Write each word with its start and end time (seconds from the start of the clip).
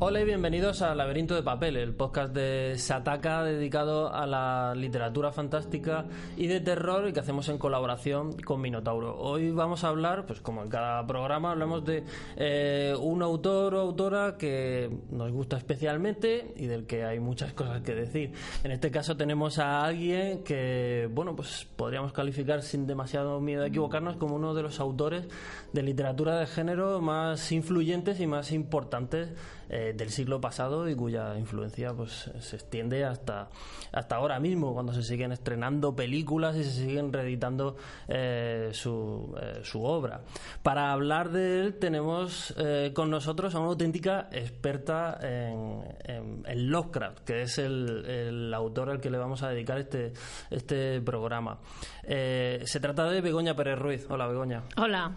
Hola 0.00 0.20
y 0.20 0.24
bienvenidos 0.24 0.82
a 0.82 0.92
Laberinto 0.96 1.36
de 1.36 1.44
Papel, 1.44 1.76
el 1.76 1.94
podcast 1.94 2.34
de 2.34 2.74
Sataka 2.76 3.44
dedicado 3.44 4.12
a 4.12 4.26
la 4.26 4.74
literatura 4.74 5.30
fantástica 5.30 6.06
y 6.36 6.48
de 6.48 6.60
terror 6.60 7.08
y 7.08 7.12
que 7.12 7.20
hacemos 7.20 7.48
en 7.48 7.58
colaboración 7.58 8.36
con 8.42 8.60
Minotauro. 8.60 9.16
Hoy 9.16 9.52
vamos 9.52 9.84
a 9.84 9.88
hablar, 9.88 10.26
pues 10.26 10.40
como 10.40 10.64
en 10.64 10.68
cada 10.68 11.06
programa, 11.06 11.52
hablamos 11.52 11.84
de 11.84 12.02
eh, 12.36 12.92
un 12.98 13.22
autor 13.22 13.76
o 13.76 13.80
autora 13.80 14.36
que 14.36 14.90
nos 15.12 15.30
gusta 15.30 15.58
especialmente 15.58 16.52
y 16.56 16.66
del 16.66 16.86
que 16.86 17.04
hay 17.04 17.20
muchas 17.20 17.52
cosas 17.52 17.80
que 17.82 17.94
decir. 17.94 18.32
En 18.64 18.72
este 18.72 18.90
caso 18.90 19.16
tenemos 19.16 19.60
a 19.60 19.84
alguien 19.84 20.42
que, 20.42 21.08
bueno, 21.12 21.36
pues 21.36 21.68
podríamos 21.76 22.12
calificar 22.12 22.62
sin 22.62 22.88
demasiado 22.88 23.40
miedo 23.40 23.62
a 23.62 23.68
equivocarnos 23.68 24.16
como 24.16 24.34
uno 24.34 24.54
de 24.54 24.62
los 24.64 24.80
autores 24.80 25.28
de 25.72 25.82
literatura 25.84 26.36
de 26.36 26.46
género 26.46 27.00
más 27.00 27.52
influyentes 27.52 28.18
y 28.18 28.26
más 28.26 28.50
importantes 28.50 29.32
eh, 29.68 29.94
del 29.96 30.10
siglo 30.10 30.40
pasado 30.40 30.88
y 30.88 30.94
cuya 30.94 31.38
influencia 31.38 31.94
pues 31.94 32.30
se 32.38 32.56
extiende 32.56 33.04
hasta, 33.04 33.48
hasta 33.92 34.16
ahora 34.16 34.38
mismo, 34.38 34.74
cuando 34.74 34.92
se 34.92 35.02
siguen 35.02 35.32
estrenando 35.32 35.96
películas 35.96 36.56
y 36.56 36.64
se 36.64 36.70
siguen 36.70 37.12
reeditando 37.12 37.76
eh, 38.08 38.70
su, 38.72 39.34
eh, 39.40 39.60
su, 39.62 39.82
obra. 39.82 40.20
Para 40.62 40.92
hablar 40.92 41.30
de 41.30 41.60
él 41.60 41.74
tenemos 41.74 42.54
con 42.94 43.10
nosotros 43.10 43.54
a 43.54 43.60
una 43.60 43.68
auténtica 43.68 44.28
experta 44.32 45.18
en, 45.22 45.82
en, 46.04 46.70
Lovecraft, 46.70 47.20
que 47.20 47.42
es 47.42 47.58
el, 47.58 48.04
el, 48.06 48.54
autor 48.54 48.90
al 48.90 49.00
que 49.00 49.10
le 49.10 49.18
vamos 49.18 49.42
a 49.42 49.48
dedicar 49.48 49.78
este, 49.78 50.12
este 50.50 51.00
programa. 51.00 51.58
se 52.04 52.80
trata 52.80 53.08
de 53.08 53.20
Begoña 53.20 53.54
Pérez 53.54 53.78
Ruiz. 53.78 54.06
Hola, 54.08 54.26
Begoña. 54.26 54.62
Hola. 54.76 55.12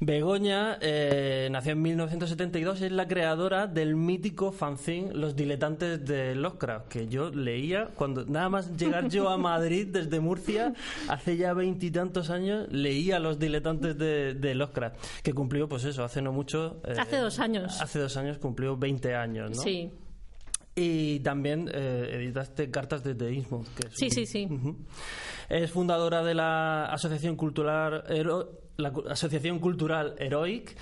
Begoña 0.00 0.78
nació 1.50 1.72
en 1.72 1.82
1972 1.82 2.80
y 2.80 2.84
es 2.86 2.92
la 2.92 3.06
creadora 3.06 3.66
del 3.76 3.94
mítico 3.94 4.52
fanzine 4.52 5.12
Los 5.12 5.36
Diletantes 5.36 6.02
de 6.02 6.34
Lovecraft, 6.34 6.88
que 6.88 7.08
yo 7.08 7.30
leía 7.30 7.90
cuando 7.94 8.24
nada 8.24 8.48
más 8.48 8.74
llegar 8.74 9.08
yo 9.10 9.28
a 9.28 9.36
Madrid 9.36 9.88
desde 9.88 10.18
Murcia, 10.18 10.72
hace 11.08 11.36
ya 11.36 11.52
veintitantos 11.52 12.30
años, 12.30 12.66
leía 12.72 13.18
Los 13.18 13.38
Diletantes 13.38 13.98
de, 13.98 14.32
de 14.32 14.54
Lovecraft, 14.54 14.96
que 15.22 15.34
cumplió, 15.34 15.68
pues 15.68 15.84
eso, 15.84 16.02
hace 16.02 16.22
no 16.22 16.32
mucho. 16.32 16.80
Eh, 16.86 16.94
hace 16.98 17.18
dos 17.18 17.38
años. 17.38 17.80
Hace 17.82 17.98
dos 17.98 18.16
años 18.16 18.38
cumplió 18.38 18.78
20 18.78 19.14
años, 19.14 19.50
¿no? 19.50 19.62
Sí. 19.62 19.92
Y 20.74 21.20
también 21.20 21.70
eh, 21.72 22.12
editaste 22.14 22.70
Cartas 22.70 23.04
de 23.04 23.14
Teísmo. 23.14 23.62
Que 23.76 23.90
sí, 23.90 24.08
sí, 24.08 24.24
sí. 24.24 24.48
Es 25.50 25.70
fundadora 25.70 26.24
de 26.24 26.34
la 26.34 26.86
Asociación 26.86 27.36
Cultural, 27.36 28.04
la 28.78 28.92
Asociación 29.10 29.58
Cultural 29.58 30.14
Heroic 30.18 30.76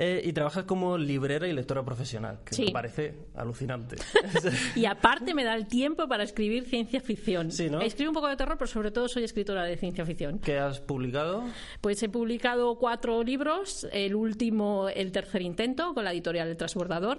eh, 0.00 0.22
y 0.24 0.32
trabajas 0.32 0.62
como 0.62 0.96
librera 0.96 1.48
y 1.48 1.52
lectora 1.52 1.84
profesional, 1.84 2.38
que 2.44 2.66
me 2.66 2.70
parece 2.70 3.14
alucinante. 3.34 3.96
y 4.76 4.84
aparte 4.84 5.34
me 5.34 5.42
da 5.42 5.56
el 5.56 5.66
tiempo 5.66 6.06
para 6.06 6.22
escribir 6.22 6.66
ciencia 6.66 7.00
ficción. 7.00 7.50
Sí, 7.50 7.68
¿no? 7.68 7.80
Escribo 7.80 8.10
un 8.10 8.14
poco 8.14 8.28
de 8.28 8.36
terror, 8.36 8.56
pero 8.56 8.68
sobre 8.68 8.92
todo 8.92 9.08
soy 9.08 9.24
escritora 9.24 9.64
de 9.64 9.76
ciencia 9.76 10.06
ficción. 10.06 10.38
¿Qué 10.38 10.56
has 10.56 10.78
publicado? 10.78 11.42
Pues 11.80 12.00
he 12.04 12.08
publicado 12.08 12.78
cuatro 12.78 13.24
libros, 13.24 13.88
el 13.92 14.14
último, 14.14 14.88
El 14.88 15.10
tercer 15.10 15.42
intento, 15.42 15.94
con 15.94 16.04
la 16.04 16.12
editorial 16.12 16.46
El 16.46 16.56
Transbordador, 16.56 17.18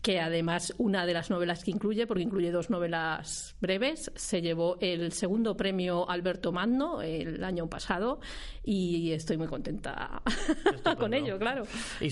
que 0.00 0.20
además 0.20 0.72
una 0.78 1.06
de 1.06 1.14
las 1.14 1.30
novelas 1.30 1.64
que 1.64 1.72
incluye, 1.72 2.06
porque 2.06 2.22
incluye 2.22 2.52
dos 2.52 2.70
novelas 2.70 3.56
breves, 3.60 4.12
se 4.14 4.40
llevó 4.40 4.76
el 4.80 5.10
segundo 5.10 5.56
premio 5.56 6.08
Alberto 6.08 6.52
Magno 6.52 7.02
el 7.02 7.42
año 7.42 7.68
pasado 7.68 8.20
y 8.62 9.10
estoy 9.10 9.36
muy 9.36 9.48
contenta 9.48 10.22
con 10.96 11.12
ello, 11.12 11.36
claro 11.36 11.64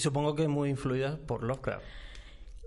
supongo 0.09 0.35
que 0.35 0.49
muy 0.49 0.71
influida 0.71 1.19
por 1.27 1.43
Lovecraft. 1.43 1.85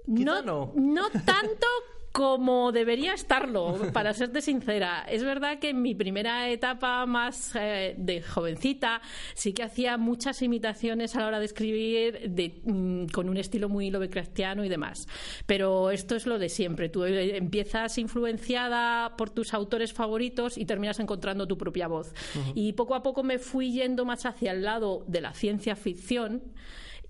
no, 0.06 0.44
no. 0.44 0.74
no 0.76 1.10
tanto 1.26 1.68
como 2.12 2.72
debería 2.72 3.14
estarlo, 3.14 3.78
para 3.94 4.14
serte 4.14 4.42
sincera. 4.42 5.06
Es 5.10 5.24
verdad 5.24 5.60
que 5.60 5.70
en 5.70 5.82
mi 5.82 5.96
primera 5.96 6.50
etapa 6.50 7.06
más 7.06 7.56
eh, 7.56 7.96
de 7.98 8.22
jovencita 8.22 9.02
sí 9.34 9.54
que 9.54 9.64
hacía 9.64 9.98
muchas 9.98 10.42
imitaciones 10.42 11.16
a 11.16 11.22
la 11.22 11.28
hora 11.28 11.40
de 11.40 11.46
escribir 11.46 12.30
de, 12.30 12.62
mm, 12.66 13.06
con 13.08 13.30
un 13.30 13.38
estilo 13.38 13.70
muy 13.70 13.90
lovecraftiano 13.90 14.66
y 14.66 14.70
demás. 14.70 15.08
Pero 15.46 15.92
esto 15.92 16.16
es 16.16 16.26
lo 16.26 16.38
de 16.38 16.50
siempre. 16.50 16.90
Tú 16.90 17.06
eh, 17.06 17.38
empiezas 17.38 17.98
influenciada 17.98 19.16
por 19.16 19.30
tus 19.30 19.54
autores 19.54 19.94
favoritos 19.94 20.58
y 20.58 20.66
terminas 20.66 21.00
encontrando 21.00 21.48
tu 21.48 21.58
propia 21.58 21.88
voz. 21.88 22.14
Y 22.56 22.74
poco 22.74 22.96
a 22.96 23.04
poco 23.04 23.24
me 23.24 23.40
fui 23.40 23.72
yendo 23.72 24.06
más 24.06 24.26
hacia 24.26 24.52
el 24.52 24.64
lado 24.64 25.06
de 25.08 25.22
la 25.22 25.34
ciencia 25.34 25.76
ficción 25.76 26.42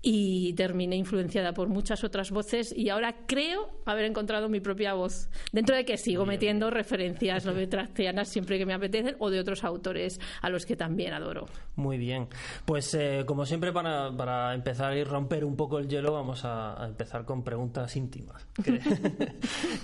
y 0.02 0.52
terminé 0.54 0.96
influenciada 0.96 1.54
por 1.54 1.68
muchas 1.68 2.02
otras 2.02 2.32
voces 2.32 2.74
y 2.76 2.88
ahora 2.88 3.14
creo 3.26 3.70
haber 3.86 4.04
encontrado 4.04 4.48
mi 4.48 4.60
propia 4.60 4.94
voz. 4.94 5.28
Dentro 5.52 5.76
de 5.76 5.84
que 5.84 5.96
sigo 5.96 6.26
metiendo 6.26 6.70
referencias 6.70 7.44
lovetracianas 7.44 8.28
siempre 8.28 8.58
que 8.58 8.66
me 8.66 8.74
apetecen 8.74 9.14
o 9.20 9.30
de 9.30 9.38
otros 9.38 9.62
autores 9.62 10.20
a 10.40 10.50
los 10.50 10.66
que 10.66 10.76
también 10.76 11.14
adoro. 11.14 11.46
Muy 11.76 11.98
bien. 11.98 12.28
Pues 12.64 12.92
eh, 12.94 13.22
como 13.26 13.46
siempre 13.46 13.72
para, 13.72 14.14
para, 14.16 14.54
empezar 14.54 14.96
y 14.96 15.04
romper 15.04 15.44
un 15.44 15.56
poco 15.56 15.78
el 15.78 15.88
hielo 15.88 16.12
vamos 16.12 16.44
a, 16.44 16.84
empezar 16.84 17.24
con 17.24 17.44
preguntas 17.44 17.96
íntimas. 17.96 18.46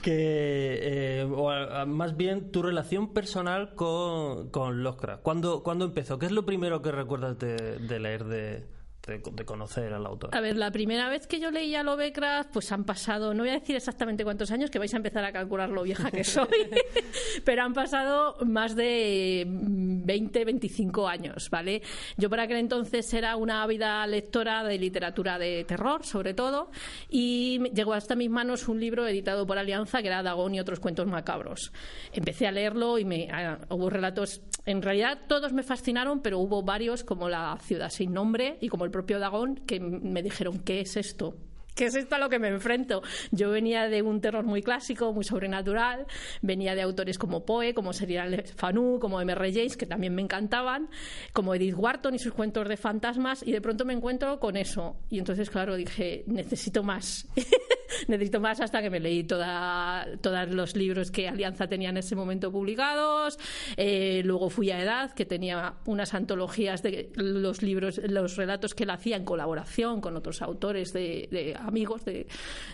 Que, 0.03 0.79
eh, 0.83 1.25
o 1.25 1.51
más 1.87 2.17
bien 2.17 2.51
tu 2.51 2.63
relación 2.63 3.13
personal 3.13 3.75
con, 3.75 4.51
con 4.51 4.83
Lovecraft. 4.83 5.23
¿Cuándo, 5.23 5.63
¿Cuándo 5.63 5.85
empezó? 5.85 6.19
¿Qué 6.19 6.27
es 6.27 6.33
lo 6.33 6.45
primero 6.45 6.83
que 6.83 6.93
recuerdas 6.93 7.39
de 7.39 7.99
leer 7.99 8.25
de, 8.25 8.65
de, 9.09 9.45
conocer 9.45 9.93
al 9.93 10.07
autor? 10.07 10.31
A 10.35 10.41
ver, 10.41 10.57
la 10.57 10.71
primera 10.71 11.09
vez 11.09 11.27
que 11.27 11.41
yo 11.41 11.51
leía 11.51 11.83
Lovecraft, 11.83 12.51
pues 12.53 12.71
han 12.73 12.85
pasado, 12.85 13.35
no 13.35 13.43
voy 13.43 13.51
a 13.51 13.55
decir 13.55 13.77
exactamente 13.77 14.25
cuántos 14.25 14.51
años, 14.51 14.71
que 14.71 14.79
vais 14.79 14.93
a 14.95 14.99
empezar 14.99 15.25
a 15.25 15.33
calcular 15.33 15.71
lo 15.71 15.83
vieja 15.83 16.11
que 16.11 16.25
soy, 16.25 16.49
pero 17.45 17.63
han 17.63 17.73
pasado 17.73 18.37
más 18.45 18.77
de 18.77 19.45
20, 19.47 20.45
25 20.45 21.09
años, 21.09 21.51
¿vale? 21.51 21.83
Yo 22.17 22.31
para 22.31 22.45
aquel 22.45 22.59
entonces 22.59 23.13
era 23.15 23.37
una 23.37 23.63
ávida 23.63 24.07
lectora 24.07 24.65
de 24.65 24.79
literatura 24.79 25.39
de 25.39 25.65
terror, 25.65 26.05
sobre 26.05 26.35
todo, 26.35 26.71
y 27.09 27.61
llegó 27.75 27.95
hasta 27.95 28.15
mis 28.15 28.31
manos 28.31 28.69
un 28.69 28.81
libro 28.81 29.07
editado 29.07 29.47
por 29.47 29.59
Alianza 29.59 30.03
que 30.03 30.09
era 30.09 30.23
Dagón 30.23 30.55
y 30.55 30.61
otros 30.61 30.81
cuentos 30.81 31.07
macabros. 31.07 31.73
Empecé 32.13 32.47
a 32.47 32.53
leerlo 32.53 32.99
y 32.99 33.05
me, 33.05 33.29
ah, 33.31 33.59
hubo 33.71 33.91
relatos, 33.91 34.43
en 34.67 34.83
realidad 34.83 35.19
todos 35.27 35.53
me 35.53 35.63
fascinaron, 35.63 36.21
pero 36.21 36.39
hubo 36.39 36.63
varios 36.63 37.05
como 37.05 37.29
La 37.29 37.59
ciudad 37.63 37.91
sin 37.91 38.13
nombre 38.13 38.59
y 38.61 38.69
como 38.69 38.85
el 38.85 38.91
propio 38.99 39.21
Dagón 39.21 39.55
que 39.65 39.79
me 39.79 40.25
dijeron, 40.25 40.59
¿qué 40.59 40.81
es 40.81 40.97
esto? 40.97 41.37
¿Qué 41.79 41.87
es 41.87 41.95
esto 41.95 42.17
a 42.17 42.19
lo 42.19 42.29
que 42.29 42.41
me 42.41 42.49
enfrento? 42.49 43.03
Yo 43.31 43.51
venía 43.51 43.89
de 43.89 44.03
un 44.03 44.21
terror 44.21 44.45
muy 44.45 44.63
clásico, 44.65 45.13
muy 45.13 45.23
sobrenatural, 45.23 46.09
venía 46.43 46.75
de 46.75 46.83
autores 46.83 47.19
como 47.19 47.47
Poe, 47.47 47.73
como 47.73 47.93
Serial 47.93 48.43
Fanu, 48.57 48.99
como 49.01 49.21
M.R. 49.21 49.53
James, 49.53 49.77
que 49.77 49.87
también 49.87 50.13
me 50.13 50.21
encantaban, 50.21 50.91
como 51.33 51.55
Edith 51.55 51.77
Wharton 51.77 52.17
y 52.17 52.19
sus 52.19 52.33
cuentos 52.33 52.69
de 52.69 52.77
fantasmas, 52.77 53.47
y 53.47 53.53
de 53.53 53.61
pronto 53.61 53.85
me 53.85 53.93
encuentro 53.93 54.41
con 54.41 54.57
eso. 54.57 54.97
Y 55.09 55.21
entonces, 55.21 55.51
claro, 55.51 55.77
dije, 55.77 56.25
necesito 56.27 56.83
más. 56.83 57.29
necesito 58.09 58.41
más 58.41 58.61
hasta 58.61 58.83
que 58.83 58.91
me 58.91 58.99
leí 58.99 59.23
toda, 59.23 60.05
todos 60.21 60.51
los 60.51 60.75
libros 60.75 61.13
que 61.13 61.29
Alianza 61.29 61.69
tenía 61.69 61.91
en 61.91 61.99
ese 61.99 62.17
momento 62.17 62.51
publicados. 62.51 63.39
Eh, 63.77 64.23
luego 64.25 64.51
fui 64.51 64.73
a 64.73 64.83
Edad, 64.83 65.13
que 65.13 65.25
tenía 65.25 65.75
unas 65.87 66.13
antologías 66.13 66.83
de 66.83 67.13
los 67.15 67.63
libros, 67.63 68.01
los 68.03 68.37
relatos 68.37 68.75
que 68.75 68.83
él 68.83 68.91
hacía 68.91 69.17
en 69.17 69.25
colaboración 69.25 70.01
con 70.01 70.17
otros 70.17 70.43
autores 70.43 70.93
de, 70.93 71.29
de 71.31 71.57
amigos 71.69 72.05
de, 72.05 72.27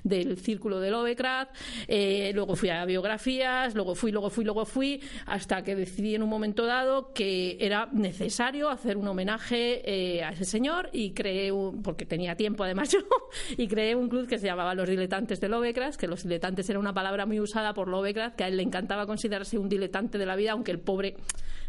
del 0.02 0.38
círculo 0.38 0.80
de 0.80 0.90
Lovecraft, 0.90 1.54
eh, 1.88 2.32
luego 2.34 2.56
fui 2.56 2.70
a 2.70 2.84
biografías, 2.84 3.74
luego 3.74 3.94
fui, 3.94 4.12
luego 4.12 4.30
fui, 4.30 4.44
luego 4.44 4.64
fui, 4.64 5.00
hasta 5.26 5.62
que 5.62 5.74
decidí 5.74 6.14
en 6.14 6.22
un 6.22 6.28
momento 6.28 6.64
dado 6.64 7.12
que 7.12 7.58
era 7.60 7.88
necesario 7.92 8.70
hacer 8.70 8.96
un 8.96 9.08
homenaje 9.08 9.82
eh, 9.84 10.24
a 10.24 10.30
ese 10.30 10.44
señor 10.44 10.88
y 10.92 11.12
creé, 11.12 11.52
un, 11.52 11.82
porque 11.82 12.06
tenía 12.06 12.36
tiempo 12.36 12.64
además 12.64 12.90
yo, 12.90 13.00
y 13.56 13.66
creé 13.68 13.94
un 13.94 14.08
club 14.08 14.26
que 14.26 14.38
se 14.38 14.46
llamaba 14.46 14.74
Los 14.74 14.88
Diletantes 14.88 15.40
de 15.40 15.48
Lovecraft, 15.48 15.98
que 15.98 16.06
los 16.06 16.22
diletantes 16.22 16.68
era 16.70 16.78
una 16.78 16.94
palabra 16.94 17.26
muy 17.26 17.40
usada 17.40 17.74
por 17.74 17.88
Lovecraft, 17.88 18.36
que 18.36 18.44
a 18.44 18.48
él 18.48 18.56
le 18.56 18.62
encantaba 18.62 19.06
considerarse 19.06 19.58
un 19.58 19.68
diletante 19.68 20.18
de 20.18 20.26
la 20.26 20.36
vida, 20.36 20.52
aunque 20.52 20.70
el 20.70 20.78
pobre 20.78 21.16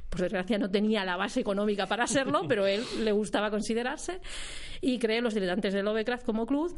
por 0.09 0.21
desgracia 0.21 0.57
no 0.57 0.69
tenía 0.69 1.03
la 1.03 1.17
base 1.17 1.39
económica 1.39 1.87
para 1.87 2.07
serlo, 2.07 2.43
pero 2.47 2.67
él 2.67 2.83
le 2.99 3.11
gustaba 3.11 3.49
considerarse 3.49 4.21
y 4.81 4.99
creé 4.99 5.21
los 5.21 5.33
diletantes 5.33 5.73
de 5.73 5.83
Lovecraft 5.83 6.25
como 6.25 6.45
club 6.45 6.75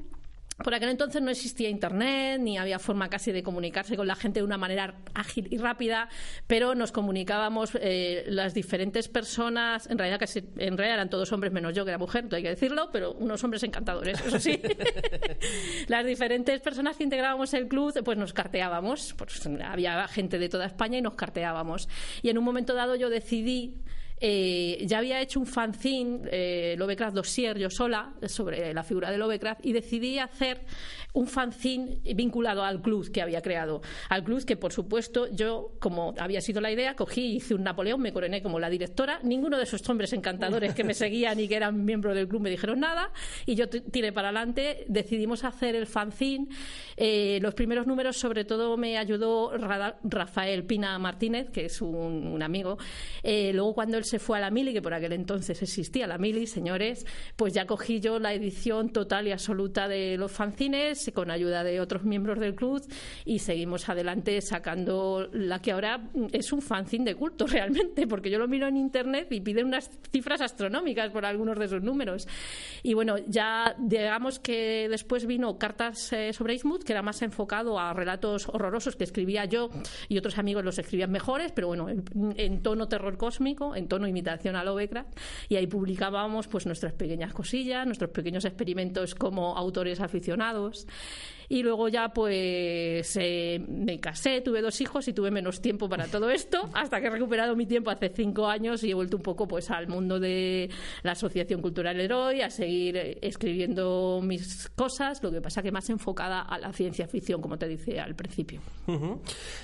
por 0.63 0.73
aquel 0.73 0.89
entonces 0.89 1.21
no 1.21 1.29
existía 1.29 1.69
internet, 1.69 2.41
ni 2.41 2.57
había 2.57 2.79
forma 2.79 3.09
casi 3.09 3.31
de 3.31 3.43
comunicarse 3.43 3.95
con 3.95 4.07
la 4.07 4.15
gente 4.15 4.39
de 4.39 4.43
una 4.43 4.57
manera 4.57 4.95
ágil 5.13 5.47
y 5.51 5.57
rápida, 5.57 6.09
pero 6.47 6.73
nos 6.73 6.91
comunicábamos 6.91 7.77
eh, 7.79 8.25
las 8.27 8.53
diferentes 8.53 9.07
personas, 9.07 9.87
en 9.87 9.97
realidad 9.97 10.19
casi, 10.19 10.39
en 10.39 10.77
realidad 10.77 10.95
eran 10.95 11.09
todos 11.09 11.31
hombres 11.31 11.53
menos 11.53 11.75
yo 11.75 11.85
que 11.85 11.91
era 11.91 11.97
mujer, 11.97 12.25
hay 12.31 12.41
que 12.41 12.49
decirlo, 12.49 12.89
pero 12.91 13.13
unos 13.13 13.43
hombres 13.43 13.63
encantadores, 13.63 14.19
eso 14.25 14.39
sí. 14.39 14.59
las 15.87 16.05
diferentes 16.05 16.59
personas 16.61 16.97
que 16.97 17.03
integrábamos 17.03 17.53
el 17.53 17.67
club, 17.67 17.93
pues 18.03 18.17
nos 18.17 18.33
carteábamos, 18.33 19.13
pues 19.17 19.47
había 19.63 20.07
gente 20.07 20.39
de 20.39 20.49
toda 20.49 20.65
España 20.65 20.97
y 20.97 21.01
nos 21.01 21.15
carteábamos. 21.15 21.87
Y 22.23 22.29
en 22.29 22.37
un 22.37 22.43
momento 22.43 22.73
dado 22.73 22.95
yo 22.95 23.09
decidí 23.09 23.75
eh, 24.19 24.83
ya 24.85 24.99
había 24.99 25.21
hecho 25.21 25.39
un 25.39 25.45
fanzine, 25.45 26.21
eh, 26.31 26.75
Lovecraft 26.77 27.15
Dossier, 27.15 27.57
yo 27.57 27.69
sola, 27.69 28.13
sobre 28.27 28.73
la 28.73 28.83
figura 28.83 29.11
de 29.11 29.17
Lovecraft, 29.17 29.65
y 29.65 29.73
decidí 29.73 30.19
hacer 30.19 30.65
un 31.13 31.27
fanzine 31.27 31.99
vinculado 32.15 32.63
al 32.63 32.81
club 32.81 33.11
que 33.11 33.21
había 33.21 33.41
creado. 33.41 33.81
Al 34.09 34.23
club 34.23 34.45
que, 34.45 34.55
por 34.55 34.71
supuesto, 34.71 35.27
yo, 35.31 35.71
como 35.79 36.13
había 36.19 36.41
sido 36.41 36.61
la 36.61 36.71
idea, 36.71 36.95
cogí, 36.95 37.37
hice 37.37 37.55
un 37.55 37.63
Napoleón, 37.63 38.01
me 38.01 38.13
coroné 38.13 38.41
como 38.41 38.59
la 38.59 38.69
directora. 38.69 39.19
Ninguno 39.23 39.57
de 39.57 39.63
esos 39.63 39.87
hombres 39.89 40.13
encantadores 40.13 40.75
que 40.75 40.83
me 40.83 40.93
seguían 40.93 41.39
y 41.39 41.47
que 41.47 41.55
eran 41.55 41.83
miembros 41.83 42.15
del 42.15 42.27
club 42.27 42.41
me 42.41 42.49
dijeron 42.49 42.79
nada. 42.79 43.11
Y 43.45 43.55
yo 43.55 43.67
tiré 43.69 44.11
para 44.11 44.29
adelante. 44.29 44.85
Decidimos 44.87 45.43
hacer 45.43 45.75
el 45.75 45.87
fanzine. 45.87 46.47
Eh, 46.95 47.39
los 47.41 47.53
primeros 47.53 47.87
números, 47.87 48.17
sobre 48.17 48.45
todo, 48.45 48.77
me 48.77 48.97
ayudó 48.97 49.51
Rafael 50.03 50.65
Pina 50.65 50.97
Martínez, 50.99 51.49
que 51.49 51.65
es 51.65 51.81
un, 51.81 52.41
amigo. 52.41 52.77
Eh, 53.23 53.51
luego, 53.53 53.73
cuando 53.73 53.97
él 53.97 54.05
se 54.07 54.19
fue 54.19 54.37
a 54.37 54.41
la 54.41 54.51
Mili, 54.51 54.73
que 54.73 54.81
por 54.81 54.93
aquel 54.93 55.13
entonces 55.13 55.61
existía 55.61 56.07
la 56.07 56.17
Mili, 56.17 56.47
señores, 56.47 57.05
pues 57.35 57.53
ya 57.53 57.65
cogí 57.65 57.99
yo 57.99 58.19
la 58.19 58.33
edición 58.33 58.89
total 58.91 59.27
y 59.27 59.31
absoluta 59.31 59.87
de 59.87 60.17
los 60.17 60.31
fanzines 60.31 61.11
con 61.13 61.31
ayuda 61.31 61.63
de 61.63 61.79
otros 61.79 62.03
miembros 62.03 62.39
del 62.39 62.55
club 62.55 62.81
y 63.25 63.39
seguimos 63.39 63.89
adelante 63.89 64.39
sacando 64.41 65.29
la 65.31 65.59
que 65.59 65.71
ahora 65.71 66.09
es 66.31 66.51
un 66.51 66.61
fanzine 66.61 67.05
de 67.05 67.15
culto 67.15 67.47
realmente, 67.47 68.07
porque 68.07 68.29
yo 68.29 68.39
lo 68.39 68.47
miro 68.47 68.67
en 68.67 68.77
internet 68.77 69.27
y 69.31 69.41
piden 69.41 69.65
unas 69.65 69.89
cifras 70.11 70.41
astronómicas 70.41 71.11
por 71.11 71.25
algunos 71.25 71.57
de 71.57 71.67
sus 71.67 71.81
números. 71.81 72.27
Y 72.83 72.93
bueno, 72.93 73.17
ya 73.27 73.75
digamos 73.77 74.39
que 74.39 74.87
después 74.89 75.25
vino 75.25 75.57
Cartas 75.57 76.13
eh, 76.13 76.33
sobre 76.33 76.53
Ismuth, 76.53 76.83
que 76.83 76.93
era 76.93 77.01
más 77.01 77.21
enfocado 77.21 77.79
a 77.79 77.93
relatos 77.93 78.47
horrorosos 78.49 78.95
que 78.95 79.03
escribía 79.03 79.45
yo 79.45 79.69
y 80.07 80.17
otros 80.17 80.37
amigos 80.37 80.63
los 80.63 80.77
escribían 80.77 81.11
mejores, 81.11 81.51
pero 81.51 81.67
bueno, 81.67 81.87
en, 81.89 82.61
tono 82.61 82.87
terror 82.87 83.17
cósmico, 83.17 83.75
en 83.75 83.87
tono 83.87 83.96
imitación 84.05 84.55
a 84.57 84.63
Lovecraft, 84.63 85.17
y 85.49 85.55
ahí 85.55 85.65
publicábamos 85.65 86.47
pues 86.47 86.65
nuestras 86.65 86.93
pequeñas 86.93 87.33
cosillas, 87.33 87.85
nuestros 87.85 88.11
pequeños 88.11 88.45
experimentos 88.45 89.15
como 89.15 89.57
autores 89.57 90.01
aficionados 90.01 90.85
y 91.49 91.63
luego 91.63 91.87
ya 91.87 92.09
pues 92.09 93.17
eh, 93.19 93.63
me 93.67 93.99
casé, 93.99 94.41
tuve 94.41 94.61
dos 94.61 94.81
hijos 94.81 95.07
y 95.07 95.13
tuve 95.13 95.31
menos 95.31 95.61
tiempo 95.61 95.87
para 95.87 96.07
todo 96.07 96.29
esto 96.29 96.69
hasta 96.73 96.99
que 96.99 97.07
he 97.07 97.09
recuperado 97.09 97.55
mi 97.55 97.65
tiempo 97.65 97.89
hace 97.89 98.09
cinco 98.09 98.47
años 98.47 98.83
y 98.83 98.91
he 98.91 98.93
vuelto 98.93 99.17
un 99.17 99.23
poco 99.23 99.47
pues 99.47 99.71
al 99.71 99.87
mundo 99.87 100.19
de 100.19 100.69
la 101.03 101.13
Asociación 101.13 101.61
Cultural 101.61 101.99
Heroi, 101.99 102.41
a 102.41 102.49
seguir 102.49 102.97
eh, 102.97 103.17
escribiendo 103.21 104.19
mis 104.21 104.69
cosas, 104.75 105.23
lo 105.23 105.31
que 105.31 105.41
pasa 105.41 105.61
que 105.61 105.71
más 105.71 105.89
enfocada 105.89 106.41
a 106.41 106.57
la 106.57 106.73
ciencia 106.73 107.07
ficción, 107.07 107.41
como 107.41 107.57
te 107.57 107.67
dije 107.67 107.99
al 107.99 108.15
principio. 108.15 108.61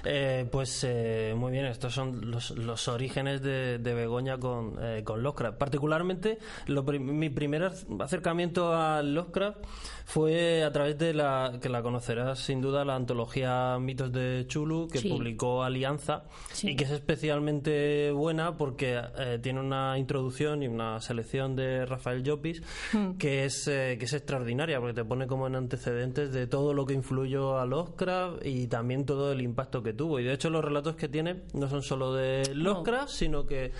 Eh, 0.05 0.47
pues 0.51 0.87
muy 1.35 1.51
bien, 1.51 1.65
estos 1.65 1.93
son 1.93 2.31
los, 2.31 2.87
orígenes 2.87 3.41
de, 3.41 3.77
Begoña 3.77 4.37
con, 4.37 4.77
con 5.03 5.21
Lovecraft. 5.21 5.57
Particularmente, 5.57 6.37
mi 6.67 7.29
primer 7.29 7.71
acercamiento 7.99 8.73
a 8.73 9.01
Lovecraft 9.01 9.57
fue 10.05 10.63
a 10.63 10.71
través 10.71 10.97
de 10.97 11.13
la 11.13 11.57
que 11.61 11.69
la 11.73 11.81
conocerás 11.81 12.39
sin 12.39 12.61
duda 12.61 12.85
la 12.85 12.95
antología 12.95 13.79
Mitos 13.79 14.11
de 14.11 14.45
Chulu 14.47 14.87
que 14.87 15.01
publicó 15.01 15.63
Alianza 15.63 16.23
y 16.61 16.75
que 16.75 16.83
es 16.83 16.91
especialmente 16.91 18.11
buena 18.11 18.55
porque 18.57 19.01
eh, 19.17 19.39
tiene 19.41 19.59
una 19.59 19.97
introducción 19.97 20.61
y 20.61 20.67
una 20.67 21.01
selección 21.01 21.55
de 21.55 21.87
Rafael 21.87 22.23
Llopis 22.23 22.61
hmm. 22.93 23.13
que 23.17 23.45
es 23.45 23.67
eh, 23.67 23.97
que 23.97 24.05
es 24.05 24.13
extraordinaria 24.13 24.79
porque 24.79 24.93
te 24.93 25.03
pone 25.03 25.25
como 25.25 25.47
en 25.47 25.55
antecedentes 25.55 26.31
de 26.31 26.45
todo 26.45 26.75
lo 26.75 26.85
que 26.85 26.93
influyó 26.93 27.57
a 27.57 27.65
Lovecraft 27.65 28.45
y 28.45 28.67
también 28.67 29.05
todo 29.05 29.31
el 29.31 29.41
impacto 29.41 29.81
que 29.81 29.93
tuvo. 29.93 30.19
Y 30.19 30.23
de 30.23 30.33
hecho 30.33 30.51
los 30.51 30.63
relatos 30.63 30.95
que 30.95 31.09
tiene 31.09 31.41
no 31.53 31.67
son 31.67 31.81
solo 31.81 32.13
de 32.13 32.53
Lovecraft 32.53 33.09
sino 33.09 33.47
que 33.47 33.71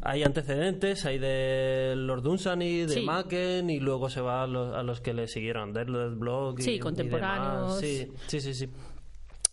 hay 0.00 0.22
antecedentes 0.22 1.04
hay 1.04 1.18
de 1.18 1.92
Lord 1.94 2.22
Dunsany 2.22 2.86
de 2.86 3.02
Macken 3.02 3.68
y 3.68 3.80
luego 3.80 4.08
se 4.08 4.22
va 4.22 4.44
a 4.44 4.46
los, 4.46 5.00
que 5.02 5.12
le 5.12 5.28
siguieron 5.28 5.74
Deadless 5.74 6.18
Blog 6.18 6.62
sí, 6.62 6.78
contemporáneo 6.78 7.33
Sí, 7.80 8.40
sí, 8.40 8.54
sí, 8.54 8.68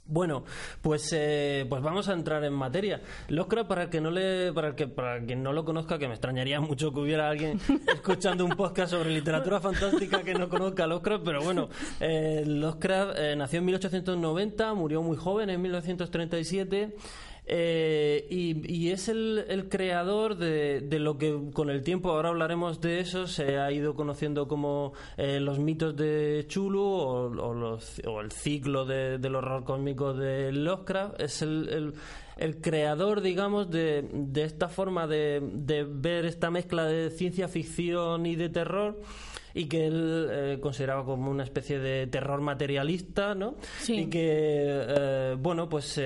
Bueno, 0.05 0.43
pues 0.81 1.09
eh, 1.13 1.65
pues 1.69 1.81
vamos 1.81 2.09
a 2.09 2.13
entrar 2.13 2.43
en 2.43 2.53
materia. 2.53 3.01
Lovecraft 3.29 3.67
para 3.67 3.83
el 3.83 3.89
que 3.89 4.01
no 4.01 4.11
le 4.11 4.51
para 4.53 4.69
el 4.69 4.75
que 4.75 4.87
para 4.87 5.23
quien 5.23 5.41
no 5.43 5.53
lo 5.53 5.63
conozca, 5.63 5.97
que 5.97 6.07
me 6.07 6.13
extrañaría 6.13 6.59
mucho 6.59 6.91
que 6.91 6.99
hubiera 6.99 7.29
alguien 7.29 7.59
escuchando 7.93 8.45
un 8.45 8.51
podcast 8.51 8.91
sobre 8.91 9.11
literatura 9.11 9.59
fantástica 9.59 10.23
que 10.23 10.33
no 10.33 10.49
conozca 10.49 10.83
a 10.83 10.87
Lovecraft, 10.87 11.23
pero 11.23 11.41
bueno, 11.41 11.69
eh, 11.99 12.43
Lovecraft 12.45 13.17
eh, 13.17 13.35
nació 13.35 13.59
en 13.59 13.65
1890, 13.65 14.73
murió 14.73 15.01
muy 15.01 15.17
joven 15.17 15.49
en 15.49 15.61
1937. 15.61 16.95
Eh, 17.45 18.27
y, 18.29 18.89
es 18.91 19.09
el, 19.09 19.67
creador 19.69 20.37
de, 20.37 20.81
lo 20.99 21.17
que 21.17 21.49
con 21.53 21.69
el 21.69 21.83
tiempo, 21.83 22.11
ahora 22.11 22.29
hablaremos 22.29 22.79
de 22.81 22.99
eso, 22.99 23.27
se 23.27 23.57
ha 23.57 23.71
ido 23.71 23.95
conociendo 23.95 24.47
como 24.47 24.93
eh, 25.17 25.39
los 25.39 25.59
mitos 25.59 25.95
de 25.95 26.45
Chulu 26.47 26.81
o, 26.81 28.21
el 28.21 28.31
ciclo 28.31 28.85
del 28.85 29.35
horror 29.35 29.63
cósmico 29.63 30.13
de 30.13 30.51
Lovecraft. 30.51 31.19
Es 31.19 31.41
el, 31.41 31.93
creador, 32.61 33.21
digamos, 33.21 33.69
de, 33.69 34.05
esta 34.35 34.69
forma 34.69 35.07
de, 35.07 35.41
ver 35.89 36.25
esta 36.25 36.51
mezcla 36.51 36.85
de 36.85 37.09
ciencia 37.09 37.47
ficción 37.47 38.25
y 38.25 38.35
de 38.35 38.49
terror 38.49 39.01
y 39.53 39.65
que 39.65 39.87
él 39.87 40.27
eh, 40.31 40.59
consideraba 40.61 41.03
como 41.03 41.29
una 41.29 41.43
especie 41.43 41.79
de 41.79 42.07
terror 42.07 42.39
materialista, 42.39 43.35
¿no? 43.35 43.55
Y 43.87 44.05
que, 44.05 45.35
bueno, 45.41 45.67
pues, 45.67 45.99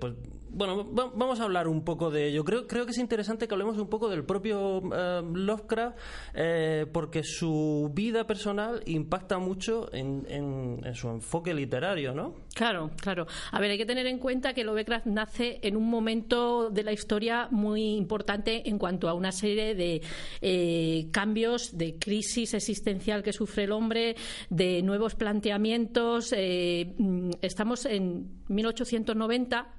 pues 0.00 0.14
bueno, 0.56 0.84
vamos 0.84 1.38
a 1.40 1.44
hablar 1.44 1.68
un 1.68 1.84
poco 1.84 2.10
de 2.10 2.28
ello. 2.28 2.42
Creo, 2.42 2.66
creo 2.66 2.86
que 2.86 2.92
es 2.92 2.98
interesante 2.98 3.46
que 3.46 3.52
hablemos 3.52 3.76
un 3.76 3.88
poco 3.88 4.08
del 4.08 4.24
propio 4.24 4.82
eh, 4.90 5.22
Lovecraft, 5.22 5.98
eh, 6.32 6.86
porque 6.90 7.22
su 7.22 7.90
vida 7.94 8.26
personal 8.26 8.82
impacta 8.86 9.38
mucho 9.38 9.92
en, 9.92 10.80
su 10.94 11.08
enfoque 11.08 11.52
literario, 11.52 12.14
¿no? 12.14 12.36
Claro, 12.54 12.90
claro. 12.96 13.26
A 13.52 13.60
ver, 13.60 13.70
hay 13.70 13.76
que 13.76 13.84
tener 13.84 14.06
en 14.06 14.18
cuenta 14.18 14.54
que 14.54 14.64
Lovecraft 14.64 15.04
nace 15.04 15.60
en 15.62 15.76
un 15.76 15.90
momento 15.90 16.70
de 16.70 16.84
la 16.84 16.92
historia 16.92 17.48
muy 17.50 17.94
importante 17.94 18.66
en 18.66 18.78
cuanto 18.78 19.10
a 19.10 19.14
una 19.14 19.32
serie 19.32 19.74
de 19.74 20.00
eh, 20.40 21.08
cambios, 21.12 21.76
de 21.76 21.98
crisis 21.98 22.54
existencial 22.54 23.22
que 23.22 23.34
sufre 23.34 23.64
el 23.64 23.72
hombre, 23.72 24.16
de 24.48 24.80
nuevos 24.82 25.16
planteamientos. 25.16 26.32
Mm, 26.32 27.30
estamos 27.42 27.84
en 27.84 28.36
1890 28.48 29.76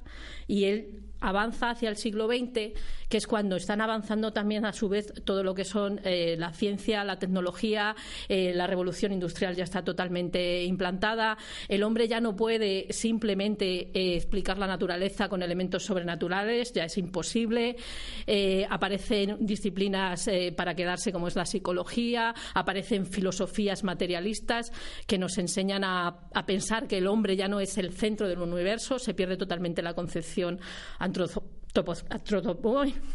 y 0.48 0.66
él 0.68 1.04
avanza 1.20 1.72
hacia 1.72 1.90
el 1.90 1.98
siglo 1.98 2.28
XX, 2.28 2.74
que 3.10 3.18
es 3.18 3.28
cuando 3.28 3.56
están 3.56 3.82
avanzando 3.82 4.34
también 4.34 4.66
a 4.66 4.74
su 4.74 4.90
vez 4.90 5.14
todo 5.24 5.44
lo 5.44 5.54
que 5.54 5.64
son 5.64 6.00
eh, 6.04 6.36
la 6.38 6.52
ciencia, 6.52 7.04
la 7.04 7.20
tecnología, 7.20 7.96
eh, 8.28 8.54
la 8.54 8.68
revolución 8.68 9.14
industrial 9.14 9.56
ya 9.56 9.64
está 9.64 9.84
totalmente 9.84 10.64
implantada. 10.64 11.38
El 11.68 11.84
hombre 11.84 12.08
ya 12.08 12.20
no 12.20 12.36
puede 12.36 12.88
simplemente 12.90 13.92
eh, 13.94 14.16
explicar 14.16 14.58
la 14.58 14.68
naturaleza 14.68 15.30
con 15.30 15.42
elementos 15.42 15.84
sobrenaturales, 15.84 16.74
ya 16.74 16.86
es 16.86 16.98
imposible. 16.98 17.78
aparecen 18.70 19.38
disciplinas 19.40 20.30
para 20.56 20.76
quedarse 20.76 21.12
como 21.12 21.28
es 21.28 21.36
la 21.36 21.46
psicología, 21.46 22.34
aparecen 22.54 23.06
filosofías 23.06 23.84
materialistas 23.84 24.72
que 25.06 25.18
nos 25.18 25.38
enseñan 25.38 25.84
a, 25.84 26.08
a 26.34 26.46
pensar 26.46 26.88
que 26.88 26.98
el 26.98 27.08
hombre 27.08 27.36
ya 27.36 27.48
no 27.48 27.60
es 27.60 27.78
el 27.78 27.94
centro 27.94 28.28
del 28.28 28.40
universo, 28.40 29.00
se 29.00 29.14
pierde 29.14 29.38
totalmente 29.38 29.82
la 29.82 29.94
concepción 29.94 30.60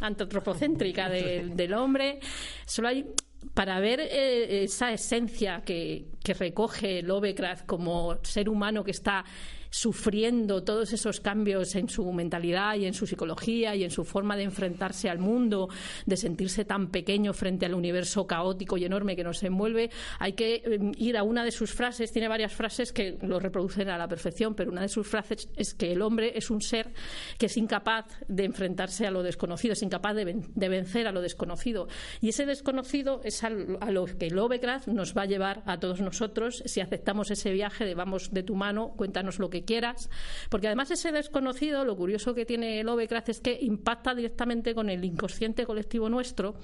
antropocéntrica 0.00 1.08
del 1.10 1.74
hombre. 1.74 2.20
Solo 2.66 2.88
hay 2.88 3.06
para 3.54 3.80
ver 3.80 4.00
eh, 4.00 4.64
esa 4.64 4.92
esencia 4.92 5.62
que, 5.62 6.06
que 6.22 6.34
recoge 6.34 7.02
Lovecraft 7.02 7.66
como 7.66 8.18
ser 8.22 8.48
humano 8.48 8.84
que 8.84 8.92
está 8.92 9.24
sufriendo 9.72 10.62
todos 10.62 10.92
esos 10.92 11.20
cambios 11.20 11.74
en 11.76 11.88
su 11.88 12.12
mentalidad 12.12 12.76
y 12.76 12.84
en 12.84 12.92
su 12.92 13.06
psicología 13.06 13.74
y 13.74 13.84
en 13.84 13.90
su 13.90 14.04
forma 14.04 14.36
de 14.36 14.42
enfrentarse 14.42 15.08
al 15.08 15.18
mundo, 15.18 15.70
de 16.04 16.16
sentirse 16.18 16.66
tan 16.66 16.90
pequeño 16.90 17.32
frente 17.32 17.64
al 17.64 17.74
universo 17.74 18.26
caótico 18.26 18.76
y 18.76 18.84
enorme 18.84 19.16
que 19.16 19.24
nos 19.24 19.42
envuelve, 19.42 19.90
hay 20.18 20.34
que 20.34 20.62
em, 20.64 20.92
ir 20.98 21.16
a 21.16 21.22
una 21.22 21.42
de 21.42 21.50
sus 21.50 21.72
frases, 21.72 22.12
tiene 22.12 22.28
varias 22.28 22.52
frases 22.52 22.92
que 22.92 23.18
lo 23.22 23.40
reproducen 23.40 23.88
a 23.88 23.96
la 23.96 24.06
perfección, 24.08 24.54
pero 24.54 24.70
una 24.70 24.82
de 24.82 24.88
sus 24.88 25.06
frases 25.06 25.48
es 25.56 25.72
que 25.72 25.92
el 25.92 26.02
hombre 26.02 26.32
es 26.36 26.50
un 26.50 26.60
ser 26.60 26.92
que 27.38 27.46
es 27.46 27.56
incapaz 27.56 28.06
de 28.28 28.44
enfrentarse 28.44 29.06
a 29.06 29.10
lo 29.10 29.22
desconocido, 29.22 29.72
es 29.72 29.82
incapaz 29.82 30.14
de, 30.14 30.68
vencer 30.68 31.06
a 31.06 31.12
lo 31.12 31.22
desconocido. 31.22 31.88
Y 32.20 32.28
ese 32.28 32.44
desconocido 32.44 33.22
es 33.24 33.42
a, 33.42 33.48
lo 33.48 34.04
que 34.04 34.30
Lovecraft 34.30 34.88
nos 34.88 35.16
va 35.16 35.22
a 35.22 35.26
llevar 35.26 35.62
a 35.64 35.80
todos 35.80 36.02
nosotros 36.02 36.62
si 36.66 36.80
aceptamos 36.80 37.30
ese 37.30 37.52
viaje 37.52 37.86
de 37.86 37.94
vamos 37.94 38.32
de 38.32 38.42
tu 38.42 38.54
mano, 38.54 38.92
cuéntanos 38.96 39.38
lo 39.38 39.48
que 39.48 39.61
quieras. 39.64 40.10
Porque 40.50 40.66
además 40.66 40.90
ese 40.90 41.12
desconocido, 41.12 41.84
lo 41.84 41.96
curioso 41.96 42.34
que 42.34 42.46
tiene 42.46 42.82
Lovecraft 42.84 43.28
es 43.30 43.40
que 43.40 43.58
impacta 43.60 44.14
directamente 44.14 44.74
con 44.74 44.90
el 44.90 45.04
inconsciente 45.04 45.64
colectivo 45.64 46.08
nuestro, 46.08 46.54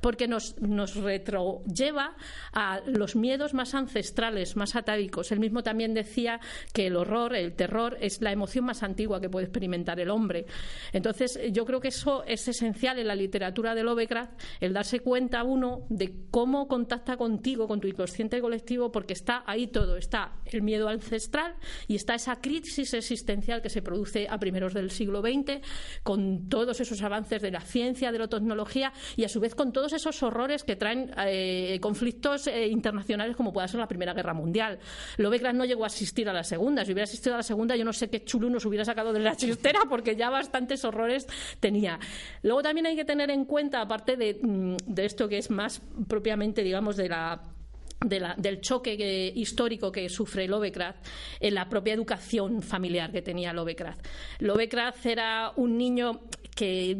porque 0.00 0.28
nos, 0.28 0.60
nos 0.60 0.96
retrolleva 0.96 2.16
a 2.52 2.80
los 2.86 3.16
miedos 3.16 3.54
más 3.54 3.74
ancestrales, 3.74 4.56
más 4.56 4.76
atávicos. 4.76 5.32
Él 5.32 5.40
mismo 5.40 5.62
también 5.62 5.94
decía 5.94 6.40
que 6.72 6.86
el 6.86 6.96
horror, 6.96 7.34
el 7.34 7.54
terror, 7.54 7.96
es 8.00 8.20
la 8.20 8.32
emoción 8.32 8.64
más 8.64 8.82
antigua 8.82 9.20
que 9.20 9.30
puede 9.30 9.46
experimentar 9.46 10.00
el 10.00 10.10
hombre. 10.10 10.46
Entonces, 10.92 11.38
yo 11.52 11.64
creo 11.64 11.80
que 11.80 11.88
eso 11.88 12.24
es 12.24 12.46
esencial 12.48 12.98
en 12.98 13.06
la 13.06 13.14
literatura 13.14 13.74
de 13.74 13.82
Lovecraft, 13.82 14.40
el 14.60 14.72
darse 14.72 15.00
cuenta 15.00 15.42
uno 15.42 15.86
de 15.88 16.14
cómo 16.30 16.68
contacta 16.68 17.16
contigo, 17.16 17.66
con 17.66 17.80
tu 17.80 17.88
inconsciente 17.88 18.40
colectivo, 18.40 18.90
porque 18.92 19.12
está 19.12 19.42
ahí 19.46 19.66
todo. 19.66 19.96
Está 19.96 20.32
el 20.46 20.62
miedo 20.62 20.88
ancestral 20.88 21.56
y 21.86 21.96
está 21.96 22.14
esa 22.14 22.40
crisis 22.48 22.94
existencial 22.94 23.60
que 23.60 23.68
se 23.68 23.82
produce 23.82 24.26
a 24.28 24.38
primeros 24.38 24.72
del 24.72 24.90
siglo 24.90 25.20
XX, 25.20 25.60
con 26.02 26.48
todos 26.48 26.80
esos 26.80 27.02
avances 27.02 27.42
de 27.42 27.50
la 27.50 27.60
ciencia, 27.60 28.10
de 28.10 28.18
la 28.18 28.28
tecnología 28.28 28.92
y 29.16 29.24
a 29.24 29.28
su 29.28 29.38
vez 29.38 29.54
con 29.54 29.70
todos 29.70 29.92
esos 29.92 30.22
horrores 30.22 30.64
que 30.64 30.76
traen 30.76 31.12
eh, 31.18 31.78
conflictos 31.82 32.46
eh, 32.46 32.66
internacionales 32.68 33.36
como 33.36 33.52
pueda 33.52 33.68
ser 33.68 33.80
la 33.80 33.86
Primera 33.86 34.14
Guerra 34.14 34.32
Mundial. 34.32 34.78
Lovecraft 35.18 35.56
no 35.56 35.66
llegó 35.66 35.84
a 35.84 35.88
asistir 35.88 36.28
a 36.28 36.32
la 36.32 36.42
Segunda. 36.42 36.84
Si 36.84 36.92
hubiera 36.92 37.04
asistido 37.04 37.34
a 37.34 37.38
la 37.38 37.42
Segunda, 37.42 37.76
yo 37.76 37.84
no 37.84 37.92
sé 37.92 38.08
qué 38.08 38.24
chulo 38.24 38.48
nos 38.48 38.64
hubiera 38.64 38.84
sacado 38.84 39.12
de 39.12 39.20
la 39.20 39.36
chistera 39.36 39.80
porque 39.88 40.16
ya 40.16 40.30
bastantes 40.30 40.84
horrores 40.86 41.26
tenía. 41.60 41.98
Luego 42.42 42.62
también 42.62 42.86
hay 42.86 42.96
que 42.96 43.04
tener 43.04 43.30
en 43.30 43.44
cuenta, 43.44 43.82
aparte 43.82 44.16
de, 44.16 44.38
mm, 44.40 44.76
de 44.86 45.04
esto 45.04 45.28
que 45.28 45.36
es 45.36 45.50
más 45.50 45.82
propiamente, 46.08 46.62
digamos, 46.62 46.96
de 46.96 47.10
la 47.10 47.57
del 48.00 48.60
choque 48.60 49.32
histórico 49.34 49.90
que 49.90 50.08
sufre 50.08 50.46
Lovecraft 50.46 51.04
en 51.40 51.54
la 51.54 51.68
propia 51.68 51.94
educación 51.94 52.62
familiar 52.62 53.10
que 53.10 53.22
tenía 53.22 53.52
Lovecraft. 53.52 54.06
Lovecraft 54.40 55.06
era 55.06 55.52
un 55.56 55.76
niño 55.76 56.20
que 56.58 56.96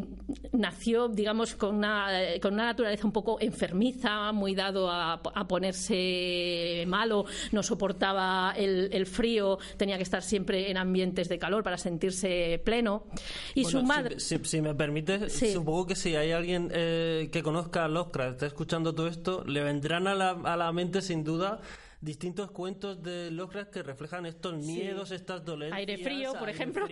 nació, 0.53 1.09
digamos, 1.09 1.57
con 1.57 1.75
una, 1.75 2.11
con 2.41 2.55
una 2.55 2.67
naturaleza 2.67 3.05
un 3.05 3.13
poco 3.13 3.39
enfermiza, 3.41 4.31
muy 4.31 4.55
dado 4.55 4.89
a, 4.89 5.21
ponerse 5.49 6.85
malo, 6.87 7.25
no 7.51 7.65
soportaba 7.65 8.55
el, 8.57 9.05
frío, 9.07 9.59
tenía 9.77 9.97
que 9.97 10.05
estar 10.05 10.23
siempre 10.23 10.71
en 10.71 10.77
ambientes 10.77 11.29
de 11.29 11.41
calor 11.41 11.65
para 11.65 11.77
sentirse 11.77 12.63
pleno. 12.65 13.09
Y 13.57 13.65
su 13.65 13.83
madre. 13.83 14.21
Si, 14.21 14.61
me 14.61 14.77
permite, 14.77 15.29
supongo 15.29 15.89
que 15.89 15.97
si 15.97 16.15
hay 16.15 16.31
alguien 16.31 16.71
eh, 16.73 17.29
que 17.33 17.43
conozca 17.43 17.85
a 17.85 17.89
Lovecraft, 17.89 18.35
está 18.35 18.47
escuchando 18.47 18.95
todo 18.95 19.09
esto, 19.09 19.43
le 19.45 19.65
vendrán 19.65 20.07
a 20.07 20.15
la, 20.15 20.31
a 20.31 20.57
la 20.57 20.71
mente 20.71 21.03
sin 21.03 21.25
duda 21.25 21.61
distintos 22.01 22.51
cuentos 22.51 23.03
de 23.03 23.31
Lovecraft 23.31 23.71
que 23.71 23.83
reflejan 23.83 24.27
estos 24.27 24.55
miedos, 24.55 25.11
estas 25.11 25.45
dolencias. 25.45 25.79
Aire 25.79 25.99
frío, 25.99 26.35
por 26.35 26.49
ejemplo. 26.49 26.87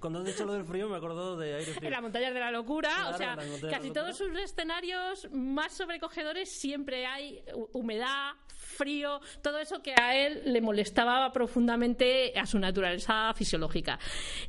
Cuando 0.00 0.20
han 0.20 0.24
dicho 0.24 0.44
lo 0.44 0.54
del 0.54 0.64
frío 0.64 0.88
me 0.88 0.96
acuerdo 0.96 1.36
de 1.36 1.54
aire 1.54 1.72
frío. 1.72 1.88
En 1.88 1.92
la 1.92 2.00
montaña 2.00 2.32
de 2.32 2.40
la 2.40 2.50
locura, 2.50 3.10
o 3.12 3.16
sea, 3.16 3.36
casi 3.70 3.90
todos 3.90 4.16
sus 4.16 4.36
escenarios 4.38 5.28
más 5.32 5.72
sobrecogedores 5.72 6.50
siempre 6.50 7.06
hay 7.06 7.42
humedad, 7.72 8.34
frío, 8.76 9.20
todo 9.42 9.58
eso 9.58 9.82
que 9.82 9.94
a 9.98 10.16
él 10.16 10.42
le 10.44 10.60
molestaba 10.60 11.32
profundamente 11.32 12.38
a 12.38 12.46
su 12.46 12.58
naturaleza 12.58 13.32
fisiológica. 13.34 13.98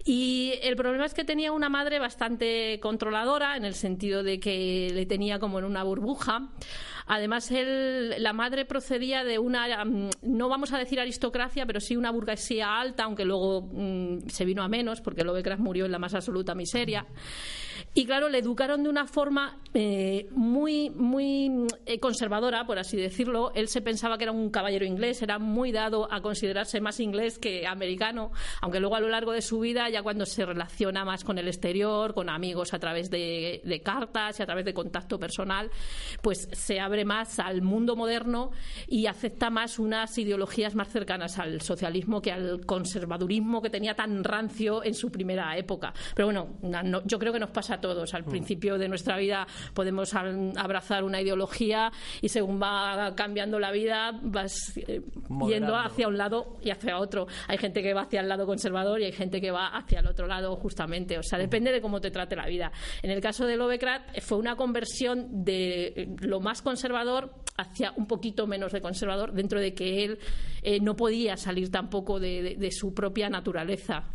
Y 0.05 0.53
el 0.63 0.75
problema 0.75 1.05
es 1.05 1.13
que 1.13 1.23
tenía 1.23 1.51
una 1.51 1.69
madre 1.69 1.99
bastante 1.99 2.79
controladora 2.81 3.57
en 3.57 3.65
el 3.65 3.73
sentido 3.73 4.23
de 4.23 4.39
que 4.39 4.91
le 4.93 5.05
tenía 5.05 5.39
como 5.39 5.59
en 5.59 5.65
una 5.65 5.83
burbuja. 5.83 6.49
Además, 7.07 7.49
él, 7.51 8.15
la 8.17 8.33
madre 8.33 8.65
procedía 8.65 9.23
de 9.23 9.39
una, 9.39 9.85
mm, 9.85 10.09
no 10.23 10.49
vamos 10.49 10.73
a 10.73 10.77
decir 10.77 10.99
aristocracia, 10.99 11.65
pero 11.65 11.79
sí 11.79 11.95
una 11.95 12.11
burguesía 12.11 12.79
alta, 12.79 13.03
aunque 13.03 13.25
luego 13.25 13.61
mm, 13.61 14.27
se 14.27 14.45
vino 14.45 14.61
a 14.61 14.67
menos, 14.67 15.01
porque 15.01 15.23
Lovecraft 15.23 15.61
murió 15.61 15.85
en 15.85 15.91
la 15.91 15.99
más 15.99 16.13
absoluta 16.13 16.53
miseria. 16.53 17.05
Y 17.93 18.05
claro, 18.05 18.29
le 18.29 18.39
educaron 18.39 18.83
de 18.83 18.89
una 18.89 19.07
forma 19.07 19.59
eh, 19.73 20.27
muy, 20.31 20.89
muy 20.89 21.67
eh, 21.85 21.99
conservadora, 21.99 22.65
por 22.65 22.77
así 22.77 22.97
decirlo. 22.97 23.51
Él 23.55 23.67
se 23.69 23.81
pensaba 23.81 24.17
que 24.17 24.25
era 24.25 24.31
un 24.31 24.49
caballero 24.49 24.85
inglés, 24.85 25.21
era 25.21 25.39
muy 25.39 25.71
dado 25.71 26.11
a 26.11 26.21
considerarse 26.21 26.81
más 26.81 26.99
inglés 26.99 27.39
que 27.39 27.65
americano, 27.65 28.31
aunque 28.61 28.79
luego 28.79 28.95
a 28.95 28.99
lo 28.99 29.09
largo 29.09 29.31
de 29.31 29.41
su 29.41 29.59
vida, 29.59 29.89
ya 29.89 30.03
cuando 30.03 30.25
se 30.25 30.45
relaciona 30.45 31.05
más 31.05 31.23
con 31.23 31.37
el 31.37 31.47
exterior, 31.47 32.13
con 32.13 32.29
amigos 32.29 32.73
a 32.73 32.79
través 32.79 33.09
de, 33.09 33.61
de 33.63 33.81
cartas 33.81 34.39
y 34.39 34.43
a 34.43 34.45
través 34.45 34.65
de 34.65 34.73
contacto 34.73 35.19
personal, 35.19 35.71
pues 36.21 36.49
se 36.51 36.79
abre 36.79 36.96
más 37.05 37.39
al 37.39 37.61
mundo 37.61 37.95
moderno 37.95 38.51
y 38.87 39.07
acepta 39.07 39.49
más 39.49 39.79
unas 39.79 40.17
ideologías 40.17 40.75
más 40.75 40.89
cercanas 40.89 41.39
al 41.39 41.61
socialismo 41.61 42.21
que 42.21 42.31
al 42.31 42.65
conservadurismo 42.65 43.61
que 43.61 43.69
tenía 43.69 43.95
tan 43.95 44.23
rancio 44.23 44.83
en 44.83 44.93
su 44.93 45.11
primera 45.11 45.57
época. 45.57 45.93
Pero 46.15 46.27
bueno, 46.27 47.03
yo 47.05 47.19
creo 47.19 47.33
que 47.33 47.39
nos 47.39 47.51
pasa 47.51 47.75
a 47.75 47.81
todos. 47.81 48.13
Al 48.13 48.23
mm. 48.23 48.29
principio 48.29 48.77
de 48.77 48.87
nuestra 48.87 49.17
vida 49.17 49.47
podemos 49.73 50.13
abrazar 50.13 51.03
una 51.03 51.21
ideología 51.21 51.91
y 52.21 52.29
según 52.29 52.61
va 52.61 53.13
cambiando 53.15 53.59
la 53.59 53.71
vida 53.71 54.11
vas 54.21 54.77
eh, 54.77 55.01
yendo 55.47 55.75
hacia 55.75 56.07
un 56.07 56.17
lado 56.17 56.57
y 56.61 56.69
hacia 56.69 56.97
otro. 56.97 57.27
Hay 57.47 57.57
gente 57.57 57.81
que 57.81 57.93
va 57.93 58.01
hacia 58.01 58.21
el 58.21 58.29
lado 58.29 58.45
conservador 58.45 59.01
y 59.01 59.05
hay 59.05 59.11
gente 59.11 59.41
que 59.41 59.51
va 59.51 59.67
hacia 59.67 59.99
el 59.99 60.07
otro 60.07 60.27
lado 60.27 60.55
justamente. 60.55 61.17
O 61.17 61.23
sea, 61.23 61.39
depende 61.39 61.71
de 61.71 61.81
cómo 61.81 62.01
te 62.01 62.11
trate 62.11 62.35
la 62.35 62.47
vida. 62.47 62.71
En 63.01 63.11
el 63.11 63.21
caso 63.21 63.45
de 63.45 63.57
Lovecraft 63.57 64.19
fue 64.21 64.37
una 64.37 64.55
conversión 64.55 65.43
de 65.43 66.15
lo 66.21 66.39
más 66.39 66.61
conservador 66.61 66.86
hacia 67.57 67.93
un 67.95 68.07
poquito 68.07 68.47
menos 68.47 68.71
de 68.71 68.81
conservador 68.81 69.33
dentro 69.33 69.59
de 69.59 69.73
que 69.73 70.03
él 70.03 70.19
eh, 70.61 70.79
no 70.79 70.95
podía 70.95 71.37
salir 71.37 71.71
tampoco 71.71 72.19
de 72.19 72.69
su 72.71 72.93
propia 72.93 73.29
naturaleza. 73.29 74.05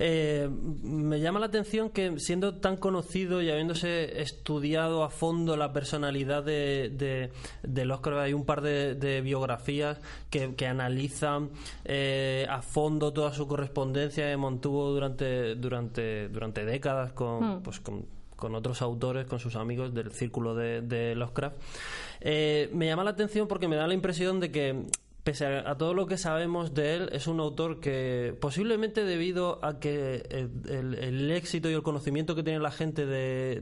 Eh, 0.00 0.48
me 0.82 1.20
llama 1.20 1.38
la 1.38 1.46
atención 1.46 1.90
que 1.90 2.18
siendo 2.18 2.56
tan 2.56 2.76
conocido 2.76 3.42
y 3.42 3.50
habiéndose 3.50 4.20
estudiado 4.20 5.04
a 5.04 5.10
fondo 5.10 5.56
la 5.56 5.72
personalidad 5.72 6.42
de, 6.42 6.90
de, 6.92 7.30
de 7.62 7.92
Oscar, 7.92 8.14
hay 8.14 8.32
un 8.32 8.44
par 8.44 8.60
de, 8.60 9.20
biografías 9.22 10.00
que, 10.30 10.54
que 10.56 10.66
analizan 10.66 11.50
eh, 11.84 12.46
a 12.50 12.62
fondo 12.62 13.12
toda 13.12 13.32
su 13.32 13.46
correspondencia 13.46 14.28
que 14.28 14.36
mantuvo 14.36 14.90
durante, 14.90 15.54
durante, 15.54 16.28
durante 16.28 16.64
décadas 16.64 17.12
con, 17.12 17.58
hmm. 17.58 17.62
pues, 17.62 17.80
con, 17.80 18.06
otros 18.38 18.82
autores, 18.82 19.26
con 19.26 19.38
sus 19.38 19.56
amigos 19.56 19.94
del 19.94 20.12
círculo 20.12 20.54
de, 20.54 20.82
de 20.82 21.14
Lovecraft. 21.14 21.56
Eh, 22.20 22.70
me 22.72 22.86
llama 22.86 23.04
la 23.04 23.10
atención 23.10 23.48
porque 23.48 23.68
me 23.68 23.76
da 23.76 23.86
la 23.86 23.94
impresión 23.94 24.40
de 24.40 24.50
que 24.50 24.86
pese 25.24 25.46
a, 25.46 25.74
todo 25.76 25.94
lo 25.94 26.06
que 26.06 26.18
sabemos 26.18 26.74
de 26.74 26.96
él, 26.96 27.08
es 27.12 27.26
un 27.26 27.40
autor 27.40 27.80
que 27.80 28.36
posiblemente 28.38 29.04
debido 29.04 29.58
a 29.64 29.80
que 29.80 30.22
el, 30.68 31.30
éxito 31.30 31.70
y 31.70 31.72
el 31.72 31.82
conocimiento 31.82 32.34
que 32.34 32.42
tiene 32.42 32.60
la 32.60 32.70
gente 32.70 33.06
de, 33.06 33.58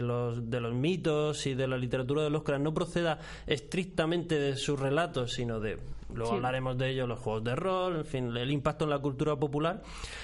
los, 0.00 0.50
de 0.50 0.60
los 0.60 0.74
mitos 0.74 1.46
y 1.46 1.54
de 1.54 1.68
la 1.68 1.76
literatura 1.76 2.22
de 2.22 2.30
Lovecraft 2.30 2.62
no 2.62 2.72
proceda 2.72 3.18
estrictamente 3.46 4.38
de 4.38 4.56
sus 4.56 4.80
relatos, 4.80 5.34
sino 5.34 5.60
de 5.60 5.78
luego 6.14 6.34
hablaremos 6.34 6.76
de 6.78 6.90
ello, 6.90 7.06
los 7.06 7.18
juegos 7.18 7.44
de 7.44 7.56
rol, 7.56 7.96
en 7.96 8.04
fin, 8.04 8.36
el 8.36 8.50
impacto 8.50 8.84
en 8.84 8.90
la 8.90 8.98
cultura 8.98 9.36
popular. 9.36 9.82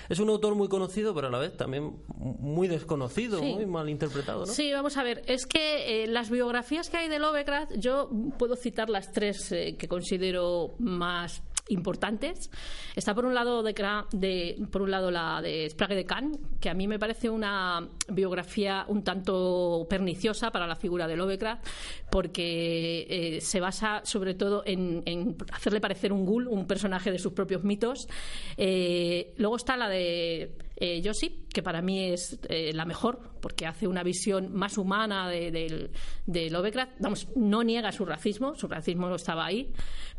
Es 0.09 0.19
un 0.19 0.29
autor 0.29 0.55
muy 0.55 0.69
conocido, 0.69 1.15
pero 1.15 1.29
a 1.29 1.31
la 1.31 1.39
vez 1.39 1.57
también 1.57 1.97
muy 2.17 2.69
desconocido, 2.69 3.43
muy 3.43 3.67
mal 3.67 3.89
interpretado, 3.89 4.41
¿no? 4.41 4.47
Sí, 4.47 4.73
vamos 4.73 4.97
a 4.97 5.03
ver, 5.03 5.23
es 5.27 5.47
que 5.47 6.05
eh, 6.05 6.07
las 6.07 6.31
biografías 6.31 6.89
que 6.89 6.97
hay 6.97 7.09
de 7.09 7.19
Lovecraft, 7.19 7.73
yo 7.77 8.11
puedo 8.39 8.57
citar 8.57 8.89
las 8.89 9.13
tres 9.13 9.53
eh, 9.53 9.77
que 9.79 9.89
considero 9.89 10.75
más 10.79 11.43
importantes. 11.73 12.51
Está 12.95 13.15
por 13.15 13.25
un 13.25 13.35
lado 13.35 13.63
de, 13.63 13.75
de, 14.13 14.67
por 14.71 14.83
un 14.83 14.91
lado 14.91 15.11
la 15.11 15.41
de 15.43 15.69
Sprague 15.71 15.95
de 15.95 16.05
Khan, 16.05 16.33
que 16.61 16.71
a 16.71 16.75
mí 16.75 16.87
me 16.87 16.99
parece 16.99 17.31
una 17.31 17.89
biografía 18.09 18.85
un 18.89 19.03
tanto 19.03 19.87
perniciosa 19.89 20.51
para 20.51 20.67
la 20.67 20.77
figura 20.77 21.07
de 21.07 21.17
Lovecraft, 21.17 21.67
porque 22.11 23.07
eh, 23.09 23.41
se 23.41 23.61
basa 23.61 24.03
sobre 24.05 24.35
todo 24.35 24.63
en, 24.67 25.37
hacerle 25.53 25.81
parecer 25.81 26.13
un 26.13 26.25
ghoul, 26.25 26.49
un 26.49 26.67
personaje 26.67 27.11
de 27.11 27.19
sus 27.19 27.33
propios 27.33 27.65
mitos. 27.65 28.09
Eh, 28.57 29.35
luego 29.37 29.57
está 29.57 29.77
la 29.77 29.89
de 29.89 30.57
eh, 30.85 31.01
que 31.55 31.63
para 31.63 31.81
mí 31.81 32.11
es 32.11 32.41
eh, 32.49 32.73
la 32.75 32.85
mejor, 32.85 33.21
porque 33.41 33.67
hace 33.67 33.87
una 33.87 34.03
visión 34.03 34.53
más 34.53 34.79
humana 34.79 35.29
de, 35.29 35.91
de, 36.27 36.51
Lovecraft. 36.51 36.93
Vamos, 36.99 37.29
no 37.37 37.63
niega 37.63 37.93
su 37.93 38.05
racismo, 38.05 38.57
su 38.57 38.67
racismo 38.67 39.15
estaba 39.15 39.47
ahí, 39.47 39.73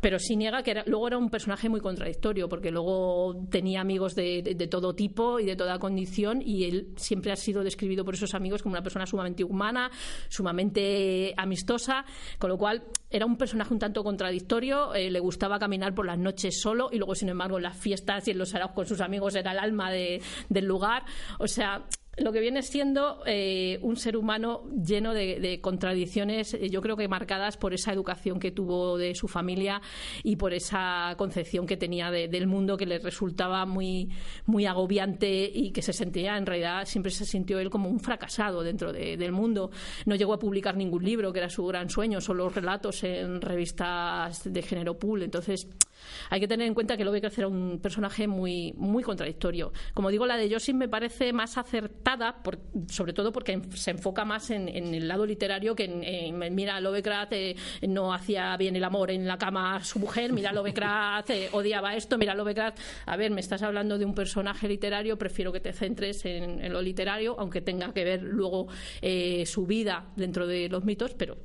pero 0.04 0.18
sí 0.18 0.36
niega 0.36 0.62
que 0.62 0.82
luego 0.84 1.06
era 1.06 1.16
un 1.16 1.30
personaje 1.30 1.70
muy 1.70 1.80
contradictorio, 1.80 2.46
porque 2.46 2.70
luego 2.70 3.46
tenía 3.48 3.80
amigos 3.80 4.14
de, 4.14 4.68
todo 4.70 4.94
tipo 4.94 5.40
y 5.40 5.46
de 5.46 5.56
toda 5.56 5.78
condición, 5.78 6.42
y 6.44 6.64
él 6.64 6.92
siempre 6.96 7.32
ha 7.32 7.36
sido 7.36 7.64
describido 7.64 8.04
por 8.04 8.12
esos 8.12 8.34
amigos 8.34 8.62
como 8.62 8.74
una 8.74 8.82
persona 8.82 9.06
sumamente 9.06 9.44
humana, 9.44 9.90
sumamente 10.28 11.32
amistosa, 11.38 12.04
con 12.38 12.50
lo 12.50 12.58
cual 12.58 12.82
era 13.08 13.24
un 13.24 13.38
personaje 13.38 13.72
un 13.72 13.78
tanto 13.78 14.04
contradictorio, 14.04 14.92
eh, 14.92 15.10
le 15.10 15.20
gustaba 15.20 15.58
caminar 15.58 15.94
por 15.94 16.04
las 16.04 16.18
noches 16.18 16.60
solo, 16.60 16.90
y 16.92 16.98
luego, 16.98 17.14
sin 17.14 17.30
embargo, 17.30 17.56
en 17.56 17.62
las 17.62 17.78
fiestas 17.78 18.28
y 18.28 18.32
en 18.32 18.36
los 18.36 18.52
con 18.74 18.84
sus 18.84 19.00
amigos 19.00 19.34
era 19.36 19.52
el 19.52 19.58
alma 19.58 19.90
de 19.90 20.20
del 20.50 20.66
lugar. 20.66 21.04
O 21.38 21.48
sea, 21.48 21.82
lo 22.16 22.32
que 22.32 22.40
viene 22.40 22.62
siendo 22.62 23.22
eh, 23.26 23.78
un 23.82 23.96
ser 23.96 24.16
humano 24.16 24.62
lleno 24.70 25.14
de, 25.14 25.60
contradicciones, 25.60 26.54
eh, 26.54 26.68
yo 26.70 26.80
creo 26.80 26.96
que 26.96 27.08
marcadas 27.08 27.56
por 27.56 27.74
esa 27.74 27.92
educación 27.92 28.38
que 28.38 28.50
tuvo 28.50 28.98
de 28.98 29.14
su 29.14 29.28
familia 29.28 29.80
y 30.22 30.36
por 30.36 30.52
esa 30.52 31.14
concepción 31.16 31.66
que 31.66 31.76
tenía 31.76 32.10
del 32.10 32.46
mundo 32.46 32.76
que 32.76 32.86
le 32.86 32.98
resultaba 32.98 33.66
muy, 33.66 34.10
muy 34.46 34.66
agobiante 34.66 35.50
y 35.52 35.70
que 35.70 35.82
se 35.82 35.92
sentía, 35.92 36.36
en 36.36 36.46
realidad, 36.46 36.84
siempre 36.86 37.10
se 37.10 37.24
sintió 37.24 37.58
él 37.58 37.70
como 37.70 37.88
un 37.88 38.00
fracasado 38.00 38.62
dentro 38.62 38.92
del 38.92 39.32
mundo. 39.32 39.70
No 40.06 40.14
llegó 40.14 40.34
a 40.34 40.38
publicar 40.38 40.76
ningún 40.76 41.04
libro, 41.04 41.32
que 41.32 41.38
era 41.38 41.50
su 41.50 41.66
gran 41.66 41.90
sueño, 41.90 42.20
solo 42.20 42.48
relatos 42.48 43.04
en 43.04 43.40
revistas 43.40 44.52
de 44.52 44.62
género 44.62 44.98
pool. 44.98 45.22
Entonces, 45.22 45.68
hay 46.30 46.40
que 46.40 46.48
tener 46.48 46.66
en 46.66 46.74
cuenta 46.74 46.96
que 46.96 47.04
Lovecraft 47.04 47.38
era 47.38 47.48
un 47.48 47.80
personaje 47.80 48.26
muy, 48.26 48.72
muy 48.76 49.02
contradictorio. 49.02 49.72
Como 49.92 50.10
digo, 50.10 50.26
la 50.26 50.36
de 50.36 50.50
Joseph 50.50 50.74
me 50.74 50.88
parece 50.88 51.32
más 51.32 51.58
acertada, 51.58 52.42
sobre 52.88 53.12
todo 53.12 53.32
porque 53.32 53.60
se 53.74 53.90
enfoca 53.92 54.24
más 54.24 54.50
en, 54.50 54.68
el 54.68 55.08
lado 55.08 55.26
literario 55.26 55.74
que 55.74 55.84
en, 55.84 56.54
mira, 56.54 56.80
Lovecraft 56.80 57.32
eh, 57.32 57.56
no 57.88 58.12
hacía 58.12 58.56
bien 58.56 58.76
el 58.76 58.84
amor 58.84 59.10
en 59.10 59.26
la 59.26 59.38
cama 59.38 59.76
a 59.76 59.84
su 59.84 59.98
mujer, 59.98 60.32
mira, 60.32 60.52
Lovecraft 60.52 61.30
eh, 61.30 61.48
odiaba 61.52 61.94
esto, 61.94 62.18
mira, 62.18 62.34
Lovecraft, 62.34 62.78
a 63.06 63.16
ver, 63.16 63.30
me 63.30 63.40
estás 63.40 63.62
hablando 63.62 63.98
de 63.98 64.04
un 64.04 64.14
personaje 64.14 64.68
literario, 64.68 65.16
prefiero 65.18 65.52
que 65.52 65.60
te 65.60 65.72
centres 65.72 66.24
en, 66.24 66.72
lo 66.72 66.82
literario, 66.82 67.36
aunque 67.38 67.60
tenga 67.60 67.92
que 67.92 68.04
ver 68.04 68.22
luego 68.22 68.68
eh, 69.00 69.44
su 69.46 69.66
vida 69.66 70.06
dentro 70.16 70.46
de 70.46 70.68
los 70.68 70.84
mitos, 70.84 71.14
pero 71.14 71.38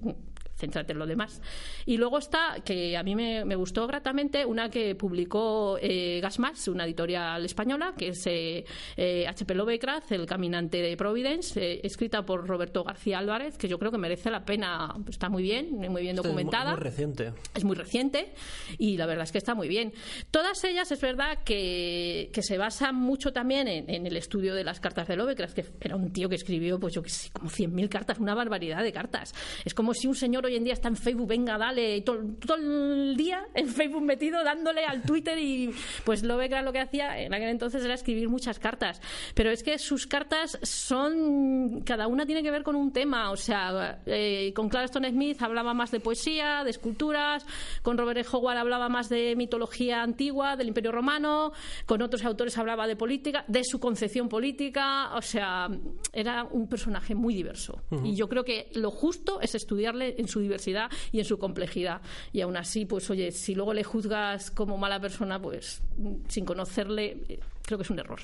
céntrate 0.60 0.94
en 0.94 1.00
lo 1.00 1.08
demás. 1.08 1.42
Y 1.86 1.98
luego 1.98 2.18
está, 2.18 2.58
que 2.64 2.98
a 2.98 3.04
mí 3.04 3.16
me, 3.16 3.56
gustó 3.56 3.88
gratamente, 3.88 4.46
una 4.46 4.70
que 4.70 4.96
publicó 4.96 5.78
eh, 5.82 6.20
Gasmas, 6.22 6.68
una 6.68 6.86
editorial 6.86 7.44
española, 7.46 7.94
que 7.98 8.10
es 8.10 8.20
H.P. 8.28 9.54
Eh, 9.54 9.56
Lovecraft, 9.56 10.12
El 10.12 10.26
caminante 10.26 10.82
de 10.82 10.96
Providence, 10.98 11.60
eh, 11.60 11.82
escrita 11.84 12.26
por 12.26 12.48
Roberto 12.48 12.84
García 12.84 13.20
Álvarez, 13.20 13.58
que 13.58 13.68
yo 13.68 13.80
creo 13.80 13.92
que 13.92 13.98
merece 13.98 14.30
la 14.30 14.44
pena, 14.46 14.96
está 15.10 15.30
muy 15.30 15.44
bien, 15.44 15.78
muy 15.90 16.02
bien 16.02 16.16
documentada. 16.16 16.72
Es 16.72 16.78
muy, 16.78 16.84
reciente. 16.84 17.34
Es 17.56 17.64
muy 17.64 17.76
reciente 17.76 18.34
y 18.78 18.98
la 18.98 19.06
verdad 19.06 19.24
es 19.24 19.32
que 19.32 19.38
está 19.38 19.56
muy 19.56 19.68
bien. 19.68 19.94
Todas 20.32 20.64
ellas 20.64 20.92
es 20.92 21.02
verdad 21.02 21.40
que, 21.44 22.30
se 22.40 22.58
basan 22.58 22.96
mucho 22.96 23.34
también 23.34 23.68
en, 23.68 24.08
el 24.08 24.16
estudio 24.16 24.56
de 24.56 24.64
las 24.64 24.80
cartas 24.80 25.08
de 25.08 25.18
Lovecraft, 25.18 25.54
que 25.54 25.66
era 25.82 25.98
un 25.98 26.12
tío 26.14 26.30
que 26.30 26.36
escribió, 26.36 26.80
pues 26.80 26.94
yo 26.94 27.04
que 27.04 27.10
sé, 27.10 27.30
como 27.32 27.50
100.000 27.50 27.90
cartas, 27.90 28.20
una 28.20 28.34
barbaridad 28.34 28.82
de 28.82 28.92
cartas. 28.94 29.34
Es 29.66 29.74
como 29.74 29.94
si 29.94 30.08
un 30.08 30.16
señor 30.16 30.46
hoy 30.50 30.56
en 30.56 30.64
día 30.64 30.74
está 30.74 30.88
en 30.88 30.96
Facebook, 30.96 31.28
venga, 31.28 31.58
dale, 31.58 32.02
todo, 32.02 32.20
todo 32.46 32.58
el 32.58 33.16
día 33.16 33.48
en 33.54 33.68
Facebook 33.68 34.02
metido 34.02 34.44
dándole 34.44 34.84
al 34.84 35.04
Twitter 35.04 35.38
y 35.38 35.72
pues 36.04 36.24
lo 36.24 36.38
ve 36.38 36.50
que 36.50 36.60
lo 36.62 36.74
que 36.74 36.80
hacía 36.80 37.20
en 37.20 37.34
aquel 37.34 37.50
entonces 37.50 37.84
era 37.84 37.94
escribir 37.94 38.30
muchas 38.30 38.60
cartas. 38.60 39.02
Pero 39.36 39.52
es 39.52 39.64
que 39.64 39.78
sus 39.78 40.08
cartas 40.08 40.58
son, 40.64 41.82
cada 41.86 42.08
una 42.08 42.26
tiene 42.26 42.44
que 42.44 42.52
ver 42.52 42.64
con 42.64 42.76
un 42.76 42.92
tema, 42.92 43.32
o 43.32 43.38
sea, 43.38 44.02
eh, 44.06 44.52
con 44.56 44.70
Clarkston 44.70 45.06
Smith 45.06 45.42
hablaba 45.42 45.74
más 45.74 45.92
de 45.92 46.00
poesía, 46.00 46.64
de 46.64 46.72
esculturas, 46.72 47.46
con 47.82 47.98
Robert 47.98 48.20
E. 48.20 48.26
Howard 48.32 48.58
hablaba 48.58 48.90
más 48.90 49.10
de 49.10 49.36
mitología 49.36 50.02
antigua, 50.02 50.56
del 50.56 50.68
Imperio 50.68 50.92
Romano, 50.92 51.52
con 51.86 52.02
otros 52.02 52.26
autores 52.26 52.58
hablaba 52.58 52.88
de 52.88 52.96
política, 52.96 53.46
de 53.48 53.64
su 53.64 53.80
concepción 53.80 54.30
política, 54.30 55.16
o 55.16 55.22
sea, 55.22 55.70
era 56.12 56.44
un 56.44 56.68
personaje 56.68 57.16
muy 57.16 57.36
diverso. 57.36 57.82
Y 58.04 58.16
yo 58.16 58.28
creo 58.28 58.44
que 58.44 58.70
lo 58.74 58.92
justo 58.92 59.40
es 59.42 59.56
estudiarle 59.56 60.16
en 60.18 60.28
su 60.28 60.39
diversidad 60.40 60.90
y 61.12 61.20
en 61.20 61.26
su 61.26 61.38
complejidad. 61.38 62.02
Y 62.34 62.42
aún 62.42 62.58
así, 62.58 62.86
pues 62.86 63.10
oye, 63.10 63.32
si 63.32 63.56
luego 63.56 63.74
le 63.74 63.84
juzgas 63.84 64.52
como 64.52 64.78
mala 64.78 65.00
persona, 65.00 65.42
pues 65.42 65.82
sin 66.28 66.46
conocerle, 66.46 67.18
eh, 67.30 67.40
creo 67.66 67.78
que 67.78 67.84
es 67.84 67.90
un 67.90 68.00
error. 68.00 68.20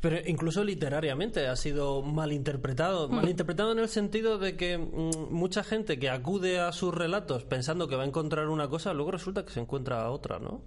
Pero 0.00 0.16
incluso 0.26 0.62
literariamente 0.64 1.46
ha 1.46 1.56
sido 1.56 2.02
mal 2.02 2.32
interpretado. 2.32 3.08
Mal 3.08 3.26
mm. 3.26 3.28
interpretado 3.28 3.72
en 3.72 3.80
el 3.80 3.88
sentido 3.88 4.38
de 4.38 4.56
que 4.56 4.78
mm, 4.78 5.32
mucha 5.32 5.64
gente 5.64 5.98
que 5.98 6.08
acude 6.08 6.60
a 6.60 6.72
sus 6.72 6.94
relatos 6.94 7.44
pensando 7.44 7.88
que 7.88 7.96
va 7.96 8.04
a 8.04 8.06
encontrar 8.06 8.48
una 8.48 8.68
cosa, 8.68 8.92
luego 8.94 9.10
resulta 9.10 9.44
que 9.44 9.52
se 9.52 9.60
encuentra 9.60 10.10
otra, 10.10 10.38
¿no? 10.38 10.62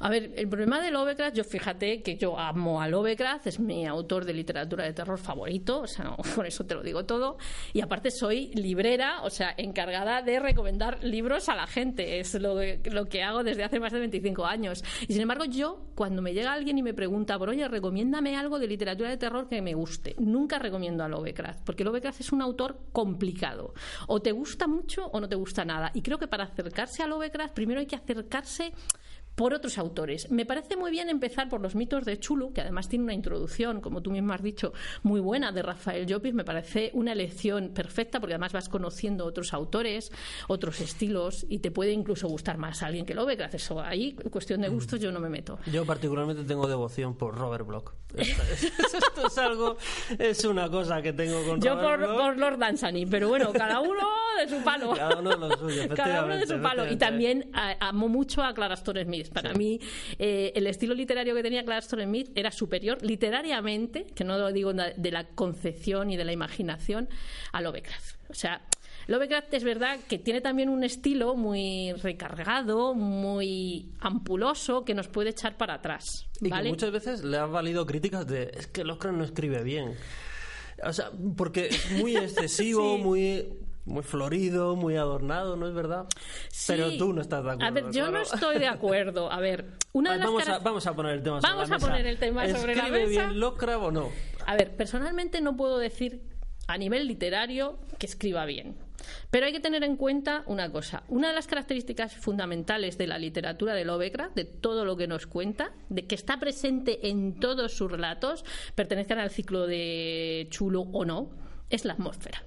A 0.00 0.08
ver, 0.08 0.32
el 0.36 0.48
problema 0.48 0.80
de 0.80 0.92
Lovecraft, 0.92 1.36
yo 1.36 1.44
fíjate 1.44 2.02
que 2.02 2.16
yo 2.16 2.38
amo 2.38 2.80
a 2.80 2.88
Lovecraft, 2.88 3.48
es 3.48 3.58
mi 3.58 3.84
autor 3.84 4.24
de 4.24 4.32
literatura 4.32 4.84
de 4.84 4.92
terror 4.92 5.18
favorito, 5.18 5.80
o 5.80 5.86
sea, 5.86 6.14
con 6.36 6.46
eso 6.46 6.64
te 6.64 6.74
lo 6.74 6.82
digo 6.82 7.04
todo. 7.04 7.36
Y 7.72 7.80
aparte 7.80 8.10
soy 8.10 8.52
librera, 8.54 9.22
o 9.22 9.30
sea, 9.30 9.54
encargada 9.56 10.22
de 10.22 10.38
recomendar 10.38 11.02
libros 11.02 11.48
a 11.48 11.56
la 11.56 11.66
gente. 11.66 12.20
Es 12.20 12.34
lo, 12.34 12.56
lo 12.84 13.06
que 13.06 13.22
hago 13.22 13.42
desde 13.42 13.64
hace 13.64 13.80
más 13.80 13.92
de 13.92 13.98
25 13.98 14.46
años. 14.46 14.84
Y 15.08 15.12
sin 15.12 15.22
embargo, 15.22 15.44
yo, 15.44 15.84
cuando 15.96 16.22
me 16.22 16.32
llega 16.32 16.52
alguien 16.52 16.78
y 16.78 16.82
me 16.82 16.94
pregunta, 16.94 17.36
por 17.38 17.47
oye, 17.48 17.66
recomiéndame 17.68 18.36
algo 18.36 18.58
de 18.58 18.66
literatura 18.66 19.10
de 19.10 19.16
terror 19.16 19.48
que 19.48 19.62
me 19.62 19.74
guste. 19.74 20.14
Nunca 20.18 20.58
recomiendo 20.58 21.04
a 21.04 21.08
Lovecraft, 21.08 21.64
porque 21.64 21.84
Lovecraft 21.84 22.20
es 22.20 22.32
un 22.32 22.42
autor 22.42 22.80
complicado. 22.92 23.74
O 24.06 24.20
te 24.20 24.32
gusta 24.32 24.66
mucho 24.66 25.06
o 25.06 25.20
no 25.20 25.28
te 25.28 25.36
gusta 25.36 25.64
nada. 25.64 25.90
Y 25.94 26.02
creo 26.02 26.18
que 26.18 26.28
para 26.28 26.44
acercarse 26.44 27.02
a 27.02 27.06
Lovecraft, 27.06 27.54
primero 27.54 27.80
hay 27.80 27.86
que 27.86 27.96
acercarse 27.96 28.72
por 29.38 29.54
otros 29.54 29.78
autores. 29.78 30.28
Me 30.32 30.44
parece 30.44 30.76
muy 30.76 30.90
bien 30.90 31.08
empezar 31.08 31.48
por 31.48 31.60
los 31.60 31.76
mitos 31.76 32.04
de 32.04 32.18
Chulu, 32.18 32.52
que 32.52 32.60
además 32.60 32.88
tiene 32.88 33.04
una 33.04 33.14
introducción, 33.14 33.80
como 33.80 34.02
tú 34.02 34.10
mismo 34.10 34.32
has 34.32 34.42
dicho, 34.42 34.72
muy 35.04 35.20
buena 35.20 35.52
de 35.52 35.62
Rafael 35.62 36.06
Llopis. 36.06 36.34
Me 36.34 36.44
parece 36.44 36.90
una 36.92 37.12
elección 37.12 37.68
perfecta 37.68 38.18
porque 38.18 38.34
además 38.34 38.52
vas 38.52 38.68
conociendo 38.68 39.24
otros 39.24 39.54
autores, 39.54 40.10
otros 40.48 40.80
estilos 40.80 41.46
y 41.48 41.60
te 41.60 41.70
puede 41.70 41.92
incluso 41.92 42.26
gustar 42.26 42.58
más 42.58 42.82
a 42.82 42.86
alguien 42.86 43.06
que 43.06 43.14
lo 43.14 43.24
ve. 43.26 43.36
Gracias 43.36 43.62
eso 43.62 43.80
ahí, 43.80 44.14
cuestión 44.14 44.60
de 44.60 44.68
gustos, 44.70 44.98
yo 44.98 45.12
no 45.12 45.20
me 45.20 45.28
meto. 45.28 45.60
Yo 45.66 45.86
particularmente 45.86 46.42
tengo 46.42 46.66
devoción 46.66 47.16
por 47.16 47.36
Robert 47.36 47.64
Bloch. 47.64 47.92
Esto 48.16 49.26
es 49.26 49.38
algo, 49.38 49.76
es 50.18 50.44
una 50.44 50.68
cosa 50.68 51.00
que 51.00 51.12
tengo 51.12 51.44
con 51.44 51.60
Yo 51.60 51.78
por, 51.80 52.04
por, 52.16 52.36
Lord 52.36 52.58
Danzani, 52.58 53.06
pero 53.06 53.28
bueno, 53.28 53.52
cada 53.52 53.80
uno 53.80 54.02
de 54.40 54.48
su 54.48 54.64
palo. 54.64 54.94
Cada 54.94 55.16
uno 55.18 55.48
de 55.48 55.56
suyo, 55.56 55.82
Cada 55.94 56.24
uno 56.24 56.36
de 56.36 56.46
su 56.46 56.60
palo. 56.60 56.90
Y 56.90 56.96
también 56.96 57.52
amo 57.52 58.08
mucho 58.08 58.42
a 58.42 58.52
Clara 58.52 58.74
Stone 58.74 59.04
Smith 59.04 59.27
para 59.28 59.54
mí, 59.54 59.80
eh, 60.18 60.52
el 60.54 60.66
estilo 60.66 60.94
literario 60.94 61.34
que 61.34 61.42
tenía 61.42 61.62
Gladstone 61.62 62.04
Smith 62.04 62.30
era 62.34 62.50
superior 62.50 62.98
literariamente, 63.02 64.04
que 64.14 64.24
no 64.24 64.38
lo 64.38 64.52
digo 64.52 64.72
de 64.72 65.10
la 65.10 65.24
concepción 65.28 66.10
y 66.10 66.16
de 66.16 66.24
la 66.24 66.32
imaginación, 66.32 67.08
a 67.52 67.60
Lovecraft. 67.60 68.16
O 68.30 68.34
sea, 68.34 68.62
Lovecraft 69.08 69.54
es 69.54 69.64
verdad 69.64 69.98
que 70.06 70.18
tiene 70.18 70.42
también 70.42 70.68
un 70.68 70.84
estilo 70.84 71.34
muy 71.34 71.92
recargado, 71.94 72.94
muy 72.94 73.90
ampuloso, 74.00 74.84
que 74.84 74.94
nos 74.94 75.08
puede 75.08 75.30
echar 75.30 75.56
para 75.56 75.74
atrás. 75.74 76.26
Y 76.40 76.50
que 76.50 76.62
muchas 76.64 76.92
veces 76.92 77.24
le 77.24 77.38
han 77.38 77.50
valido 77.50 77.86
críticas 77.86 78.26
de 78.26 78.50
es 78.54 78.66
que 78.66 78.84
Lovecraft 78.84 79.16
no 79.16 79.24
escribe 79.24 79.62
bien. 79.62 79.94
O 80.84 80.92
sea, 80.92 81.10
porque 81.36 81.68
es 81.68 81.90
muy 81.92 82.16
excesivo, 82.18 82.98
muy 82.98 83.48
muy 83.88 84.02
florido, 84.02 84.76
muy 84.76 84.96
adornado, 84.96 85.56
¿no 85.56 85.66
es 85.66 85.74
verdad? 85.74 86.06
Pero 86.66 86.96
tú 86.96 87.12
no 87.12 87.20
estás 87.20 87.42
de 87.42 87.50
acuerdo. 87.50 87.66
A 87.66 87.70
ver, 87.70 87.90
yo 87.90 88.10
no 88.10 88.20
estoy 88.20 88.58
de 88.58 88.68
acuerdo. 88.68 89.32
A 89.32 89.40
ver, 89.40 89.72
una 89.92 90.12
de 90.12 90.18
las 90.18 90.26
vamos, 90.26 90.48
a, 90.48 90.58
vamos 90.58 90.86
a 90.86 90.94
poner 90.94 91.14
el 91.14 91.22
tema 91.22 91.40
sobre 91.40 91.52
la 91.52 91.58
mesa. 91.58 91.70
Vamos 91.70 91.82
a 91.82 91.86
poner 91.88 92.06
el 92.06 92.18
tema 92.18 92.48
sobre 92.48 92.76
la 92.76 92.88
mesa. 92.88 93.06
bien 93.06 93.40
Lovecraft 93.40 93.82
o 93.82 93.90
no? 93.90 94.10
A 94.46 94.56
ver, 94.56 94.76
personalmente 94.76 95.40
no 95.40 95.56
puedo 95.56 95.78
decir 95.78 96.22
a 96.66 96.76
nivel 96.76 97.08
literario 97.08 97.78
que 97.98 98.06
escriba 98.06 98.44
bien. 98.44 98.76
Pero 99.30 99.46
hay 99.46 99.52
que 99.52 99.60
tener 99.60 99.84
en 99.84 99.96
cuenta 99.96 100.42
una 100.46 100.70
cosa. 100.70 101.02
Una 101.08 101.28
de 101.28 101.34
las 101.34 101.46
características 101.46 102.14
fundamentales 102.14 102.98
de 102.98 103.06
la 103.06 103.18
literatura 103.18 103.74
de 103.74 103.84
Lovecraft, 103.84 104.34
de 104.34 104.44
todo 104.44 104.84
lo 104.84 104.96
que 104.96 105.06
nos 105.06 105.26
cuenta, 105.26 105.72
de 105.88 106.06
que 106.06 106.14
está 106.14 106.38
presente 106.38 107.08
en 107.08 107.40
todos 107.40 107.72
sus 107.72 107.90
relatos, 107.90 108.44
pertenezcan 108.74 109.18
al 109.18 109.30
ciclo 109.30 109.66
de 109.66 110.46
Chulo 110.50 110.82
o 110.92 111.04
no, 111.04 111.30
es 111.70 111.84
la 111.84 111.94
atmósfera. 111.94 112.42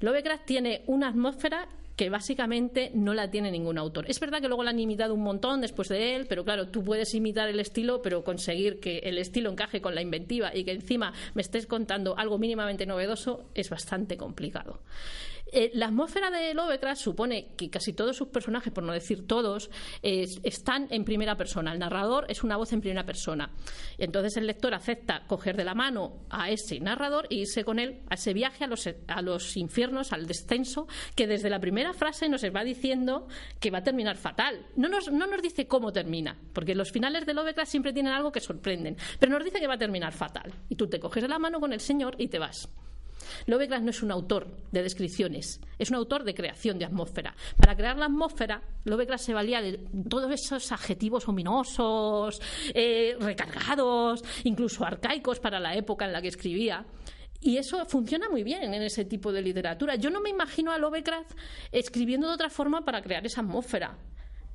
Lovecraft 0.00 0.44
tiene 0.44 0.82
una 0.86 1.08
atmósfera 1.08 1.68
que 1.96 2.10
básicamente 2.10 2.90
no 2.94 3.14
la 3.14 3.30
tiene 3.30 3.50
ningún 3.50 3.78
autor. 3.78 4.06
Es 4.08 4.18
verdad 4.18 4.40
que 4.40 4.48
luego 4.48 4.64
la 4.64 4.70
han 4.70 4.80
imitado 4.80 5.14
un 5.14 5.22
montón 5.22 5.60
después 5.60 5.88
de 5.88 6.16
él, 6.16 6.26
pero 6.26 6.44
claro, 6.44 6.68
tú 6.68 6.82
puedes 6.82 7.14
imitar 7.14 7.48
el 7.48 7.60
estilo, 7.60 8.00
pero 8.02 8.24
conseguir 8.24 8.80
que 8.80 8.98
el 9.00 9.18
estilo 9.18 9.50
encaje 9.50 9.80
con 9.80 9.94
la 9.94 10.02
inventiva 10.02 10.54
y 10.54 10.64
que 10.64 10.72
encima 10.72 11.12
me 11.34 11.42
estés 11.42 11.66
contando 11.66 12.16
algo 12.16 12.38
mínimamente 12.38 12.86
novedoso 12.86 13.44
es 13.54 13.68
bastante 13.68 14.16
complicado. 14.16 14.80
Eh, 15.52 15.70
la 15.74 15.86
atmósfera 15.86 16.30
de 16.30 16.54
Lovecraft 16.54 17.00
supone 17.00 17.48
que 17.56 17.70
casi 17.70 17.92
todos 17.92 18.16
sus 18.16 18.28
personajes, 18.28 18.72
por 18.72 18.82
no 18.82 18.92
decir 18.92 19.26
todos, 19.26 19.70
están 20.02 20.88
en 20.90 21.04
primera 21.04 21.36
persona. 21.36 21.72
El 21.72 21.78
narrador 21.78 22.26
es 22.28 22.42
una 22.42 22.56
voz 22.56 22.72
en 22.72 22.80
primera 22.80 23.04
persona. 23.04 23.50
Entonces 23.98 24.36
el 24.36 24.46
lector 24.46 24.74
acepta 24.74 25.24
coger 25.26 25.56
de 25.56 25.64
la 25.64 25.74
mano 25.74 26.24
a 26.30 26.50
ese 26.50 26.80
narrador 26.80 27.26
e 27.30 27.36
irse 27.36 27.64
con 27.64 27.78
él 27.78 28.00
a 28.08 28.14
ese 28.14 28.32
viaje 28.32 28.64
a 28.64 28.66
los, 28.66 28.88
a 29.06 29.22
los 29.22 29.56
infiernos, 29.56 30.12
al 30.12 30.26
descenso, 30.26 30.86
que 31.14 31.26
desde 31.26 31.50
la 31.50 31.60
primera 31.60 31.92
frase 31.92 32.28
nos 32.28 32.42
va 32.44 32.64
diciendo 32.64 33.28
que 33.60 33.70
va 33.70 33.78
a 33.78 33.84
terminar 33.84 34.16
fatal. 34.16 34.66
No 34.76 34.88
nos, 34.88 35.10
no 35.10 35.26
nos 35.26 35.42
dice 35.42 35.66
cómo 35.66 35.92
termina, 35.92 36.36
porque 36.52 36.74
los 36.74 36.90
finales 36.90 37.26
de 37.26 37.34
Lovecraft 37.34 37.70
siempre 37.70 37.92
tienen 37.92 38.12
algo 38.12 38.32
que 38.32 38.40
sorprenden, 38.40 38.96
pero 39.18 39.32
nos 39.32 39.44
dice 39.44 39.60
que 39.60 39.66
va 39.66 39.74
a 39.74 39.78
terminar 39.78 40.12
fatal. 40.12 40.52
Y 40.68 40.76
tú 40.76 40.88
te 40.88 41.00
coges 41.00 41.22
de 41.22 41.28
la 41.28 41.38
mano 41.38 41.60
con 41.60 41.72
el 41.72 41.80
señor 41.80 42.16
y 42.18 42.28
te 42.28 42.38
vas. 42.38 42.68
Lovecraft 43.46 43.84
no 43.84 43.90
es 43.90 44.02
un 44.02 44.10
autor 44.10 44.48
de 44.70 44.82
descripciones, 44.82 45.60
es 45.78 45.90
un 45.90 45.96
autor 45.96 46.24
de 46.24 46.34
creación 46.34 46.78
de 46.78 46.84
atmósfera. 46.84 47.34
Para 47.56 47.76
crear 47.76 47.96
la 47.96 48.06
atmósfera, 48.06 48.62
Lovecraft 48.84 49.24
se 49.24 49.34
valía 49.34 49.60
de 49.60 49.78
todos 50.08 50.30
esos 50.30 50.72
adjetivos 50.72 51.28
ominosos, 51.28 52.40
eh, 52.74 53.16
recargados, 53.20 54.22
incluso 54.44 54.84
arcaicos 54.84 55.40
para 55.40 55.60
la 55.60 55.74
época 55.74 56.04
en 56.04 56.12
la 56.12 56.22
que 56.22 56.28
escribía. 56.28 56.84
Y 57.40 57.56
eso 57.56 57.84
funciona 57.86 58.28
muy 58.28 58.44
bien 58.44 58.72
en 58.72 58.82
ese 58.82 59.04
tipo 59.04 59.32
de 59.32 59.42
literatura. 59.42 59.96
Yo 59.96 60.10
no 60.10 60.20
me 60.20 60.30
imagino 60.30 60.70
a 60.70 60.78
Lovecraft 60.78 61.32
escribiendo 61.72 62.28
de 62.28 62.34
otra 62.34 62.50
forma 62.50 62.84
para 62.84 63.02
crear 63.02 63.26
esa 63.26 63.40
atmósfera. 63.40 63.98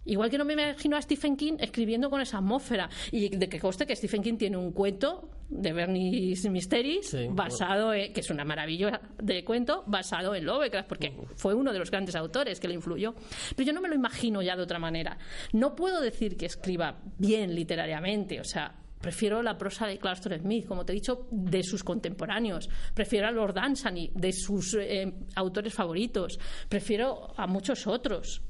Igual 0.07 0.29
que 0.29 0.37
no 0.37 0.45
me 0.45 0.53
imagino 0.53 0.95
a 0.95 1.01
Stephen 1.01 1.35
King 1.35 1.57
escribiendo 1.59 2.09
con 2.09 2.21
esa 2.21 2.37
atmósfera. 2.37 2.89
Y 3.11 3.29
de 3.29 3.49
que 3.49 3.59
conste 3.59 3.85
que 3.85 3.95
Stephen 3.95 4.23
King 4.23 4.37
tiene 4.37 4.57
un 4.57 4.71
cuento 4.71 5.29
de 5.49 5.73
Bernie's 5.73 6.49
Mysteries 6.49 7.15
basado 7.31 7.93
en, 7.93 8.13
que 8.13 8.21
es 8.21 8.29
una 8.29 8.45
maravilla 8.45 9.01
de 9.21 9.43
cuento 9.43 9.83
basado 9.85 10.33
en 10.35 10.45
Lovecraft, 10.45 10.87
porque 10.87 11.13
fue 11.35 11.53
uno 11.53 11.73
de 11.73 11.79
los 11.79 11.91
grandes 11.91 12.15
autores 12.15 12.59
que 12.59 12.67
le 12.67 12.73
influyó. 12.73 13.15
Pero 13.55 13.67
yo 13.67 13.73
no 13.73 13.81
me 13.81 13.89
lo 13.89 13.95
imagino 13.95 14.41
ya 14.41 14.55
de 14.55 14.63
otra 14.63 14.79
manera. 14.79 15.17
No 15.53 15.75
puedo 15.75 16.01
decir 16.01 16.37
que 16.37 16.45
escriba 16.45 16.99
bien 17.17 17.53
literariamente, 17.53 18.39
o 18.39 18.45
sea, 18.45 18.73
Prefiero 18.99 19.43
la 19.43 19.57
prosa 19.57 19.85
de 19.85 19.99
Clarkson 19.99 20.33
Smith, 20.39 20.65
como 20.65 20.83
te 20.83 20.91
he 20.91 20.95
dicho, 20.95 21.27
de 21.29 21.61
sus 21.61 21.83
contemporáneos. 21.83 22.67
Prefiero 22.95 23.27
a 23.27 23.31
Lord 23.31 23.53
Dunsany, 23.53 24.09
de 24.15 24.33
sus 24.33 24.73
eh, 24.73 25.13
autores 25.35 25.73
favoritos. 25.73 26.39
Prefiero 26.67 27.31
a 27.37 27.45
muchos 27.45 27.85
otros 27.85 28.41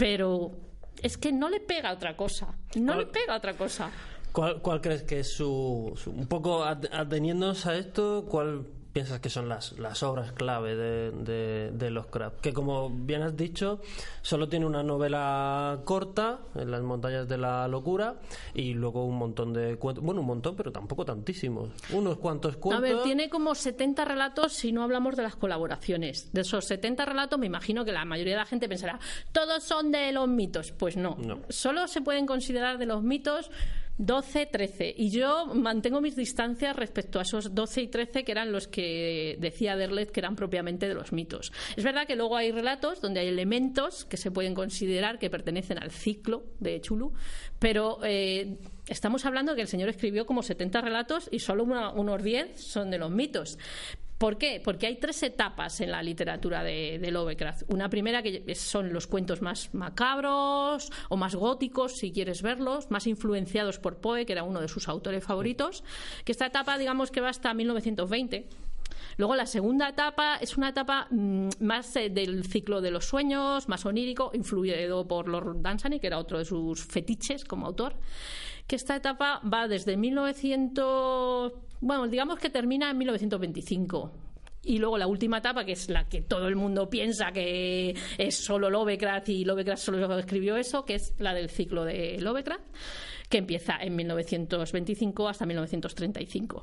pero 0.00 0.50
es 1.02 1.18
que 1.18 1.30
no 1.30 1.50
le 1.50 1.60
pega 1.60 1.92
otra 1.92 2.16
cosa. 2.16 2.48
No 2.74 2.96
le 2.96 3.04
pega 3.04 3.36
otra 3.36 3.54
cosa. 3.54 3.90
¿Cuál, 4.32 4.80
crees 4.80 5.02
que 5.02 5.20
es 5.20 5.32
su, 5.34 5.94
Un 6.06 6.26
poco 6.26 6.64
ateniéndonos 6.64 7.66
a 7.66 7.76
esto, 7.76 8.24
¿cuál 8.26 8.66
piensas 8.92 9.20
que 9.20 9.30
son 9.30 9.48
las, 9.48 9.78
las 9.78 10.02
obras 10.02 10.32
clave 10.32 10.76
de, 10.76 11.10
de, 11.10 11.70
de 11.72 11.90
los 11.90 12.06
Craft? 12.06 12.40
Que 12.40 12.52
como 12.52 12.90
bien 12.90 13.22
has 13.22 13.36
dicho, 13.36 13.80
solo 14.22 14.48
tiene 14.48 14.66
una 14.66 14.82
novela 14.82 15.80
corta, 15.84 16.40
en 16.54 16.70
las 16.70 16.82
montañas 16.82 17.28
de 17.28 17.38
la 17.38 17.68
locura, 17.68 18.16
y 18.54 18.74
luego 18.74 19.04
un 19.04 19.16
montón 19.16 19.52
de 19.52 19.76
cuentos. 19.76 20.04
Bueno, 20.04 20.20
un 20.20 20.26
montón, 20.26 20.56
pero 20.56 20.72
tampoco 20.72 21.04
tantísimos. 21.04 21.70
Unos 21.92 22.18
cuantos 22.18 22.56
cuentos. 22.56 22.90
A 22.90 22.94
ver, 22.94 23.02
tiene 23.02 23.28
como 23.28 23.54
70 23.54 24.04
relatos 24.04 24.52
si 24.52 24.72
no 24.72 24.82
hablamos 24.82 25.16
de 25.16 25.22
las 25.22 25.36
colaboraciones. 25.36 26.32
De 26.32 26.42
esos 26.42 26.64
70 26.66 27.04
relatos, 27.04 27.38
me 27.38 27.46
imagino 27.46 27.84
que 27.84 27.92
la 27.92 28.04
mayoría 28.04 28.34
de 28.34 28.40
la 28.40 28.46
gente 28.46 28.68
pensará, 28.68 28.98
todos 29.32 29.62
son 29.62 29.90
de 29.90 30.12
los 30.12 30.28
mitos. 30.28 30.72
Pues 30.72 30.96
no. 30.96 31.16
no. 31.18 31.40
Solo 31.48 31.86
se 31.88 32.00
pueden 32.00 32.26
considerar 32.26 32.78
de 32.78 32.86
los 32.86 33.02
mitos 33.02 33.50
12, 34.00 34.46
13. 34.46 34.94
Y 34.96 35.10
yo 35.10 35.46
mantengo 35.54 36.00
mis 36.00 36.16
distancias 36.16 36.74
respecto 36.74 37.18
a 37.18 37.22
esos 37.22 37.54
12 37.54 37.82
y 37.82 37.88
13 37.88 38.24
que 38.24 38.32
eran 38.32 38.50
los 38.50 38.66
que 38.66 39.36
decía 39.38 39.76
Derlet 39.76 40.10
que 40.10 40.20
eran 40.20 40.36
propiamente 40.36 40.88
de 40.88 40.94
los 40.94 41.12
mitos. 41.12 41.52
Es 41.76 41.84
verdad 41.84 42.06
que 42.06 42.16
luego 42.16 42.36
hay 42.36 42.50
relatos 42.50 43.02
donde 43.02 43.20
hay 43.20 43.28
elementos 43.28 44.06
que 44.06 44.16
se 44.16 44.30
pueden 44.30 44.54
considerar 44.54 45.18
que 45.18 45.28
pertenecen 45.28 45.78
al 45.78 45.90
ciclo 45.90 46.44
de 46.60 46.80
Chulu, 46.80 47.12
pero 47.58 47.98
eh, 48.02 48.56
estamos 48.86 49.26
hablando 49.26 49.52
de 49.52 49.56
que 49.56 49.62
el 49.62 49.68
señor 49.68 49.90
escribió 49.90 50.24
como 50.24 50.42
70 50.42 50.80
relatos 50.80 51.28
y 51.30 51.40
solo 51.40 51.64
unos 51.64 52.22
10 52.22 52.58
son 52.58 52.90
de 52.90 52.98
los 52.98 53.10
mitos. 53.10 53.58
¿Por 54.20 54.36
qué? 54.36 54.60
Porque 54.62 54.86
hay 54.86 54.96
tres 54.96 55.22
etapas 55.22 55.80
en 55.80 55.92
la 55.92 56.02
literatura 56.02 56.62
de, 56.62 57.00
Lovecraft. 57.10 57.62
Una 57.68 57.88
primera 57.88 58.22
que 58.22 58.54
son 58.54 58.92
los 58.92 59.06
cuentos 59.06 59.40
más 59.40 59.72
macabros 59.72 60.92
o 61.08 61.16
más 61.16 61.34
góticos, 61.34 61.96
si 61.96 62.12
quieres 62.12 62.42
verlos, 62.42 62.90
más 62.90 63.06
influenciados 63.06 63.78
por 63.78 63.96
Poe, 63.96 64.26
que 64.26 64.34
era 64.34 64.42
uno 64.42 64.60
de 64.60 64.68
sus 64.68 64.88
autores 64.88 65.24
favoritos, 65.24 65.84
que 66.26 66.32
esta 66.32 66.44
etapa 66.44 66.76
digamos 66.76 67.10
que 67.10 67.22
va 67.22 67.30
hasta 67.30 67.54
1920. 67.54 68.46
Luego 69.16 69.36
la 69.36 69.46
segunda 69.46 69.88
etapa 69.88 70.36
es 70.36 70.58
una 70.58 70.68
etapa 70.68 71.06
mm, 71.10 71.48
más 71.60 71.96
eh, 71.96 72.10
del 72.10 72.44
ciclo 72.44 72.82
de 72.82 72.90
los 72.90 73.06
sueños, 73.06 73.70
más 73.70 73.86
onírico, 73.86 74.32
influido 74.34 75.08
por 75.08 75.28
Lord 75.28 75.62
Dunsany, 75.62 75.98
que 75.98 76.08
era 76.08 76.18
otro 76.18 76.36
de 76.36 76.44
sus 76.44 76.84
fetiches 76.84 77.46
como 77.46 77.66
autor 77.66 77.96
que 78.70 78.76
esta 78.76 78.94
etapa 78.94 79.40
va 79.42 79.66
desde 79.66 79.96
1900, 79.96 81.52
bueno, 81.80 82.06
digamos 82.08 82.38
que 82.38 82.50
termina 82.50 82.90
en 82.90 82.98
1925. 82.98 84.12
Y 84.62 84.78
luego 84.78 84.98
la 84.98 85.06
última 85.06 85.38
etapa, 85.38 85.64
que 85.64 85.72
es 85.72 85.88
la 85.88 86.08
que 86.08 86.20
todo 86.20 86.46
el 86.46 86.54
mundo 86.54 86.90
piensa 86.90 87.32
que 87.32 87.94
es 88.18 88.34
solo 88.36 88.68
Lovecraft 88.68 89.30
y 89.30 89.44
Lovecraft 89.44 89.82
solo 89.82 90.18
escribió 90.18 90.56
eso, 90.56 90.84
que 90.84 90.96
es 90.96 91.14
la 91.18 91.32
del 91.32 91.48
ciclo 91.48 91.84
de 91.84 92.20
Lovecraft, 92.20 92.64
que 93.30 93.38
empieza 93.38 93.78
en 93.80 93.96
1925 93.96 95.28
hasta 95.28 95.46
1935. 95.46 96.62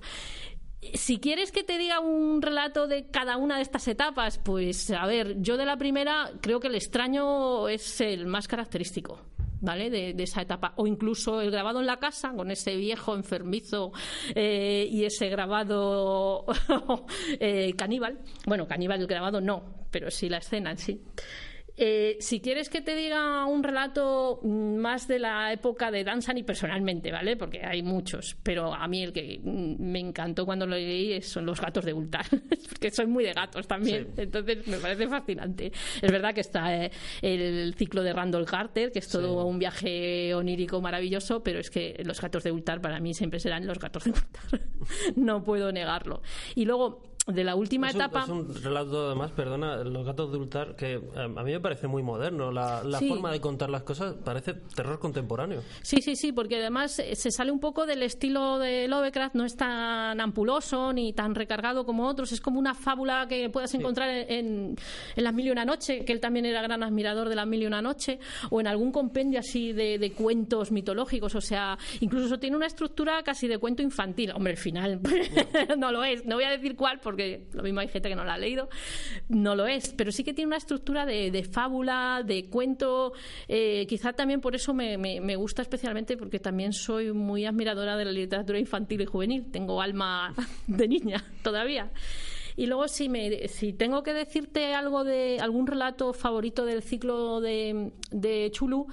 Si 0.93 1.19
quieres 1.19 1.51
que 1.51 1.63
te 1.63 1.79
diga 1.79 1.99
un 1.99 2.39
relato 2.43 2.87
de 2.87 3.07
cada 3.09 3.37
una 3.37 3.55
de 3.55 3.63
estas 3.63 3.87
etapas, 3.87 4.37
pues 4.37 4.91
a 4.91 5.07
ver, 5.07 5.41
yo 5.41 5.57
de 5.57 5.65
la 5.65 5.77
primera 5.77 6.31
creo 6.39 6.59
que 6.59 6.67
el 6.67 6.75
extraño 6.75 7.67
es 7.67 7.99
el 7.99 8.27
más 8.27 8.47
característico. 8.47 9.19
¿Vale? 9.61 9.89
De, 9.89 10.23
esa 10.23 10.41
etapa. 10.41 10.73
O 10.77 10.87
incluso 10.87 11.41
el 11.41 11.51
grabado 11.51 11.79
en 11.79 11.87
la 11.87 11.97
casa, 11.97 12.33
con 12.35 12.51
ese 12.51 12.75
viejo 12.75 13.15
enfermizo 13.15 13.91
eh, 14.35 14.87
y 14.89 15.05
ese 15.05 15.29
grabado 15.29 16.45
eh, 17.39 17.73
caníbal. 17.77 18.19
Bueno, 18.45 18.67
caníbal 18.67 19.01
el 19.01 19.07
grabado 19.07 19.41
no, 19.41 19.63
pero 19.91 20.11
sí 20.11 20.29
la 20.29 20.37
escena 20.37 20.71
en 20.71 20.77
sí. 20.77 21.01
Eh, 21.79 22.17
si 22.19 22.41
quieres 22.41 22.69
que 22.69 22.81
te 22.81 22.95
diga 22.95 23.45
un 23.45 23.63
relato 23.63 24.39
más 24.43 25.07
de 25.07 25.19
la 25.19 25.53
época 25.53 25.91
de 25.91 26.07
y 26.35 26.43
personalmente, 26.43 27.11
¿vale? 27.11 27.37
Porque 27.37 27.63
hay 27.63 27.83
muchos, 27.83 28.35
pero 28.41 28.73
a 28.73 28.87
mí 28.87 29.03
el 29.03 29.13
que 29.13 29.39
me 29.43 29.99
encantó 29.99 30.45
cuando 30.45 30.65
lo 30.65 30.75
leí 30.75 31.21
son 31.21 31.45
los 31.45 31.61
gatos 31.61 31.85
de 31.85 31.93
Ultar, 31.93 32.25
porque 32.69 32.89
soy 32.89 33.05
muy 33.05 33.23
de 33.23 33.33
gatos 33.33 33.67
también, 33.67 34.07
entonces 34.17 34.65
me 34.67 34.77
parece 34.77 35.07
fascinante. 35.07 35.71
Es 36.01 36.11
verdad 36.11 36.33
que 36.33 36.41
está 36.41 36.75
eh, 36.75 36.91
el 37.21 37.75
ciclo 37.75 38.01
de 38.01 38.13
Randall 38.13 38.45
Carter, 38.45 38.91
que 38.91 38.99
es 38.99 39.07
todo 39.07 39.45
un 39.45 39.59
viaje 39.59 40.33
onírico 40.33 40.81
maravilloso, 40.81 41.43
pero 41.43 41.59
es 41.59 41.69
que 41.69 42.01
los 42.03 42.19
gatos 42.19 42.43
de 42.43 42.51
Ultar 42.51 42.81
para 42.81 42.99
mí 42.99 43.13
siempre 43.13 43.39
serán 43.39 43.67
los 43.67 43.77
gatos 43.77 44.05
de 44.05 44.11
Ultar, 44.11 44.61
no 45.15 45.43
puedo 45.43 45.71
negarlo. 45.71 46.23
Y 46.55 46.65
luego 46.65 47.16
de 47.27 47.43
la 47.43 47.55
última 47.55 47.89
etapa. 47.89 48.23
es 48.23 48.29
un 48.29 48.63
relato, 48.63 49.07
además, 49.07 49.31
perdona, 49.31 49.83
Los 49.83 50.05
gatos 50.05 50.31
de 50.31 50.37
Ultar, 50.37 50.75
que 50.75 50.93
eh, 50.93 51.01
a 51.15 51.27
mí 51.43 51.51
me 51.51 51.59
parece 51.59 51.87
muy 51.87 52.01
moderno. 52.01 52.51
La, 52.51 52.81
forma 53.07 53.31
de 53.31 53.41
contar 53.41 53.69
las 53.69 53.83
cosas 53.83 54.15
parece 54.23 54.53
terror 54.75 54.99
contemporáneo. 54.99 55.61
Sí, 55.81 56.01
sí, 56.01 56.15
sí, 56.15 56.31
porque 56.31 56.57
además 56.57 56.99
eh, 56.99 57.15
se 57.15 57.31
sale 57.31 57.51
un 57.51 57.59
poco 57.59 57.85
del 57.85 58.03
estilo 58.03 58.59
de 58.59 58.87
Lovecraft, 58.87 59.35
no 59.35 59.45
es 59.45 59.55
tan 59.55 60.19
ampuloso 60.19 60.93
ni 60.93 61.13
tan 61.13 61.35
recargado 61.35 61.85
como 61.85 62.07
otros. 62.07 62.31
Es 62.31 62.41
como 62.41 62.59
una 62.59 62.73
fábula 62.73 63.27
que 63.27 63.49
puedas 63.49 63.73
encontrar 63.73 64.09
en, 64.09 64.75
en, 65.15 65.23
Las 65.23 65.33
Mil 65.33 65.47
y 65.47 65.51
una 65.51 65.65
Noche, 65.65 66.05
que 66.05 66.13
él 66.13 66.19
también 66.19 66.45
era 66.45 66.61
gran 66.61 66.81
admirador 66.81 67.29
de 67.29 67.35
Las 67.35 67.47
Mil 67.47 67.63
y 67.63 67.65
una 67.65 67.81
Noche, 67.81 68.19
o 68.49 68.61
en 68.61 68.67
algún 68.67 68.91
compendio 68.91 69.39
así 69.39 69.73
de, 69.73 69.97
de 69.99 70.11
cuentos 70.11 70.71
mitológicos. 70.71 71.35
O 71.35 71.41
sea, 71.41 71.77
incluso 71.99 72.39
tiene 72.39 72.55
una 72.55 72.67
estructura 72.67 73.21
casi 73.23 73.47
de 73.47 73.57
cuento 73.57 73.81
infantil. 73.81 74.31
Hombre, 74.31 74.53
el 74.53 74.57
final 74.57 75.01
no 75.77 75.91
lo 75.91 76.03
es. 76.03 76.25
No 76.25 76.35
voy 76.35 76.45
a 76.45 76.51
decir 76.51 76.75
cuál 76.75 76.99
porque 76.99 77.16
porque 77.17 77.47
lo 77.53 77.63
mismo 77.63 77.79
hay 77.79 77.87
gente 77.87 78.09
que 78.09 78.15
no 78.15 78.23
la 78.23 78.35
ha 78.35 78.37
leído, 78.37 78.69
no 79.27 79.55
lo 79.55 79.65
es, 79.65 79.91
pero 79.97 80.11
sí 80.11 80.23
que 80.23 80.35
tiene 80.35 80.49
una 80.49 80.57
estructura 80.57 81.03
de, 81.03 81.49
fábula, 81.51 82.21
de 82.23 82.45
cuento, 82.45 83.13
eh, 83.47 83.87
quizá 83.89 84.13
también 84.13 84.39
por 84.39 84.53
eso 84.53 84.71
me, 84.71 84.99
me, 84.99 85.35
gusta 85.35 85.63
especialmente 85.63 86.15
porque 86.15 86.39
también 86.39 86.73
soy 86.73 87.13
muy 87.13 87.45
admiradora 87.45 87.97
de 87.97 88.05
la 88.05 88.11
literatura 88.11 88.59
infantil 88.59 89.01
y 89.01 89.05
juvenil, 89.05 89.49
tengo 89.51 89.81
alma 89.81 90.35
de 90.67 90.87
niña 90.87 91.25
todavía. 91.41 91.91
Y 92.55 92.67
luego 92.67 92.87
si, 92.87 93.09
me, 93.09 93.47
si 93.47 93.73
tengo 93.73 94.03
que 94.03 94.13
decirte 94.13 94.75
algo 94.75 95.03
de 95.03 95.39
algún 95.39 95.65
relato 95.65 96.13
favorito 96.13 96.65
del 96.65 96.83
ciclo 96.83 97.41
de, 97.41 97.93
de 98.11 98.51
Chulu, 98.51 98.87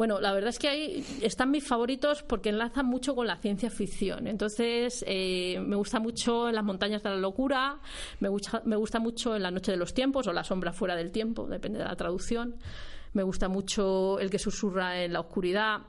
bueno, 0.00 0.18
la 0.18 0.32
verdad 0.32 0.48
es 0.48 0.58
que 0.58 0.66
ahí 0.66 1.04
están 1.20 1.50
mis 1.50 1.62
favoritos 1.62 2.22
porque 2.22 2.48
enlazan 2.48 2.86
mucho 2.86 3.14
con 3.14 3.26
la 3.26 3.36
ciencia 3.36 3.68
ficción. 3.68 4.28
Entonces, 4.28 5.04
eh, 5.06 5.60
me 5.60 5.76
gusta 5.76 6.00
mucho 6.00 6.48
en 6.48 6.54
las 6.54 6.64
montañas 6.64 7.02
de 7.02 7.10
la 7.10 7.16
locura, 7.16 7.78
me 8.18 8.30
gusta, 8.30 8.62
me 8.64 8.76
gusta 8.76 8.98
mucho 8.98 9.36
en 9.36 9.42
la 9.42 9.50
noche 9.50 9.72
de 9.72 9.76
los 9.76 9.92
tiempos 9.92 10.26
o 10.26 10.32
la 10.32 10.42
sombra 10.42 10.72
fuera 10.72 10.96
del 10.96 11.12
tiempo, 11.12 11.46
depende 11.46 11.80
de 11.80 11.84
la 11.84 11.96
traducción. 11.96 12.56
Me 13.12 13.22
gusta 13.22 13.50
mucho 13.50 14.18
el 14.20 14.30
que 14.30 14.38
susurra 14.38 15.04
en 15.04 15.12
la 15.12 15.20
oscuridad. 15.20 15.80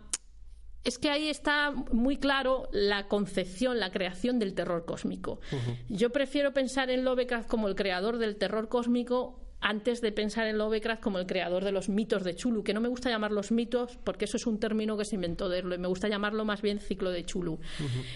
Es 0.84 0.98
que 0.98 1.10
ahí 1.10 1.30
está 1.30 1.72
muy 1.72 2.18
claro 2.18 2.68
la 2.74 3.08
concepción, 3.08 3.80
la 3.80 3.92
creación 3.92 4.40
del 4.40 4.56
terror 4.56 4.84
cósmico. 4.84 5.40
Yo 5.88 6.10
prefiero 6.10 6.52
pensar 6.52 6.90
en 6.90 7.06
Lovecraft 7.06 7.48
como 7.48 7.70
el 7.70 7.76
creador 7.76 8.18
del 8.18 8.36
terror 8.36 8.68
cósmico 8.68 9.41
antes 9.62 10.02
de 10.02 10.12
pensar 10.12 10.48
en 10.48 10.58
Lovecraft 10.58 11.02
como 11.02 11.20
el 11.20 11.26
creador 11.26 11.64
de 11.64 11.72
los 11.72 11.88
mitos 11.88 12.24
de 12.24 12.36
Chulu, 12.36 12.64
que 12.64 12.74
no 12.74 12.82
me 12.82 12.90
gusta 12.90 13.10
llamar 13.10 13.32
los 13.32 13.52
mitos 13.52 13.98
porque 14.04 14.26
eso 14.26 14.38
es 14.38 14.48
un 14.48 14.60
término 14.60 14.98
que 14.98 15.06
se 15.06 15.16
inventó 15.16 15.48
de 15.48 15.60
y 15.60 15.64
me 15.64 15.88
gusta 15.88 16.08
llamarlo 16.08 16.44
más 16.44 16.62
bien 16.62 16.80
ciclo 16.80 17.12
de 17.12 17.24
Chulu. 17.24 17.60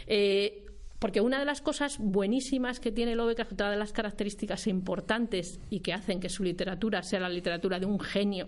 Eh, 0.08 0.65
porque 0.99 1.21
una 1.21 1.39
de 1.39 1.45
las 1.45 1.62
cosas 1.62 1.97
buenísimas 1.99 2.79
que 2.79 2.91
tiene 2.91 3.15
Lovecraft, 3.15 3.53
otra 3.53 3.69
de 3.69 3.77
las 3.77 3.93
características 3.93 4.65
importantes 4.65 5.60
y 5.69 5.81
que 5.81 5.93
hacen 5.93 6.19
que 6.19 6.29
su 6.29 6.43
literatura 6.43 7.03
sea 7.03 7.19
la 7.19 7.29
literatura 7.29 7.79
de 7.79 7.86
un 7.86 7.99
genio 7.99 8.47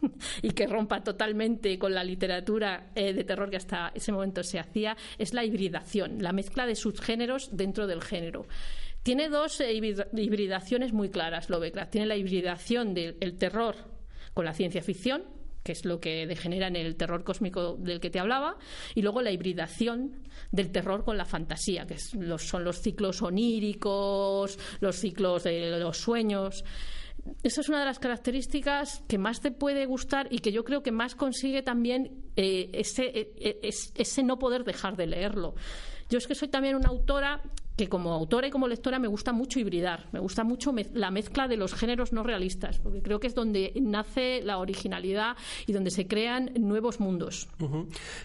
y 0.42 0.50
que 0.50 0.66
rompa 0.66 1.02
totalmente 1.02 1.76
con 1.78 1.94
la 1.94 2.04
literatura 2.04 2.90
eh, 2.94 3.12
de 3.12 3.24
terror 3.24 3.50
que 3.50 3.56
hasta 3.56 3.90
ese 3.94 4.12
momento 4.12 4.44
se 4.44 4.58
hacía, 4.58 4.96
es 5.18 5.34
la 5.34 5.44
hibridación, 5.44 6.22
la 6.22 6.32
mezcla 6.32 6.66
de 6.66 6.76
subgéneros 6.76 7.56
dentro 7.56 7.86
del 7.86 8.02
género 8.02 8.46
tiene 9.08 9.30
dos 9.30 9.62
hibridaciones 9.62 10.92
muy 10.92 11.08
claras, 11.08 11.48
Lovecraft. 11.48 11.92
Tiene 11.92 12.06
la 12.06 12.16
hibridación 12.16 12.92
del 12.92 13.38
terror 13.38 13.74
con 14.34 14.44
la 14.44 14.52
ciencia 14.52 14.82
ficción, 14.82 15.22
que 15.62 15.72
es 15.72 15.86
lo 15.86 15.98
que 15.98 16.26
degenera 16.26 16.66
en 16.66 16.76
el 16.76 16.94
terror 16.94 17.24
cósmico 17.24 17.78
del 17.78 18.00
que 18.00 18.10
te 18.10 18.18
hablaba, 18.18 18.58
y 18.94 19.00
luego 19.00 19.22
la 19.22 19.30
hibridación 19.30 20.28
del 20.52 20.70
terror 20.72 21.06
con 21.06 21.16
la 21.16 21.24
fantasía, 21.24 21.86
que 21.86 21.96
son 21.98 22.64
los 22.64 22.82
ciclos 22.82 23.22
oníricos, 23.22 24.58
los 24.80 24.96
ciclos 24.96 25.44
de 25.44 25.70
los 25.80 25.96
sueños. 25.96 26.62
Esa 27.42 27.62
es 27.62 27.68
una 27.70 27.80
de 27.80 27.86
las 27.86 27.98
características 28.00 29.04
que 29.08 29.16
más 29.16 29.40
te 29.40 29.52
puede 29.52 29.86
gustar 29.86 30.28
y 30.30 30.40
que 30.40 30.52
yo 30.52 30.64
creo 30.64 30.82
que 30.82 30.92
más 30.92 31.14
consigue 31.14 31.62
también 31.62 32.24
eh, 32.36 32.70
eh, 32.74 33.32
eh, 33.40 33.60
ese 33.62 34.22
no 34.22 34.38
poder 34.38 34.64
dejar 34.64 34.96
de 34.96 35.06
leerlo. 35.06 35.54
Yo 36.08 36.18
es 36.18 36.26
que 36.26 36.34
soy 36.34 36.48
también 36.48 36.74
una 36.74 36.88
autora 36.88 37.42
que 37.76 37.88
como 37.88 38.12
autora 38.12 38.48
y 38.48 38.50
como 38.50 38.66
lectora 38.66 38.98
me 38.98 39.06
gusta 39.06 39.32
mucho 39.32 39.60
hibridar, 39.60 40.08
me 40.10 40.18
gusta 40.18 40.42
mucho 40.42 40.74
la 40.94 41.12
mezcla 41.12 41.46
de 41.46 41.56
los 41.56 41.74
géneros 41.74 42.12
no 42.12 42.24
realistas, 42.24 42.80
porque 42.80 43.02
creo 43.02 43.20
que 43.20 43.28
es 43.28 43.36
donde 43.36 43.72
nace 43.80 44.42
la 44.42 44.58
originalidad 44.58 45.36
y 45.66 45.72
donde 45.72 45.92
se 45.92 46.08
crean 46.08 46.50
nuevos 46.58 46.98
mundos. 46.98 47.48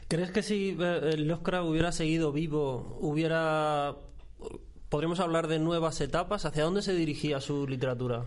¿Crees 0.07 0.31
que 0.31 0.41
si 0.41 0.75
eh, 0.79 1.17
Lovecraft 1.17 1.69
hubiera 1.69 1.91
seguido 1.91 2.31
vivo, 2.31 2.97
hubiera 2.99 3.95
podríamos 4.89 5.19
hablar 5.19 5.47
de 5.47 5.59
nuevas 5.59 6.01
etapas? 6.01 6.45
¿Hacia 6.45 6.63
dónde 6.63 6.81
se 6.81 6.95
dirigía 6.95 7.39
su 7.39 7.67
literatura? 7.67 8.25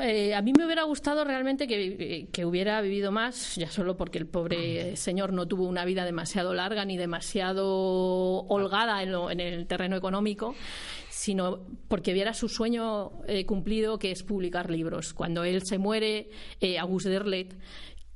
Eh, 0.00 0.34
a 0.34 0.40
mí 0.40 0.52
me 0.56 0.64
hubiera 0.64 0.84
gustado 0.84 1.24
realmente 1.24 1.66
que, 1.66 2.44
hubiera 2.44 2.80
vivido 2.80 3.12
más, 3.12 3.56
ya 3.56 3.70
solo 3.70 3.96
porque 3.96 4.18
el 4.18 4.26
pobre 4.26 4.96
señor 4.96 5.32
no 5.32 5.46
tuvo 5.46 5.66
una 5.66 5.84
vida 5.84 6.04
demasiado 6.04 6.54
larga 6.54 6.84
ni 6.84 6.96
demasiado 6.96 7.66
holgada 8.48 9.02
en, 9.02 9.40
el 9.40 9.66
terreno 9.66 9.96
económico 9.96 10.54
sino 11.10 11.60
porque 11.86 12.12
viera 12.12 12.34
su 12.34 12.48
sueño 12.48 13.12
eh, 13.28 13.46
cumplido, 13.46 14.00
que 14.00 14.10
es 14.10 14.24
publicar 14.24 14.70
libros. 14.70 15.14
Cuando 15.14 15.44
él 15.44 15.62
se 15.62 15.78
muere, 15.78 16.30
eh, 16.60 16.80
August 16.80 17.06
Derlet 17.06 17.54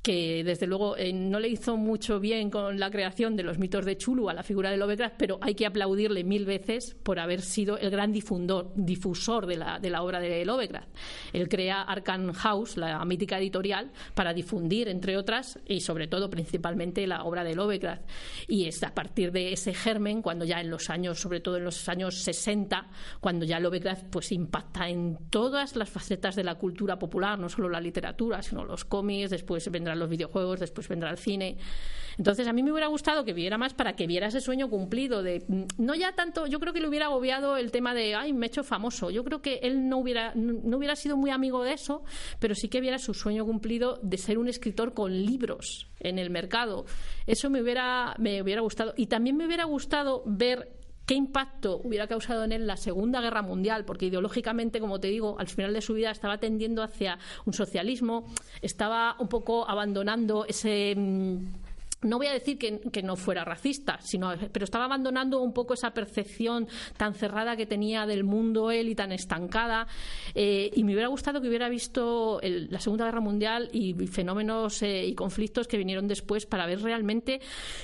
que 0.07 0.41
desde 0.45 0.67
luego 0.67 0.95
eh, 0.95 1.11
no 1.11 1.37
le 1.37 1.49
hizo 1.49 1.75
mucho 1.75 2.21
bien 2.21 2.49
con 2.49 2.79
la 2.79 2.89
creación 2.89 3.35
de 3.35 3.43
los 3.43 3.59
mitos 3.59 3.83
de 3.83 3.97
Chulu 3.97 4.29
a 4.29 4.33
la 4.33 4.41
figura 4.41 4.71
de 4.71 4.77
Lovecraft, 4.77 5.15
pero 5.17 5.37
hay 5.41 5.53
que 5.53 5.65
aplaudirle 5.65 6.23
mil 6.23 6.45
veces 6.45 6.95
por 7.03 7.19
haber 7.19 7.41
sido 7.41 7.77
el 7.77 7.89
gran 7.89 8.13
difundor, 8.13 8.71
difusor 8.73 9.45
de 9.45 9.57
la, 9.57 9.79
de 9.79 9.89
la 9.89 10.03
obra 10.03 10.21
de 10.21 10.45
Lovecraft. 10.45 10.87
Él 11.33 11.49
crea 11.49 11.81
Arkham 11.81 12.31
House, 12.31 12.77
la 12.77 13.03
mítica 13.03 13.37
editorial, 13.37 13.91
para 14.13 14.33
difundir, 14.33 14.87
entre 14.87 15.17
otras, 15.17 15.59
y 15.67 15.81
sobre 15.81 16.07
todo 16.07 16.29
principalmente 16.29 17.05
la 17.05 17.25
obra 17.25 17.43
de 17.43 17.55
Lovecraft. 17.55 18.03
Y 18.47 18.63
es 18.63 18.81
a 18.83 18.93
partir 18.93 19.33
de 19.33 19.51
ese 19.51 19.73
germen, 19.73 20.21
cuando 20.21 20.45
ya 20.45 20.61
en 20.61 20.69
los 20.69 20.89
años, 20.89 21.19
sobre 21.19 21.41
todo 21.41 21.57
en 21.57 21.65
los 21.65 21.89
años 21.89 22.15
60, 22.15 22.87
cuando 23.19 23.43
ya 23.43 23.59
Lovecraft 23.59 24.05
pues 24.09 24.31
impacta 24.31 24.87
en 24.87 25.17
todas 25.29 25.75
las 25.75 25.89
facetas 25.89 26.37
de 26.37 26.45
la 26.45 26.55
cultura 26.55 26.97
popular, 26.97 27.37
no 27.37 27.49
solo 27.49 27.67
la 27.67 27.81
literatura, 27.81 28.41
sino 28.41 28.63
los 28.63 28.85
cómics, 28.85 29.31
después 29.31 29.69
los 29.97 30.09
videojuegos, 30.09 30.59
después 30.59 30.87
vendrá 30.87 31.09
el 31.09 31.17
cine. 31.17 31.57
Entonces, 32.17 32.47
a 32.47 32.53
mí 32.53 32.63
me 32.63 32.71
hubiera 32.71 32.87
gustado 32.87 33.23
que 33.23 33.33
viera 33.33 33.57
más 33.57 33.73
para 33.73 33.93
que 33.93 34.07
viera 34.07 34.27
ese 34.27 34.41
sueño 34.41 34.69
cumplido 34.69 35.21
de 35.21 35.43
mm, 35.47 35.63
no 35.77 35.93
ya 35.93 36.13
tanto, 36.13 36.47
yo 36.47 36.59
creo 36.59 36.73
que 36.73 36.81
le 36.81 36.87
hubiera 36.87 37.05
agobiado 37.05 37.57
el 37.57 37.71
tema 37.71 37.93
de, 37.93 38.15
ay, 38.15 38.33
me 38.33 38.47
he 38.47 38.49
hecho 38.49 38.63
famoso. 38.63 39.11
Yo 39.11 39.23
creo 39.23 39.41
que 39.41 39.59
él 39.61 39.87
no 39.87 39.97
hubiera 39.99 40.33
no 40.35 40.77
hubiera 40.77 40.95
sido 40.95 41.15
muy 41.15 41.29
amigo 41.29 41.63
de 41.63 41.73
eso, 41.73 42.03
pero 42.39 42.55
sí 42.55 42.69
que 42.69 42.81
viera 42.81 42.97
su 42.97 43.13
sueño 43.13 43.45
cumplido 43.45 43.99
de 44.01 44.17
ser 44.17 44.37
un 44.37 44.47
escritor 44.47 44.93
con 44.93 45.11
libros 45.11 45.87
en 45.99 46.17
el 46.17 46.29
mercado. 46.29 46.85
Eso 47.27 47.49
me 47.49 47.61
hubiera 47.61 48.15
me 48.17 48.41
hubiera 48.41 48.61
gustado 48.61 48.93
y 48.97 49.07
también 49.07 49.37
me 49.37 49.45
hubiera 49.45 49.65
gustado 49.65 50.23
ver 50.25 50.76
qué 51.07 51.15
impacto 51.15 51.79
hubiera 51.83 52.05
causado 52.05 52.43
en 52.43 52.51
él 52.51 52.67
la 52.67 52.75
Segunda 52.75 53.21
Guerra 53.21 53.41
Mundial, 53.41 53.85
porque 53.85 54.07
ideológicamente, 54.07 54.81
como 54.81 54.99
te 54.99 55.07
digo, 55.07 55.37
al 55.39 55.47
final 55.47 55.73
de 55.73 55.81
su 55.81 55.93
vida 55.93 56.11
estaba 56.11 56.37
tendiendo 56.37 56.83
hacia 56.83 57.17
un 57.45 57.53
socialismo, 57.53 58.25
estaba 58.61 59.15
un 59.17 59.29
poco 59.29 59.67
abandonando 59.69 60.45
ese 60.45 60.93
mm, 60.95 61.45
no 62.01 62.17
voy 62.17 62.27
a 62.27 62.33
decir 62.33 62.57
que, 62.57 63.01
no 63.01 63.15
fuera 63.15 63.43
racista, 63.43 63.99
sino, 64.01 64.33
pero 64.51 64.65
estaba 64.65 64.85
abandonando 64.85 65.41
un 65.41 65.53
poco 65.53 65.73
esa 65.73 65.91
percepción 65.91 66.67
tan 66.95 67.15
cerrada 67.15 67.55
que 67.55 67.65
tenía 67.65 68.05
del 68.05 68.23
mundo 68.23 68.69
él 68.69 68.89
y 68.89 68.95
tan 68.95 69.11
estancada. 69.11 69.87
Eh, 70.35 70.69
y 70.75 70.83
me 70.83 70.93
hubiera 70.93 71.07
gustado 71.07 71.41
que 71.41 71.47
hubiera 71.47 71.69
visto 71.69 72.39
la 72.43 72.79
Segunda 72.79 73.05
Guerra 73.05 73.21
Mundial 73.21 73.69
y, 73.71 73.95
fenómenos 74.07 74.83
eh, 74.83 75.05
y 75.07 75.15
conflictos 75.15 75.67
que 75.67 75.77
vinieron 75.77 76.07
después 76.07 76.45
para 76.45 76.67
ver 76.67 76.81
realmente. 76.81 77.41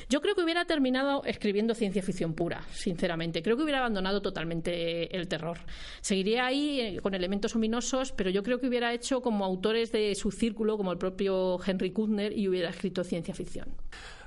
Yo 0.09 0.21
creo 0.21 0.35
que 0.35 0.43
hubiera 0.43 0.65
terminado 0.65 1.23
escribiendo 1.25 1.73
ciencia 1.73 2.03
ficción 2.03 2.33
pura, 2.33 2.63
sinceramente. 2.71 3.41
Creo 3.41 3.57
que 3.57 3.63
hubiera 3.63 3.79
abandonado 3.79 4.21
totalmente 4.21 5.15
el 5.15 5.27
terror. 5.27 5.57
Seguiría 6.01 6.45
ahí 6.45 6.79
eh, 6.79 6.99
con 7.01 7.15
elementos 7.15 7.55
ominosos, 7.55 8.11
pero 8.11 8.29
yo 8.29 8.43
creo 8.43 8.59
que 8.59 8.67
hubiera 8.67 8.93
hecho 8.93 9.21
como 9.21 9.43
autores 9.43 9.91
de 9.91 10.13
su 10.13 10.29
círculo, 10.31 10.77
como 10.77 10.91
el 10.91 10.99
propio 10.99 11.59
Henry 11.65 11.91
Kuttner, 11.91 12.37
y 12.37 12.47
hubiera 12.47 12.69
escrito 12.69 13.03
ciencia 13.03 13.33
ficción. 13.33 13.73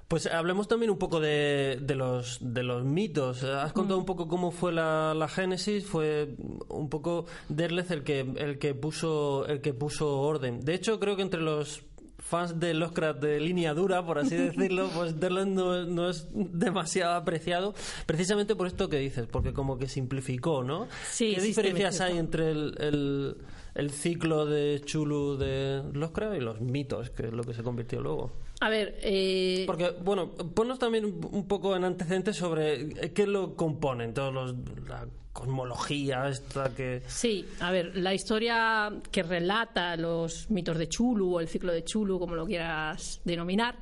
Pues 0.09 0.27
hablemos 0.27 0.69
también 0.69 0.91
un 0.91 0.99
poco 0.99 1.19
de, 1.19 1.81
los, 1.97 2.39
de 2.41 2.63
los 2.63 2.85
mitos. 2.85 3.43
Has 3.43 3.73
contado 3.73 3.99
mm. 3.99 4.03
un 4.03 4.07
poco 4.07 4.29
cómo 4.29 4.53
fue 4.53 4.73
la, 4.73 5.29
génesis. 5.29 5.85
Fue 5.85 6.37
un 6.69 6.89
poco 6.89 7.27
Derleth 7.49 7.91
el 7.91 8.05
que, 8.05 8.21
el 8.21 8.59
que 8.59 8.75
puso 8.75 9.47
el 9.47 9.61
que 9.61 9.75
puso 9.75 10.21
orden. 10.21 10.61
De 10.61 10.75
hecho, 10.75 11.01
creo 11.01 11.17
que 11.17 11.23
entre 11.23 11.41
los 11.41 11.83
fans 12.19 12.59
de 12.59 12.75
Lovecraft 12.75 13.21
de 13.21 13.41
línea 13.41 13.75
dura, 13.75 14.05
por 14.05 14.19
así 14.19 14.37
decirlo, 14.37 14.89
pues 14.95 15.19
Derleth 15.19 15.49
no, 15.49 16.09
es 16.09 16.29
demasiado 16.33 17.15
apreciado, 17.15 17.75
precisamente 18.07 18.55
por 18.55 18.67
esto 18.67 18.89
que 18.89 18.99
dices, 18.99 19.27
porque 19.27 19.53
como 19.53 19.79
que 19.79 19.89
simplificó, 19.89 20.63
¿no? 20.63 20.89
Sí, 21.11 21.35
¿Qué 21.35 21.41
diferencias 21.41 22.01
hay 22.01 22.19
entre 22.19 22.51
el, 22.51 23.37
el, 23.75 23.91
ciclo 23.91 24.47
de 24.47 24.81
Chulu 24.85 25.37
de 25.37 25.83
Lovecraft 25.93 26.37
y 26.37 26.41
los 26.41 26.61
mitos, 26.61 27.11
que 27.11 27.27
es 27.27 27.33
lo 27.33 27.43
que 27.45 27.55
se 27.55 27.63
convirtió 27.63 28.01
luego? 28.01 28.46
A 28.61 28.69
ver, 28.71 28.99
eh... 29.03 29.65
porque 29.67 29.91
bueno, 30.03 30.33
ponnos 30.33 30.79
también 30.79 31.05
un 31.05 31.47
poco 31.47 31.77
en 31.77 31.85
antecedentes 31.85 32.37
sobre 32.37 32.75
eh, 32.75 33.13
qué 33.15 33.27
lo 33.27 33.55
componen 33.55 34.15
todos 34.15 34.33
los 34.33 34.55
la 34.89 35.07
cosmología 35.37 36.29
esta 36.29 36.75
que 36.75 37.03
sí, 37.07 37.45
a 37.61 37.71
ver, 37.71 37.95
la 37.95 38.15
historia 38.15 38.91
que 39.11 39.23
relata 39.23 39.95
los 39.99 40.51
mitos 40.51 40.79
de 40.79 40.89
Chulu 40.89 41.35
o 41.35 41.41
el 41.41 41.49
ciclo 41.49 41.75
de 41.75 41.85
Chulu, 41.85 42.19
como 42.19 42.35
lo 42.35 42.47
quieras 42.47 43.21
denominar, 43.23 43.77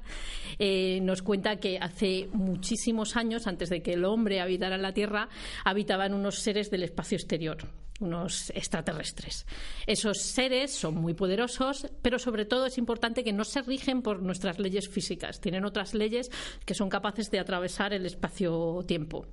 eh, 0.59 0.99
nos 1.01 1.23
cuenta 1.23 1.57
que 1.57 1.79
hace 1.79 2.29
muchísimos 2.33 3.17
años, 3.17 3.47
antes 3.47 3.71
de 3.71 3.83
que 3.83 3.93
el 3.93 4.05
hombre 4.05 4.41
habitara 4.41 4.77
la 4.79 4.93
Tierra, 4.93 5.29
habitaban 5.65 6.13
unos 6.13 6.41
seres 6.41 6.73
del 6.73 6.83
espacio 6.83 7.17
exterior 7.17 7.59
unos 8.01 8.51
extraterrestres. 8.51 9.47
Esos 9.87 10.21
seres 10.21 10.73
son 10.73 10.97
muy 10.97 11.15
poderosos, 11.15 11.89
pero 12.03 12.19
sobre 12.19 12.45
todo 12.45 12.67
es 12.67 12.79
importante 12.79 13.23
que 13.23 13.33
no 13.33 13.45
se 13.45 13.63
rigen 13.63 14.03
por 14.03 14.21
nuestras 14.21 14.59
leyes 14.59 14.89
físicas. 14.89 15.41
Tienen 15.41 15.65
otras 15.65 15.95
leyes 15.95 16.31
que 16.65 16.75
son 16.75 16.89
capaces 16.89 17.31
de 17.31 17.39
atravesar 17.39 17.93
el 17.93 18.07
espacio-tiempo. 18.07 19.27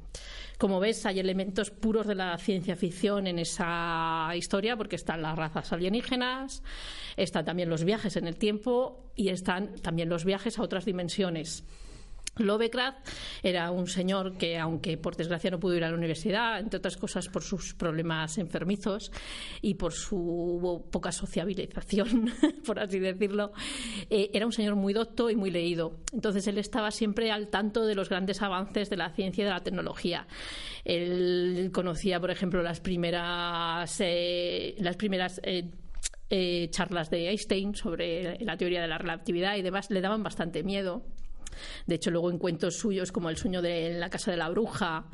Como 0.57 0.79
ves, 0.79 1.05
hay 1.07 1.19
elementos 1.19 1.71
puros 1.71 2.05
de 2.05 2.13
la 2.13 2.37
ciencia 2.37 2.75
ficción 2.75 3.25
en 3.25 3.39
esa 3.39 4.31
historia, 4.35 4.77
porque 4.77 4.95
están 4.95 5.23
las 5.23 5.35
razas 5.35 5.73
alienígenas, 5.73 6.61
están 7.17 7.45
también 7.45 7.69
los 7.69 7.83
viajes 7.83 8.15
en 8.15 8.27
el 8.27 8.37
tiempo 8.37 9.11
y 9.15 9.29
están 9.29 9.75
también 9.81 10.07
los 10.07 10.23
viajes 10.23 10.59
a 10.59 10.63
otras 10.63 10.85
dimensiones. 10.85 11.63
Lovecraft 12.37 13.07
era 13.43 13.71
un 13.71 13.87
señor 13.87 14.37
que, 14.37 14.57
aunque 14.57 14.97
por 14.97 15.15
desgracia 15.15 15.51
no 15.51 15.59
pudo 15.59 15.75
ir 15.75 15.83
a 15.83 15.89
la 15.89 15.97
universidad, 15.97 16.59
entre 16.59 16.77
otras 16.77 16.95
cosas 16.97 17.27
por 17.27 17.43
sus 17.43 17.73
problemas 17.73 18.37
enfermizos 18.37 19.11
y 19.61 19.75
por 19.75 19.93
su 19.93 20.85
poca 20.91 21.11
sociabilización, 21.11 22.31
por 22.65 22.79
así 22.79 22.99
decirlo, 22.99 23.51
eh, 24.09 24.29
era 24.33 24.45
un 24.45 24.53
señor 24.53 24.75
muy 24.75 24.93
docto 24.93 25.29
y 25.29 25.35
muy 25.35 25.51
leído. 25.51 25.97
Entonces 26.13 26.47
él 26.47 26.57
estaba 26.57 26.91
siempre 26.91 27.31
al 27.31 27.49
tanto 27.49 27.85
de 27.85 27.95
los 27.95 28.09
grandes 28.09 28.41
avances 28.41 28.89
de 28.89 28.97
la 28.97 29.09
ciencia 29.09 29.41
y 29.41 29.45
de 29.45 29.51
la 29.51 29.63
tecnología. 29.63 30.27
Él 30.85 31.69
conocía, 31.73 32.19
por 32.19 32.31
ejemplo, 32.31 32.63
las 32.63 32.79
primeras, 32.79 33.99
eh, 33.99 34.75
las 34.79 34.95
primeras 34.95 35.41
eh, 35.43 36.69
charlas 36.69 37.09
de 37.09 37.27
Einstein 37.27 37.75
sobre 37.75 38.39
la 38.39 38.55
teoría 38.55 38.81
de 38.81 38.87
la 38.87 38.97
relatividad 38.97 39.57
y 39.57 39.61
demás, 39.61 39.91
le 39.91 39.99
daban 39.99 40.23
bastante 40.23 40.63
miedo 40.63 41.03
de 41.85 41.95
hecho, 41.95 42.11
luego 42.11 42.31
en 42.31 42.37
cuentos 42.37 42.75
suyos 42.75 43.11
como 43.11 43.29
El 43.29 43.37
sueño 43.37 43.61
de 43.61 43.93
la 43.93 44.09
casa 44.09 44.31
de 44.31 44.37
la 44.37 44.49
bruja, 44.49 45.05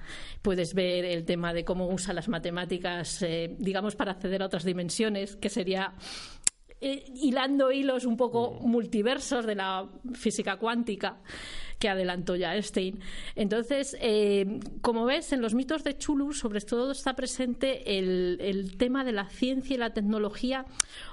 puedes 0.42 0.74
ver 0.74 1.06
el 1.06 1.26
tema 1.26 1.54
de 1.54 1.64
cómo 1.64 1.88
usa 1.88 2.14
las 2.14 2.28
matemáticas, 2.28 3.22
eh, 3.22 3.56
digamos, 3.60 3.96
para 3.96 4.12
acceder 4.12 4.42
a 4.42 4.46
otras 4.46 4.64
dimensiones, 4.64 5.36
que 5.36 5.50
sería 5.50 5.94
eh, 6.80 7.06
hilando 7.16 7.72
hilos 7.72 8.06
un 8.06 8.18
poco 8.18 8.60
mm. 8.62 8.70
multiversos 8.70 9.46
de 9.48 9.56
la 9.56 9.90
física 10.14 10.58
cuántica 10.58 11.18
que 11.80 11.90
adelantó 11.90 12.36
ya 12.36 12.54
Einstein. 12.56 13.00
Entonces, 13.36 13.98
eh, 14.00 14.60
como 14.82 15.06
ves, 15.06 15.32
en 15.34 15.42
los 15.42 15.56
mitos 15.56 15.84
de 15.84 15.98
Chulu, 15.98 16.34
sobre 16.34 16.62
todo 16.62 16.92
está 16.92 17.16
presente 17.16 17.98
el, 17.98 18.38
el 18.42 18.78
tema 18.78 19.04
de 19.04 19.12
la 19.12 19.28
ciencia 19.28 19.76
y 19.76 19.78
la 19.78 19.94
tecnología, 19.94 20.66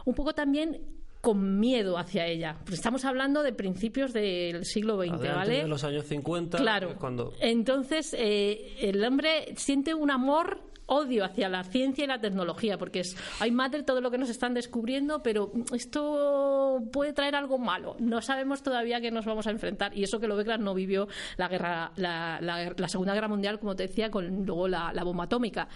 un 0.04 0.14
poco 0.14 0.34
también 0.34 0.80
con 1.24 1.58
miedo 1.58 1.96
hacia 1.96 2.26
ella. 2.26 2.58
Pues 2.64 2.74
estamos 2.74 3.06
hablando 3.06 3.42
de 3.42 3.54
principios 3.54 4.12
del 4.12 4.66
siglo 4.66 5.02
XX, 5.02 5.34
¿vale? 5.34 5.62
De 5.62 5.66
los 5.66 5.82
años 5.82 6.04
50. 6.04 6.58
Claro. 6.58 6.96
Cuando... 7.00 7.32
Entonces, 7.40 8.14
eh, 8.18 8.76
el 8.78 9.02
hombre 9.02 9.54
siente 9.56 9.94
un 9.94 10.10
amor 10.10 10.60
odio 10.84 11.24
hacia 11.24 11.48
la 11.48 11.64
ciencia 11.64 12.04
y 12.04 12.06
la 12.06 12.20
tecnología, 12.20 12.76
porque 12.76 13.00
es, 13.00 13.16
hay 13.40 13.50
madre 13.50 13.84
todo 13.84 14.02
lo 14.02 14.10
que 14.10 14.18
nos 14.18 14.28
están 14.28 14.52
descubriendo, 14.52 15.22
pero 15.22 15.50
esto 15.72 16.82
puede 16.92 17.14
traer 17.14 17.36
algo 17.36 17.56
malo. 17.56 17.96
No 18.00 18.20
sabemos 18.20 18.62
todavía 18.62 19.00
qué 19.00 19.10
nos 19.10 19.24
vamos 19.24 19.46
a 19.46 19.50
enfrentar. 19.50 19.96
Y 19.96 20.02
eso 20.02 20.20
que 20.20 20.28
Lovecraft 20.28 20.60
no 20.60 20.74
vivió 20.74 21.08
la 21.38 21.48
guerra, 21.48 21.90
la, 21.96 22.38
la, 22.42 22.88
Segunda 22.88 23.14
Guerra 23.14 23.28
Mundial, 23.28 23.58
como 23.58 23.74
te 23.74 23.84
decía, 23.84 24.10
con 24.10 24.44
luego 24.44 24.68
la, 24.68 24.92
la 24.92 25.04
bomba 25.04 25.24
atómica. 25.24 25.68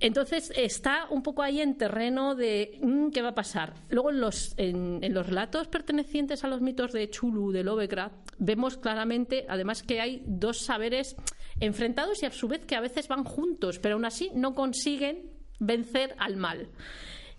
Entonces 0.00 0.52
está 0.56 1.06
un 1.10 1.22
poco 1.22 1.42
ahí 1.42 1.60
en 1.60 1.76
terreno 1.76 2.34
de 2.34 2.78
mm, 2.82 3.10
qué 3.10 3.22
va 3.22 3.30
a 3.30 3.34
pasar. 3.34 3.74
Luego 3.88 4.10
en 4.10 4.20
los, 4.20 4.54
en, 4.56 5.00
los 5.12 5.26
relatos 5.26 5.68
pertenecientes 5.68 6.44
a 6.44 6.48
los 6.48 6.60
mitos 6.60 6.92
de 6.92 7.08
Chulu, 7.08 7.52
de 7.52 7.64
Lovecraft, 7.64 8.14
vemos 8.38 8.76
claramente, 8.76 9.46
además, 9.48 9.82
que 9.82 10.00
hay 10.00 10.22
dos 10.26 10.58
saberes 10.58 11.16
enfrentados 11.60 12.22
y 12.22 12.26
a 12.26 12.30
su 12.30 12.48
vez 12.48 12.64
que 12.66 12.76
a 12.76 12.80
veces 12.80 13.08
van 13.08 13.24
juntos, 13.24 13.78
pero 13.78 13.94
aún 13.94 14.04
así 14.04 14.30
no 14.34 14.54
consiguen 14.54 15.30
vencer 15.58 16.14
al 16.18 16.36
mal 16.36 16.68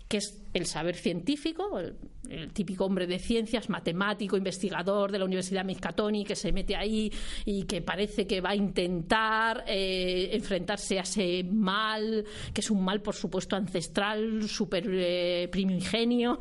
que 0.08 0.16
es 0.16 0.42
el 0.54 0.66
saber 0.66 0.96
científico, 0.96 1.78
el, 1.78 2.52
típico 2.52 2.84
hombre 2.84 3.06
de 3.06 3.18
ciencias, 3.18 3.68
matemático, 3.68 4.36
investigador 4.36 5.12
de 5.12 5.18
la 5.18 5.24
Universidad 5.24 5.64
Miskatonic, 5.64 6.28
que 6.28 6.36
se 6.36 6.52
mete 6.52 6.76
ahí 6.76 7.12
y 7.44 7.64
que 7.64 7.80
parece 7.80 8.26
que 8.26 8.40
va 8.40 8.50
a 8.50 8.56
intentar 8.56 9.64
eh, 9.66 10.30
enfrentarse 10.32 10.98
a 10.98 11.02
ese 11.02 11.44
mal, 11.44 12.24
que 12.52 12.60
es 12.60 12.70
un 12.70 12.84
mal, 12.84 13.00
por 13.00 13.14
supuesto, 13.14 13.56
ancestral, 13.56 14.48
súper 14.48 14.86
eh, 14.90 15.48
primigenio. 15.50 16.40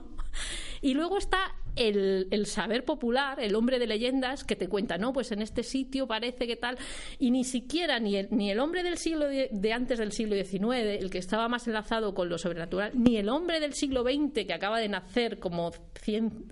Y 0.82 0.94
luego 0.94 1.18
está 1.18 1.56
el, 1.78 2.46
saber 2.46 2.86
popular, 2.86 3.40
el 3.40 3.56
hombre 3.56 3.80
de 3.80 3.88
leyendas 3.88 4.44
que 4.44 4.56
te 4.56 4.68
cuenta, 4.68 4.98
no, 4.98 5.14
pues 5.14 5.32
en 5.32 5.42
este 5.42 5.64
sitio 5.64 6.08
parece 6.08 6.48
que 6.48 6.56
tal, 6.56 6.78
y 7.20 7.32
ni 7.32 7.44
siquiera 7.44 8.00
ni 8.00 8.18
el, 8.18 8.28
ni 8.32 8.52
el 8.52 8.60
hombre 8.60 8.84
del 8.84 8.98
siglo 8.98 9.28
de, 9.28 9.74
antes 9.74 10.00
del 10.00 10.12
siglo 10.12 10.36
XIX, 10.36 11.00
el 11.00 11.10
que 11.10 11.18
estaba 11.18 11.48
más 11.48 11.68
enlazado 11.68 12.14
con 12.14 12.30
lo 12.30 12.38
sobrenatural, 12.38 12.92
ni 12.94 13.18
el 13.18 13.30
hombre 13.30 13.60
del 13.60 13.74
siglo 13.74 14.04
XX 14.04 14.46
que 14.46 14.54
acaba 14.54 14.80
de 14.80 14.90
nacer 14.90 15.40
como 15.40 15.72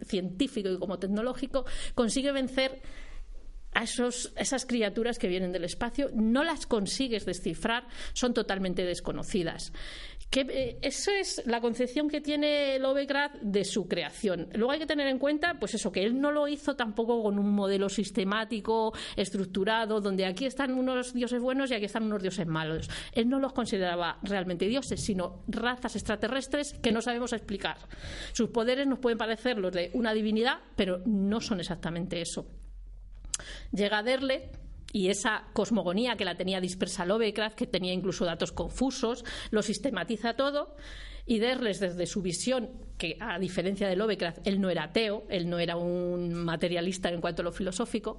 científico 0.03 0.69
y 0.69 0.77
como 0.77 0.99
tecnológico, 0.99 1.65
consigue 1.93 2.31
vencer 2.31 2.81
a 3.75 3.83
esos, 3.83 4.31
esas 4.37 4.65
criaturas 4.65 5.19
que 5.19 5.27
vienen 5.27 5.51
del 5.51 5.65
espacio, 5.65 6.09
no 6.13 6.43
las 6.43 6.65
consigues 6.65 7.25
descifrar, 7.25 7.85
son 8.13 8.33
totalmente 8.33 8.85
desconocidas. 8.85 9.73
Que, 10.29 10.41
eh, 10.41 10.79
eso 10.81 11.11
es 11.11 11.41
la 11.45 11.61
concepción 11.61 12.09
que 12.09 12.19
tiene 12.19 12.77
Lovecraft 12.79 13.35
de 13.41 13.63
su 13.63 13.87
creación. 13.87 14.49
Luego 14.53 14.71
hay 14.71 14.79
que 14.79 14.85
tener 14.85 15.07
en 15.07 15.17
cuenta, 15.17 15.57
pues 15.59 15.73
eso, 15.75 15.91
que 15.91 16.03
él 16.03 16.19
no 16.19 16.31
lo 16.31 16.47
hizo 16.47 16.75
tampoco 16.75 17.23
con 17.23 17.39
un 17.39 17.51
modelo 17.51 17.87
sistemático, 17.89 18.93
estructurado, 19.15 20.01
donde 20.01 20.25
aquí 20.25 20.45
están 20.45 20.73
unos 20.73 21.13
dioses 21.13 21.41
buenos 21.41 21.71
y 21.71 21.75
aquí 21.75 21.85
están 21.85 22.03
unos 22.03 22.21
dioses 22.21 22.47
malos. 22.47 22.89
Él 23.13 23.29
no 23.29 23.39
los 23.39 23.53
consideraba 23.53 24.19
realmente 24.23 24.67
dioses, 24.67 25.03
sino 25.03 25.43
razas 25.47 25.95
extraterrestres 25.95 26.73
que 26.73 26.91
no 26.91 27.01
sabemos 27.01 27.31
explicar. 27.31 27.77
Sus 28.33 28.49
poderes 28.49 28.87
nos 28.87 28.99
pueden 28.99 29.17
parecer 29.17 29.57
los 29.57 29.71
de 29.71 29.91
una 29.93 30.13
divinidad, 30.13 30.59
pero 30.75 31.01
no 31.05 31.39
son 31.39 31.59
exactamente 31.59 32.21
eso. 32.21 32.45
Llega 33.71 34.03
Derle 34.03 34.49
y 34.95 35.09
esa 35.09 35.43
cosmogonía 35.51 36.15
que 36.15 36.23
la 36.23 36.35
tenía 36.35 36.61
dispersa 36.61 37.05
Lovecraft, 37.05 37.57
que 37.57 37.67
tenía 37.67 37.91
incluso 37.91 38.23
datos 38.23 38.53
confusos, 38.53 39.25
lo 39.51 39.61
sistematiza 39.61 40.35
todo. 40.37 40.77
Y 41.25 41.39
Derles, 41.39 41.81
desde 41.81 42.05
su 42.05 42.21
visión, 42.21 42.69
que 42.97 43.17
a 43.19 43.37
diferencia 43.37 43.89
de 43.89 43.97
Lovecraft, 43.97 44.47
él 44.47 44.61
no 44.61 44.69
era 44.69 44.83
ateo, 44.83 45.25
él 45.29 45.49
no 45.49 45.59
era 45.59 45.75
un 45.75 46.33
materialista 46.33 47.09
en 47.09 47.19
cuanto 47.19 47.41
a 47.41 47.43
lo 47.43 47.51
filosófico, 47.51 48.17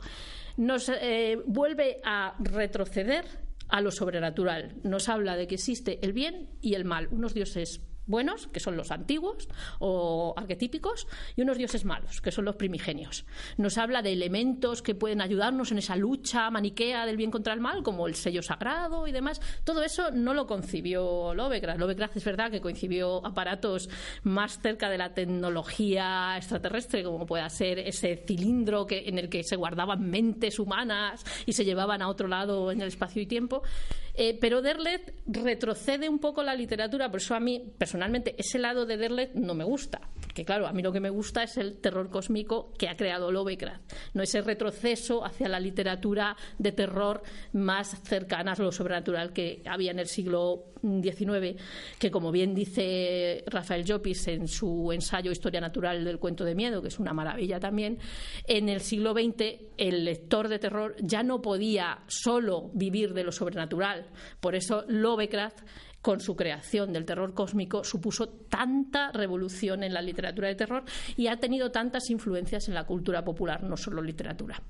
nos 0.59 0.91
eh, 0.91 1.39
vuelve 1.47 1.97
a 2.05 2.35
retroceder 2.41 3.25
a 3.69 3.81
lo 3.81 3.91
sobrenatural. 3.91 4.75
Nos 4.83 5.09
habla 5.09 5.35
de 5.35 5.47
que 5.47 5.55
existe 5.55 5.99
el 6.03 6.13
bien 6.13 6.51
y 6.61 6.75
el 6.75 6.85
mal, 6.85 7.09
unos 7.11 7.33
dioses 7.33 7.81
buenos, 8.07 8.47
que 8.49 8.61
son 8.61 8.77
los 8.77 8.91
antiguos 8.91 9.49
o 9.79 10.35
arquetípicos, 10.37 11.07
y 11.37 11.43
unos 11.43 11.59
dioses 11.59 11.85
malos, 11.85 12.21
que 12.21 12.31
son 12.31 12.45
los 12.45 12.57
primigenios. 12.57 13.25
Nos 13.57 13.79
habla 13.79 14.03
de 14.03 14.13
elementos 14.13 14.83
que 14.83 14.95
pueden 14.95 15.21
ayudarnos 15.21 15.73
en 15.73 15.79
esa 15.79 15.97
lucha 15.97 16.51
maniquea 16.51 17.07
del 17.07 17.17
bien 17.17 17.31
contra 17.31 17.53
el 17.53 17.61
mal, 17.61 17.83
como 17.83 18.07
el 18.07 18.15
sello 18.15 18.43
sagrado 18.43 19.07
y 19.07 19.13
demás. 19.13 19.41
Todo 19.65 19.83
eso 19.83 20.11
no 20.11 20.35
lo 20.35 20.47
concibió 20.47 21.35
Lovecraft. 21.35 21.81
Lovecraft 21.81 22.17
es 22.17 22.25
verdad 22.25 22.51
que 22.51 22.61
concibió 22.61 23.25
aparatos 23.27 23.89
más 24.23 24.61
cerca 24.61 24.89
de 24.89 24.99
la 24.99 25.15
tecnología 25.15 26.35
extraterrestre, 26.37 27.03
como 27.03 27.27
pueda 27.27 27.49
ser 27.49 27.79
ese 27.79 28.25
cilindro 28.27 28.87
que, 28.87 29.09
en 29.09 29.19
el 29.19 29.29
que 29.29 29.43
se 29.43 29.57
guardaban 29.57 30.09
mentes 30.09 30.59
humanas 30.59 31.25
y 31.47 31.53
se 31.53 31.65
llevaban 31.65 32.03
a 32.03 32.09
otro 32.09 32.29
lado 32.29 32.71
en 32.71 32.81
el 32.81 32.89
espacio 32.89 33.23
y 33.23 33.27
tiempo. 33.27 33.63
Eh, 34.19 34.39
pero 34.41 34.63
Derlet 34.63 35.15
retrocede 35.27 36.09
un 36.09 36.19
poco 36.19 36.43
la 36.43 36.55
literatura, 36.55 37.11
por 37.11 37.21
eso 37.21 37.35
a 37.35 37.41
mí, 37.41 37.75
ese 38.37 38.59
lado 38.59 38.87
de 38.87 38.97
Derlet 38.97 39.35
no 39.35 39.55
me 39.55 39.65
gusta. 39.65 40.01
Que 40.35 40.45
claro, 40.45 40.67
a 40.67 40.73
mí 40.73 40.83
lo 40.83 40.93
que 40.93 41.01
me 41.01 41.09
gusta 41.09 41.43
es 41.45 41.57
el 41.57 41.79
terror 41.79 42.11
cósmico 42.11 42.71
que 42.77 42.91
ha 42.91 42.97
creado 42.97 43.33
Lovecraft, 43.33 43.91
no 44.13 44.23
ese 44.23 44.43
retroceso 44.43 45.25
hacia 45.25 45.49
la 45.49 45.59
literatura 45.59 46.37
de 46.59 46.73
terror 46.73 47.23
más 47.55 48.03
cercana 48.03 48.53
a 48.53 48.63
lo 48.63 48.71
sobrenatural 48.71 49.33
que 49.33 49.63
había 49.65 49.93
en 49.93 49.99
el 49.99 50.09
siglo 50.09 50.75
XIX, 50.83 51.59
que 51.99 52.11
como 52.11 52.31
bien 52.31 52.55
dice 52.55 53.45
Rafael 53.47 53.85
Llopis 53.85 54.29
en 54.29 54.47
su 54.47 54.93
ensayo 54.93 55.31
Historia 55.31 55.61
Natural 55.61 56.05
del 56.05 56.19
Cuento 56.19 56.45
de 56.45 56.55
Miedo, 56.55 56.83
que 56.83 56.89
es 56.89 56.99
una 56.99 57.15
maravilla 57.15 57.59
también, 57.59 57.99
en 58.47 58.69
el 58.69 58.81
siglo 58.81 59.15
XX 59.15 59.59
el 59.79 60.05
lector 60.05 60.49
de 60.49 60.59
terror 60.59 60.97
ya 61.01 61.23
no 61.23 61.41
podía 61.41 62.01
solo 62.09 62.71
vivir 62.75 63.15
de 63.15 63.25
lo 63.25 63.33
sobrenatural, 63.33 64.07
por 64.41 64.55
eso 64.55 64.85
Lovecraft 64.87 65.61
con 66.07 66.21
su 66.21 66.37
creación 66.37 66.93
del 66.93 67.05
terror 67.05 67.35
cósmico 67.35 67.83
supuso 67.83 68.29
tanta 68.29 69.11
revolución 69.11 69.83
en 69.83 69.93
la 69.93 70.01
literatura 70.01 70.47
de 70.47 70.55
terror 70.55 70.85
y 71.17 71.27
ha 71.27 71.41
tenido 71.41 71.73
tantas 71.73 72.11
influencias 72.11 72.69
en 72.69 72.75
la 72.75 72.85
cultura 72.85 73.25
popular, 73.25 73.65
no 73.65 73.77
solo 73.77 74.01
literatura. 74.01 74.63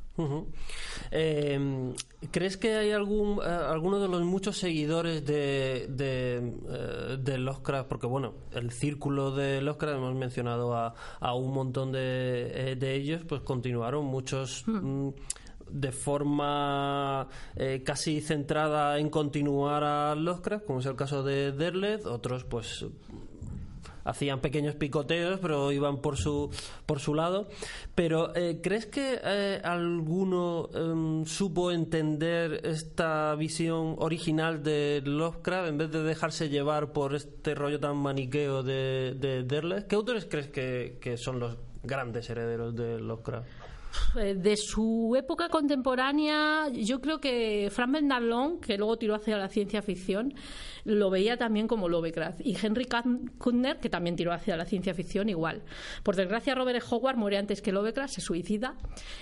Eh, 1.11 1.92
¿Crees 2.31 2.57
que 2.57 2.77
hay 2.77 2.92
algún 2.92 3.38
eh, 3.40 3.44
alguno 3.44 4.01
de 4.01 4.09
los 4.09 4.22
muchos 4.25 4.57
seguidores 4.57 5.27
de, 5.27 5.88
de, 5.90 7.35
eh, 7.35 7.38
Lovecraft? 7.38 7.87
Porque 7.87 8.07
bueno, 8.07 8.33
el 8.53 8.70
círculo 8.70 9.31
de 9.31 9.61
Lovecraft 9.61 9.99
hemos 9.99 10.14
mencionado 10.14 10.75
a, 10.75 11.35
un 11.35 11.53
montón 11.53 11.92
de, 11.92 12.79
ellos, 12.81 13.25
pues 13.29 13.42
continuaron 13.42 14.07
muchos. 14.07 14.64
Mm, 14.66 15.11
de 15.70 15.92
forma 15.92 17.29
eh, 17.57 17.83
casi 17.85 18.20
centrada 18.20 18.98
en 18.98 19.11
continuar 19.11 19.85
a 19.85 20.14
Lovecraft, 20.14 20.64
como 20.64 20.81
es 20.81 20.87
el 20.87 20.96
caso 20.96 21.22
de 21.22 21.52
Derleth, 21.52 22.07
otros 22.07 22.44
pues 22.44 22.87
hacían 24.07 24.40
pequeños 24.40 24.76
picoteos, 24.76 25.40
pero 25.40 25.72
iban 25.72 26.00
por 26.00 26.16
su 26.16 26.50
por 26.87 27.00
su 27.00 27.14
lado. 27.14 27.48
Pero 27.94 28.35
eh, 28.37 28.61
¿crees 28.62 28.87
que 28.87 29.20
eh, 29.22 29.61
alguno 29.62 30.70
em, 30.72 31.24
supo 31.26 31.72
entender 31.72 32.61
esta 32.64 33.35
visión 33.35 33.96
original 33.98 34.62
de 34.62 35.02
Lovecraft 35.05 35.68
en 35.68 35.79
vez 35.79 35.90
de 35.90 36.02
dejarse 36.02 36.48
llevar 36.48 36.92
por 36.92 37.14
este 37.14 37.55
rollo 37.55 37.81
tan 37.81 37.96
maniqueo 37.96 38.62
de, 38.62 39.14
de 39.18 39.87
¿Qué 39.88 39.96
autores 39.96 40.26
crees 40.31 40.48
que 40.48 41.16
son 41.16 41.40
los 41.40 41.57
grandes 41.83 42.31
herederos 42.31 42.74
de 42.74 43.00
Lovecraft? 43.00 43.65
Eh, 44.16 44.35
de 44.35 44.56
su 44.56 45.14
época 45.16 45.48
contemporánea, 45.48 46.68
yo 46.68 47.00
creo 47.00 47.20
que 47.20 47.68
Frank 47.70 47.92
Bernard 47.92 48.61
que 48.61 48.78
luego 48.78 48.96
tiró 48.96 49.14
hacia 49.14 49.37
la 49.37 49.48
ciencia 49.48 49.82
ficción, 49.82 50.35
lo 50.87 51.11
veía 51.11 51.37
también 51.37 51.66
como 51.66 51.88
Lovecraft. 51.88 52.40
Y 52.44 52.57
Henry 52.61 52.87
Kuttner, 53.38 53.79
que 53.79 53.90
también 53.90 54.14
tiró 54.16 54.33
hacia 54.33 54.57
la 54.57 54.64
ciencia 54.64 54.94
ficción, 54.94 55.29
igual. 55.29 55.62
Por 56.03 56.14
desgracia, 56.14 56.55
Robert 56.55 56.81
e. 56.81 56.94
Howard 56.94 57.16
muere 57.16 57.38
antes 57.38 57.61
que 57.61 57.72
Lovecraft, 57.72 58.14
se 58.14 58.20
suicida. 58.20 58.77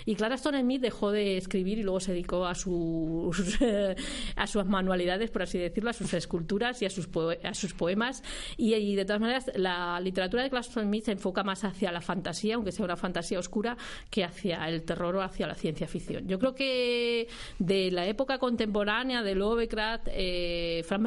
Y 0.04 0.14
Clara 0.14 0.34
Stone 0.34 0.60
Smith 0.60 0.82
dejó 0.82 1.10
de 1.10 1.38
escribir 1.38 1.78
y 1.78 1.82
luego 1.82 2.00
se 2.00 2.12
dedicó 2.12 2.46
a 2.46 2.54
sus, 2.54 3.58
a 4.36 4.46
sus 4.46 4.64
manualidades, 4.66 5.30
por 5.30 5.42
así 5.42 5.58
decirlo, 5.58 5.90
a 5.90 5.94
sus 5.94 6.12
esculturas 6.12 6.82
y 6.82 6.86
a 6.86 6.90
sus, 6.90 7.08
a 7.42 7.54
sus 7.54 7.72
poemas. 7.72 8.22
Y, 8.58 8.94
de 8.94 9.04
todas 9.06 9.20
maneras, 9.20 9.50
la 9.54 9.98
literatura 10.00 10.42
de 10.42 10.50
Clara 10.50 10.66
Stone 10.66 10.86
Smith 10.86 11.04
se 11.04 11.12
enfoca 11.12 11.42
más 11.42 11.64
hacia 11.64 11.90
la 11.90 12.02
fantasía, 12.02 12.56
aunque 12.56 12.72
sea 12.72 12.84
una 12.84 12.96
fantasía 12.96 13.38
oscura, 13.38 13.76
que 14.10 14.22
hacia 14.22 14.68
el 14.68 14.82
terror 14.82 15.16
o 15.16 15.22
hacia 15.22 15.46
la 15.46 15.54
ciencia 15.54 15.86
ficción. 15.86 16.28
Yo 16.28 16.38
creo 16.38 16.54
que 16.54 17.26
de 17.58 17.90
la 17.90 18.06
época 18.06 18.38
contemporánea 18.38 19.22
de 19.22 19.34
Lovecraft, 19.34 20.08
eh, 20.10 20.82
Frank 20.86 21.02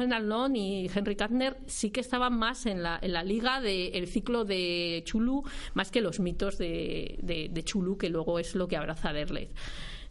y 0.56 0.90
Henry 0.92 1.16
Kattner 1.16 1.58
sí 1.66 1.90
que 1.90 2.00
estaban 2.00 2.38
más 2.38 2.66
en 2.66 2.82
la, 2.82 2.98
en 3.00 3.12
la 3.12 3.22
liga 3.22 3.60
del 3.60 4.06
ciclo 4.06 4.44
de 4.44 5.02
Chulu, 5.04 5.42
más 5.74 5.90
que 5.90 6.00
los 6.00 6.20
mitos 6.20 6.58
de, 6.58 7.18
de, 7.22 7.62
Chulu, 7.64 7.96
que 7.96 8.08
luego 8.08 8.38
es 8.38 8.54
lo 8.54 8.68
que 8.68 8.76
abraza 8.76 9.12
Derleth. 9.12 9.54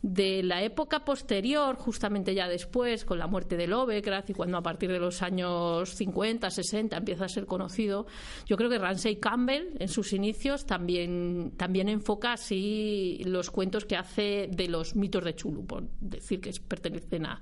de 0.01 0.43
la 0.43 0.61
época 0.61 1.03
posterior, 1.03 1.75
justamente 1.75 2.35
ya 2.35 2.47
después, 2.47 3.03
con 3.03 3.19
la 3.19 3.27
muerte 3.27 3.57
de 3.57 3.67
Lovecraft 3.67 4.29
y 4.29 4.33
cuando 4.33 4.57
a 4.57 4.61
partir 4.61 4.91
de 4.91 4.99
los 4.99 5.21
años 5.21 5.89
50, 5.89 6.49
60 6.49 6.97
empieza 6.97 7.25
a 7.25 7.29
ser 7.29 7.45
conocido, 7.45 8.05
yo 8.45 8.57
creo 8.57 8.69
que 8.69 8.77
Ramsey 8.77 9.17
Campbell 9.17 9.75
en 9.79 9.87
sus 9.87 10.13
inicios 10.13 10.65
también, 10.65 11.53
también 11.57 11.89
enfoca 11.89 12.33
así 12.33 13.21
los 13.25 13.49
cuentos 13.49 13.85
que 13.85 13.95
hace 13.95 14.49
de 14.51 14.67
los 14.67 14.95
mitos 14.95 15.23
de 15.23 15.35
Chulu, 15.35 15.65
por 15.65 15.89
decir 15.99 16.41
que 16.41 16.51
pertenecen 16.67 17.25
a, 17.25 17.41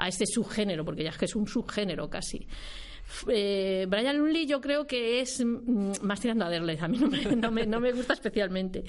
a 0.00 0.08
este 0.08 0.26
subgénero, 0.26 0.84
porque 0.84 1.04
ya 1.04 1.10
es 1.10 1.18
que 1.18 1.26
es 1.26 1.36
un 1.36 1.46
subgénero 1.46 2.08
casi. 2.08 2.46
Eh, 3.28 3.86
Brian 3.88 4.16
Lunley 4.16 4.46
yo 4.46 4.60
creo 4.60 4.86
que 4.86 5.20
es 5.20 5.44
mm, 5.44 5.92
más 6.02 6.20
tirando 6.20 6.44
a 6.44 6.48
Derle, 6.48 6.78
a 6.80 6.88
mí 6.88 6.98
no 6.98 7.50
me, 7.50 7.66
no 7.66 7.80
me, 7.80 7.92
gusta 7.92 8.14
especialmente. 8.14 8.84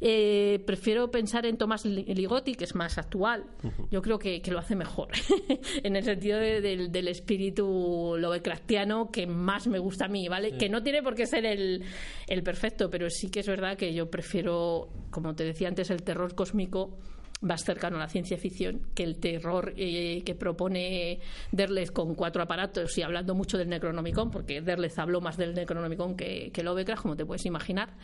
Eh, 0.00 0.62
prefiero 0.66 1.10
pensar 1.10 1.46
en 1.46 1.56
Thomas 1.56 1.84
Ligotti, 1.84 2.54
que 2.54 2.64
es 2.64 2.74
más 2.74 2.98
actual. 2.98 3.44
Yo 3.90 4.02
creo 4.02 4.18
que, 4.18 4.42
lo 4.50 4.58
hace 4.58 4.74
mejor, 4.74 5.10
en 5.82 5.94
el 5.94 6.02
sentido 6.02 6.38
del 6.40 7.08
espíritu 7.08 8.16
Lovecraftiano 8.18 9.10
que 9.10 9.26
más 9.26 9.68
me 9.68 9.78
gusta 9.78 10.06
a 10.06 10.08
mí, 10.08 10.28
¿vale? 10.28 10.56
Que 10.58 10.68
no 10.68 10.82
tiene 10.82 11.02
por 11.02 11.14
qué 11.14 11.26
ser 11.26 11.46
el, 11.46 11.84
el 12.26 12.42
perfecto, 12.42 12.90
pero 12.90 13.08
sí 13.08 13.30
que 13.30 13.40
es 13.40 13.46
verdad 13.46 13.76
que 13.76 13.94
yo 13.94 14.10
prefiero, 14.10 14.88
como 15.10 15.34
te 15.34 15.44
decía 15.44 15.68
antes, 15.68 15.90
el 15.90 16.02
terror 16.02 16.34
cósmico 16.34 16.98
más 17.40 17.64
cercano 17.64 17.96
a 17.96 18.00
la 18.00 18.08
ciencia 18.08 18.36
ficción 18.36 18.88
que 18.94 19.02
el 19.02 19.18
terror 19.18 19.72
eh, 19.76 20.22
que 20.24 20.34
propone 20.34 21.20
Derleth 21.52 21.92
con 21.92 22.14
cuatro 22.14 22.42
aparatos 22.42 22.96
y 22.98 23.02
hablando 23.02 23.34
mucho 23.34 23.56
del 23.56 23.68
Necronomicon, 23.68 24.30
porque 24.30 24.60
Derleth 24.60 24.98
habló 24.98 25.20
más 25.20 25.36
del 25.36 25.54
Necronomicon 25.54 26.16
que, 26.16 26.50
que 26.52 26.62
Lovecraft, 26.62 27.02
como 27.02 27.16
te 27.16 27.24
puedes 27.24 27.46
imaginar 27.46 27.96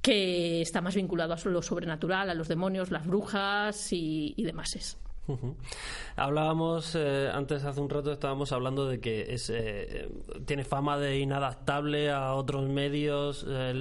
que 0.00 0.62
está 0.62 0.80
más 0.80 0.94
vinculado 0.94 1.34
a 1.34 1.48
lo 1.48 1.60
sobrenatural, 1.60 2.30
a 2.30 2.34
los 2.34 2.48
demonios, 2.48 2.90
las 2.90 3.06
brujas 3.06 3.92
y, 3.92 4.32
y 4.36 4.44
demás. 4.44 4.98
Hablábamos 6.16 6.94
eh, 6.94 7.30
antes, 7.32 7.64
hace 7.64 7.80
un 7.80 7.90
rato, 7.90 8.12
estábamos 8.12 8.52
hablando 8.52 8.86
de 8.86 9.00
que 9.00 9.34
es, 9.34 9.50
eh, 9.50 10.08
tiene 10.46 10.64
fama 10.64 10.98
de 10.98 11.18
inadaptable 11.18 12.10
a 12.10 12.34
otros 12.34 12.68
medios. 12.68 13.44
Eh, 13.48 13.72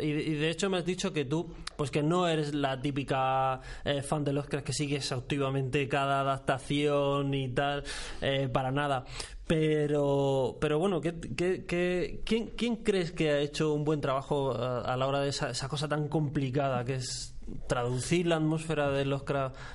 y, 0.00 0.12
de 0.12 0.50
hecho 0.50 0.70
me 0.70 0.78
has 0.78 0.84
dicho 0.84 1.12
que 1.12 1.24
tú, 1.24 1.52
pues 1.76 1.90
que 1.90 2.02
no 2.02 2.28
eres 2.28 2.54
la 2.54 2.80
típica 2.80 3.60
fan 4.02 4.24
de 4.24 4.32
los 4.32 4.46
que 4.46 4.72
sigue 4.72 4.96
exhaustivamente 4.96 5.88
cada 5.88 6.20
adaptación 6.20 7.34
y 7.34 7.48
tal, 7.48 7.84
para 8.52 8.70
nada. 8.70 9.04
Pero, 9.46 10.58
pero 10.60 10.78
bueno, 10.78 11.00
¿qué, 11.00 11.18
qué, 11.34 12.22
quién, 12.24 12.48
quién, 12.48 12.76
crees 12.76 13.12
que 13.12 13.30
ha 13.30 13.38
hecho 13.38 13.72
un 13.72 13.82
buen 13.82 14.00
trabajo 14.00 14.52
a, 14.52 14.94
la 14.96 15.06
hora 15.06 15.20
de 15.20 15.30
esa, 15.30 15.50
esa 15.50 15.68
cosa 15.68 15.88
tan 15.88 16.08
complicada 16.08 16.84
que 16.84 16.96
es 16.96 17.37
traducir 17.66 18.26
la 18.26 18.36
atmósfera 18.36 18.90
de 18.90 19.04
los 19.04 19.22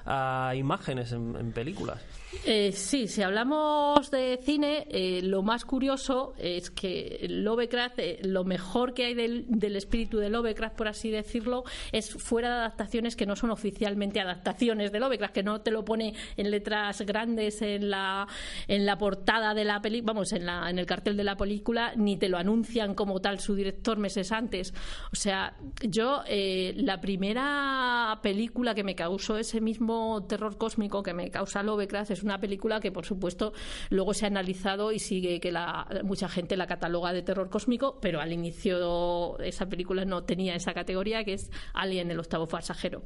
a 0.06 0.54
imágenes 0.56 1.12
en, 1.12 1.52
películas. 1.54 2.02
Eh, 2.46 2.74
sí, 2.74 3.08
si 3.08 3.22
hablamos 3.22 4.12
de 4.12 4.40
cine, 4.44 4.86
eh, 4.90 5.22
lo 5.24 5.44
más 5.44 5.64
curioso 5.64 6.34
es 6.38 6.72
que 6.72 7.26
Lovecraft, 7.30 8.00
eh, 8.00 8.20
lo 8.24 8.44
mejor 8.44 8.94
que 8.94 9.06
hay 9.06 9.14
del, 9.14 9.46
del, 9.48 9.78
espíritu 9.78 10.18
de 10.18 10.30
Lovecraft, 10.30 10.76
por 10.76 10.90
así 10.90 11.10
decirlo, 11.10 11.64
es 11.92 12.12
fuera 12.12 12.50
de 12.50 12.56
adaptaciones 12.56 13.16
que 13.16 13.26
no 13.26 13.38
son 13.38 13.52
oficialmente 13.52 14.20
adaptaciones 14.20 14.92
de 14.92 15.00
Lovecraft, 15.00 15.34
que 15.34 15.44
no 15.44 15.62
te 15.62 15.72
lo 15.72 15.86
pone 15.86 16.16
en 16.36 16.52
letras 16.52 17.02
grandes 17.02 17.62
en 17.62 17.90
la, 17.90 18.28
en 18.68 18.86
la 18.86 18.98
portada 18.98 19.54
de 19.54 19.64
la 19.64 19.82
película, 19.82 20.14
vamos, 20.14 20.34
en, 20.34 20.46
la, 20.46 20.70
en 20.70 20.80
el 20.80 20.86
cartel 20.86 21.16
de 21.16 21.24
la 21.24 21.38
película, 21.38 21.94
ni 21.96 22.18
te 22.18 22.28
lo 22.28 22.38
anuncian 22.38 22.94
como 22.94 23.22
tal 23.22 23.40
su 23.40 23.56
director 23.56 23.98
meses 23.98 24.34
antes. 24.34 24.74
O 25.14 25.16
sea, 25.16 25.56
yo, 25.82 26.24
la 26.28 27.00
primera 27.00 28.20
película 28.22 28.76
que 28.76 28.84
me 28.84 28.96
causó 28.96 29.38
ese 29.38 29.62
mismo 29.62 30.26
terror 30.28 30.58
cósmico 30.58 31.04
que 31.04 31.14
me 31.14 31.32
causa 31.32 31.64
Lovecraft 31.64 32.12
es 32.12 32.23
una 32.24 32.40
película 32.40 32.80
que, 32.80 32.92
por 32.92 33.06
supuesto, 33.06 33.54
luego 33.90 34.14
se 34.14 34.26
ha 34.26 34.28
analizado 34.28 34.92
y 34.92 35.00
sigue 35.00 35.40
que 35.40 35.52
la, 35.52 35.88
mucha 36.04 36.30
gente 36.30 36.58
la 36.58 36.68
cataloga 36.68 37.14
de 37.14 37.22
terror 37.22 37.50
cósmico, 37.50 38.00
pero 38.02 38.20
al 38.22 38.32
inicio 38.32 39.38
esa 39.40 39.68
película 39.68 40.06
no 40.06 40.24
tenía 40.24 40.56
esa 40.56 40.74
categoría, 40.74 41.24
que 41.24 41.34
es 41.34 41.52
Alien, 41.74 42.12
el 42.12 42.20
octavo 42.20 42.48
pasajero. 42.48 43.04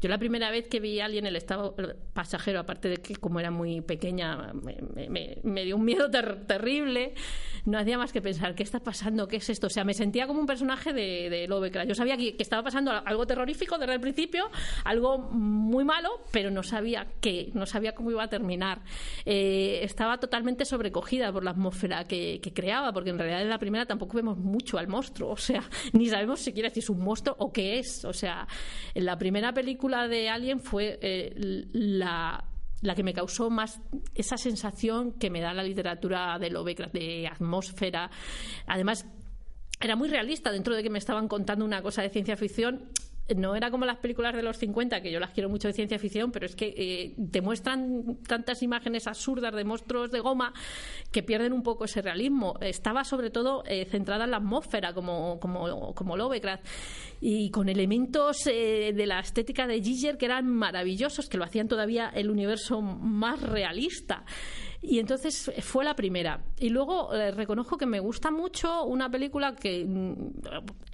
Yo 0.00 0.08
la 0.08 0.18
primera 0.18 0.50
vez 0.50 0.68
que 0.68 0.80
vi 0.80 1.00
a 1.00 1.06
alguien 1.06 1.26
el 1.26 1.36
estado 1.36 1.74
pasajero, 2.12 2.60
aparte 2.60 2.88
de 2.88 2.96
que 2.98 3.16
como 3.16 3.40
era 3.40 3.50
muy 3.50 3.80
pequeña, 3.80 4.52
me, 4.52 5.64
dio 5.64 5.76
un 5.76 5.84
miedo 5.84 6.10
terrible, 6.10 7.14
no 7.64 7.78
hacía 7.78 7.98
más 7.98 8.12
que 8.12 8.22
pensar, 8.22 8.54
¿qué 8.54 8.62
está 8.62 8.80
pasando? 8.80 9.26
¿Qué 9.26 9.36
es 9.36 9.50
esto? 9.50 9.66
O 9.66 9.70
sea, 9.70 9.84
me 9.84 9.94
sentía 9.94 10.26
como 10.26 10.40
un 10.40 10.46
personaje 10.46 10.92
de, 10.92 11.30
de 11.30 11.48
Lovecraft. 11.48 11.88
Yo 11.88 11.94
sabía 11.94 12.16
que, 12.16 12.36
estaba 12.38 12.62
pasando 12.62 12.92
algo 12.92 13.26
terrorífico 13.26 13.76
desde 13.78 13.94
el 13.94 14.00
principio, 14.00 14.50
algo 14.84 15.18
muy 15.18 15.84
malo, 15.84 16.08
pero 16.30 16.50
no 16.50 16.62
sabía 16.62 17.06
qué, 17.20 17.50
no 17.54 17.66
sabía 17.66 17.94
cómo 17.94 18.10
iba 18.10 18.22
a 18.22 18.28
terminar. 18.28 18.80
Eh, 19.24 19.80
estaba 19.82 20.18
totalmente 20.18 20.64
sobrecogida 20.64 21.32
por 21.32 21.44
la 21.44 21.50
atmósfera 21.50 22.04
que, 22.04 22.40
creaba, 22.54 22.92
porque 22.92 23.10
en 23.10 23.18
realidad 23.18 23.42
en 23.42 23.50
la 23.50 23.58
primera 23.58 23.86
tampoco 23.86 24.16
vemos 24.16 24.38
mucho 24.38 24.78
al 24.78 24.88
monstruo, 24.88 25.32
o 25.32 25.36
sea, 25.36 25.62
ni 25.92 26.08
sabemos 26.08 26.40
siquiera 26.40 26.70
si 26.70 26.80
es 26.80 26.88
un 26.88 27.00
monstruo 27.00 27.36
o 27.38 27.52
qué 27.52 27.78
es. 27.78 28.04
O 28.04 28.12
sea, 28.12 28.46
en 28.94 29.04
la 29.04 29.18
primera 29.18 29.52
película 29.52 29.77
de 30.08 30.28
Alien 30.28 30.60
fue 30.60 30.98
eh, 31.00 31.32
la, 31.72 32.44
la 32.82 32.94
que 32.94 33.02
me 33.02 33.14
causó 33.14 33.50
más 33.50 33.80
esa 34.14 34.36
sensación 34.36 35.12
que 35.12 35.30
me 35.30 35.40
da 35.40 35.54
la 35.54 35.62
literatura 35.62 36.38
de 36.38 36.50
Lovecraft, 36.50 36.92
de 36.92 37.28
atmósfera. 37.28 38.10
Además, 38.66 39.06
era 39.80 39.96
muy 39.96 40.08
realista 40.08 40.50
dentro 40.50 40.74
de 40.74 40.82
que 40.82 40.90
me 40.90 40.98
estaban 40.98 41.28
contando 41.28 41.64
una 41.64 41.82
cosa 41.82 42.02
de 42.02 42.10
ciencia 42.10 42.36
ficción 42.36 42.90
no 43.36 43.54
era 43.54 43.70
como 43.70 43.84
las 43.84 43.98
películas 43.98 44.34
de 44.34 44.42
los 44.42 44.56
50, 44.58 45.00
que 45.00 45.12
yo 45.12 45.20
las 45.20 45.30
quiero 45.30 45.48
mucho 45.48 45.68
de 45.68 45.74
ciencia 45.74 45.98
ficción, 45.98 46.32
pero 46.32 46.46
es 46.46 46.56
que 46.56 46.74
eh, 46.76 47.14
te 47.30 47.40
muestran 47.40 48.18
tantas 48.26 48.62
imágenes 48.62 49.06
absurdas 49.06 49.54
de 49.54 49.64
monstruos 49.64 50.10
de 50.10 50.20
goma 50.20 50.52
que 51.12 51.22
pierden 51.22 51.52
un 51.52 51.62
poco 51.62 51.84
ese 51.84 52.02
realismo. 52.02 52.54
Estaba 52.60 53.04
sobre 53.04 53.30
todo 53.30 53.62
eh, 53.66 53.84
centrada 53.86 54.24
en 54.24 54.30
la 54.30 54.38
atmósfera, 54.38 54.92
como, 54.94 55.38
como, 55.40 55.94
como 55.94 56.16
Lovecraft, 56.16 56.64
y 57.20 57.50
con 57.50 57.68
elementos 57.68 58.46
eh, 58.46 58.92
de 58.94 59.06
la 59.06 59.20
estética 59.20 59.66
de 59.66 59.82
Giger 59.82 60.16
que 60.16 60.26
eran 60.26 60.46
maravillosos, 60.46 61.28
que 61.28 61.38
lo 61.38 61.44
hacían 61.44 61.68
todavía 61.68 62.10
el 62.14 62.30
universo 62.30 62.80
más 62.80 63.40
realista. 63.42 64.24
Y 64.80 65.00
entonces 65.00 65.50
fue 65.60 65.84
la 65.84 65.96
primera. 65.96 66.40
Y 66.58 66.68
luego 66.68 67.12
eh, 67.12 67.32
reconozco 67.32 67.76
que 67.76 67.86
me 67.86 67.98
gusta 67.98 68.30
mucho 68.30 68.84
una 68.84 69.10
película 69.10 69.56
que 69.56 69.84
mm, 69.84 70.12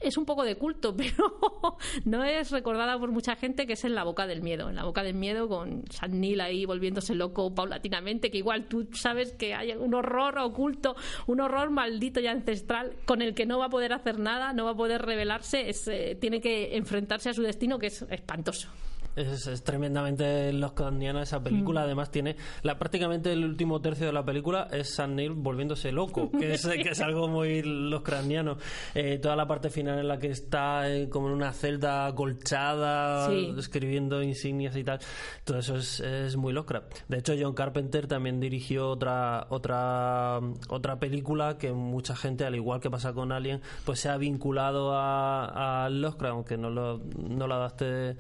es 0.01 0.17
un 0.17 0.25
poco 0.25 0.43
de 0.45 0.57
culto, 0.57 0.97
pero 0.97 1.77
no 2.05 2.25
es 2.25 2.51
recordada 2.51 2.99
por 2.99 3.11
mucha 3.11 3.37
gente, 3.37 3.67
que 3.67 3.75
es 3.75 3.85
En 3.85 3.95
la 3.95 4.05
boca 4.05 4.27
del 4.27 4.43
miedo. 4.43 4.71
En 4.71 4.77
la 4.77 4.85
boca 4.85 5.03
del 5.03 5.15
miedo 5.15 5.49
con 5.49 5.85
San 5.91 6.19
Neil 6.19 6.41
ahí 6.41 6.65
volviéndose 6.65 7.15
loco 7.15 7.55
paulatinamente, 7.55 8.31
que 8.31 8.39
igual 8.39 8.67
tú 8.67 8.89
sabes 8.93 9.33
que 9.33 9.55
hay 9.55 9.73
un 9.73 9.93
horror 9.93 10.39
oculto, 10.39 10.97
un 11.27 11.41
horror 11.41 11.71
maldito 11.71 12.21
y 12.21 12.27
ancestral 12.27 12.97
con 13.05 13.21
el 13.21 13.35
que 13.35 13.45
no 13.45 13.59
va 13.59 13.67
a 13.67 13.71
poder 13.71 13.93
hacer 13.93 14.19
nada, 14.19 14.53
no 14.55 14.65
va 14.65 14.71
a 14.71 14.77
poder 14.77 15.03
revelarse, 15.03 15.71
eh, 15.87 16.17
tiene 16.19 16.41
que 16.41 16.77
enfrentarse 16.77 17.29
a 17.29 17.35
su 17.35 17.43
destino 17.43 17.79
que 17.79 17.89
es 17.89 18.03
espantoso. 18.09 18.69
Es, 19.17 19.63
tremendamente 19.63 20.53
Lovecraftiana 20.53 21.23
esa 21.23 21.43
película. 21.43 21.83
Mm. 21.83 21.85
Además, 21.85 22.11
tiene 22.11 22.37
la, 22.63 22.79
prácticamente 22.79 23.33
el 23.33 23.45
último 23.45 23.81
tercio 23.81 24.07
de 24.07 24.13
la 24.13 24.25
película 24.25 24.69
es 24.73 24.95
San 24.95 25.15
Neil 25.15 25.33
volviéndose 25.33 25.93
loco, 25.93 26.31
que 26.31 26.55
es, 26.55 26.67
que 26.67 26.91
es 26.91 27.01
algo 27.01 27.29
muy 27.29 27.63
Lovecraftiano. 27.63 28.57
Eh, 28.95 29.19
toda 29.19 29.37
la 29.37 29.47
parte 29.47 29.71
final 29.71 29.99
en 29.99 30.09
la 30.09 30.19
que 30.19 30.29
está 30.29 30.91
eh, 30.91 31.09
como 31.09 31.29
en 31.29 31.35
una 31.35 31.53
celda 31.53 32.13
colchada, 32.15 33.33
escribiendo 33.33 34.23
insignias 34.23 34.77
y 34.77 34.85
tal. 34.85 34.99
Todo 35.45 35.59
eso 35.59 35.77
es, 35.77 36.01
es 36.01 36.37
muy 36.37 36.53
Lovecraft. 36.53 36.93
De 37.09 37.19
hecho, 37.19 37.35
John 37.39 37.55
Carpenter 37.55 38.07
también 38.07 38.41
dirigió 38.41 38.89
otra, 38.91 39.47
otra, 39.51 40.41
otra 40.69 40.99
película 40.99 41.57
que 41.59 41.73
mucha 41.73 42.17
gente, 42.17 42.45
al 42.45 42.55
igual 42.55 42.81
que 42.81 42.91
pasa 42.91 43.13
con 43.13 43.33
Alien, 43.33 43.61
pues 43.85 44.01
se 44.01 44.09
ha 44.09 44.17
vinculado 44.17 44.93
a, 44.95 45.85
a 45.85 45.91
Lovecraft, 45.91 46.33
aunque 46.33 46.57
no 46.57 46.71
lo, 46.71 46.99
no 46.99 47.47
lo 47.47 47.55
adapte 47.55 48.17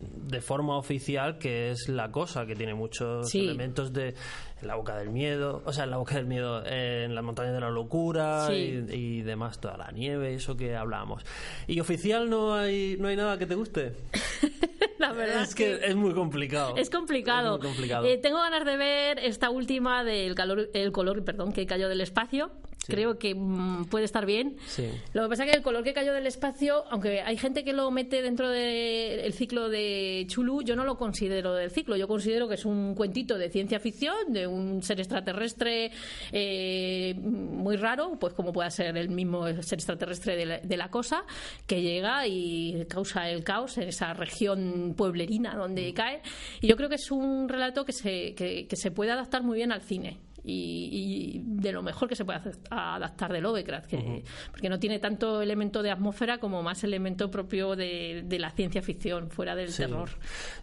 de 0.00 0.40
forma 0.40 0.76
oficial 0.76 1.38
que 1.38 1.70
es 1.70 1.88
la 1.88 2.10
cosa, 2.10 2.46
que 2.46 2.54
tiene 2.54 2.74
muchos 2.74 3.34
elementos 3.34 3.92
de 3.92 4.14
la 4.62 4.76
boca 4.76 4.96
del 4.96 5.10
miedo, 5.10 5.62
o 5.64 5.72
sea, 5.72 5.84
en 5.84 5.90
la 5.90 5.96
boca 5.96 6.16
del 6.16 6.26
miedo, 6.26 6.64
en 6.64 7.14
las 7.14 7.24
montañas 7.24 7.54
de 7.54 7.60
la 7.60 7.70
locura 7.70 8.48
y, 8.52 9.22
demás, 9.22 9.60
toda 9.60 9.76
la 9.76 9.90
nieve, 9.90 10.34
eso 10.34 10.56
que 10.56 10.76
hablábamos. 10.76 11.24
¿Y 11.66 11.80
oficial 11.80 12.28
no 12.28 12.54
hay, 12.54 12.96
no 12.98 13.08
hay 13.08 13.16
nada 13.16 13.38
que 13.38 13.46
te 13.46 13.54
guste? 13.54 13.94
la 14.98 15.12
verdad 15.12 15.42
es 15.42 15.54
que, 15.54 15.74
es 15.82 15.96
muy 15.96 16.14
complicado. 16.14 16.76
Es 16.76 16.90
complicado. 16.90 17.58
complicado. 17.58 18.06
Eh, 18.06 18.18
tengo 18.18 18.38
ganas 18.38 18.64
de 18.64 18.76
ver 18.76 19.18
esta 19.18 19.50
última 19.50 20.04
del 20.04 20.34
calor, 20.34 20.68
el 20.74 20.92
color 20.92 21.24
perdón, 21.24 21.52
que 21.52 21.66
cayó 21.66 21.88
del 21.88 22.00
espacio 22.00 22.50
Creo 22.86 23.18
que 23.18 23.34
mm, 23.34 23.84
puede 23.86 24.04
estar 24.04 24.26
bien. 24.26 24.56
Sí. 24.66 24.88
Lo 25.12 25.22
que 25.22 25.28
pasa 25.28 25.44
es 25.44 25.50
que 25.50 25.56
el 25.56 25.62
color 25.62 25.84
que 25.84 25.92
cayó 25.92 26.12
del 26.12 26.26
espacio, 26.26 26.84
aunque 26.90 27.20
hay 27.20 27.36
gente 27.36 27.62
que 27.62 27.72
lo 27.72 27.90
mete 27.90 28.22
dentro 28.22 28.48
del 28.48 29.32
ciclo 29.32 29.68
de 29.68 30.24
Chulu, 30.28 30.62
yo 30.62 30.76
no 30.76 30.84
lo 30.84 30.96
considero 30.96 31.54
del 31.54 31.70
ciclo. 31.70 31.96
Yo 31.96 32.08
considero 32.08 32.48
que 32.48 32.54
es 32.54 32.64
un 32.64 32.94
cuentito 32.94 33.38
de 33.38 33.50
ciencia 33.50 33.80
ficción, 33.80 34.32
de 34.32 34.46
un 34.46 34.82
ser 34.82 34.98
extraterrestre 34.98 35.92
eh, 36.32 37.14
muy 37.20 37.76
raro, 37.76 38.16
pues 38.18 38.34
como 38.34 38.52
pueda 38.52 38.70
ser 38.70 38.96
el 38.96 39.10
mismo 39.10 39.46
ser 39.62 39.78
extraterrestre 39.78 40.36
de 40.36 40.46
la, 40.46 40.58
de 40.58 40.76
la 40.76 40.90
cosa, 40.90 41.24
que 41.66 41.82
llega 41.82 42.26
y 42.26 42.86
causa 42.88 43.28
el 43.28 43.44
caos 43.44 43.78
en 43.78 43.88
esa 43.88 44.14
región 44.14 44.94
pueblerina 44.96 45.54
donde 45.54 45.92
cae. 45.94 46.22
Y 46.60 46.68
yo 46.68 46.76
creo 46.76 46.88
que 46.88 46.96
es 46.96 47.10
un 47.10 47.48
relato 47.48 47.84
que 47.84 47.92
se, 47.92 48.34
que, 48.34 48.66
que 48.66 48.76
se 48.76 48.90
puede 48.90 49.12
adaptar 49.12 49.42
muy 49.42 49.56
bien 49.56 49.72
al 49.72 49.82
cine. 49.82 50.18
Y, 50.50 51.36
y 51.36 51.42
de 51.44 51.72
lo 51.72 51.82
mejor 51.82 52.08
que 52.08 52.16
se 52.16 52.24
puede 52.24 52.38
hacer- 52.40 52.58
adaptar 52.70 53.32
de 53.32 53.40
Lovecraft, 53.40 53.86
que, 53.88 54.24
porque 54.50 54.68
no 54.68 54.78
tiene 54.78 54.98
tanto 54.98 55.40
elemento 55.42 55.82
de 55.82 55.90
atmósfera 55.90 56.38
como 56.38 56.62
más 56.62 56.82
elemento 56.84 57.30
propio 57.30 57.76
de, 57.76 58.22
de 58.26 58.38
la 58.38 58.50
ciencia 58.50 58.82
ficción, 58.82 59.30
fuera 59.30 59.54
del 59.54 59.68
Sí. 59.70 59.82
terror. 59.84 60.08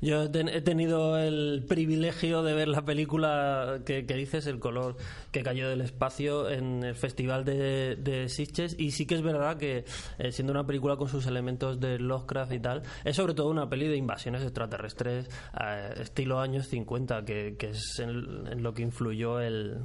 Yo 0.01 0.23
he, 0.23 0.29
ten- 0.29 0.49
he 0.49 0.61
tenido 0.61 1.17
el 1.17 1.63
privilegio 1.67 2.43
de 2.43 2.53
ver 2.53 2.67
la 2.67 2.83
película 2.83 3.79
que, 3.85 4.05
que 4.05 4.13
dices, 4.15 4.45
El 4.47 4.59
color 4.59 4.97
que 5.31 5.43
cayó 5.43 5.69
del 5.69 5.81
espacio, 5.81 6.49
en 6.49 6.83
el 6.83 6.95
Festival 6.95 7.45
de, 7.45 7.95
de 7.95 8.27
Sitges. 8.29 8.75
Y 8.79 8.91
sí 8.91 9.05
que 9.05 9.15
es 9.15 9.21
verdad 9.21 9.57
que, 9.57 9.85
eh, 10.19 10.31
siendo 10.31 10.51
una 10.51 10.65
película 10.65 10.95
con 10.97 11.07
sus 11.09 11.25
elementos 11.27 11.79
de 11.79 11.99
Lovecraft 11.99 12.51
y 12.53 12.59
tal, 12.59 12.81
es 13.05 13.15
sobre 13.15 13.33
todo 13.33 13.49
una 13.49 13.69
peli 13.69 13.87
de 13.87 13.95
invasiones 13.97 14.41
extraterrestres, 14.43 15.29
eh, 15.61 15.93
estilo 16.01 16.39
años 16.39 16.67
50, 16.67 17.23
que, 17.25 17.55
que 17.57 17.69
es 17.69 17.99
en, 17.99 18.47
en 18.51 18.63
lo 18.63 18.73
que 18.73 18.81
influyó 18.81 19.39
el, 19.39 19.76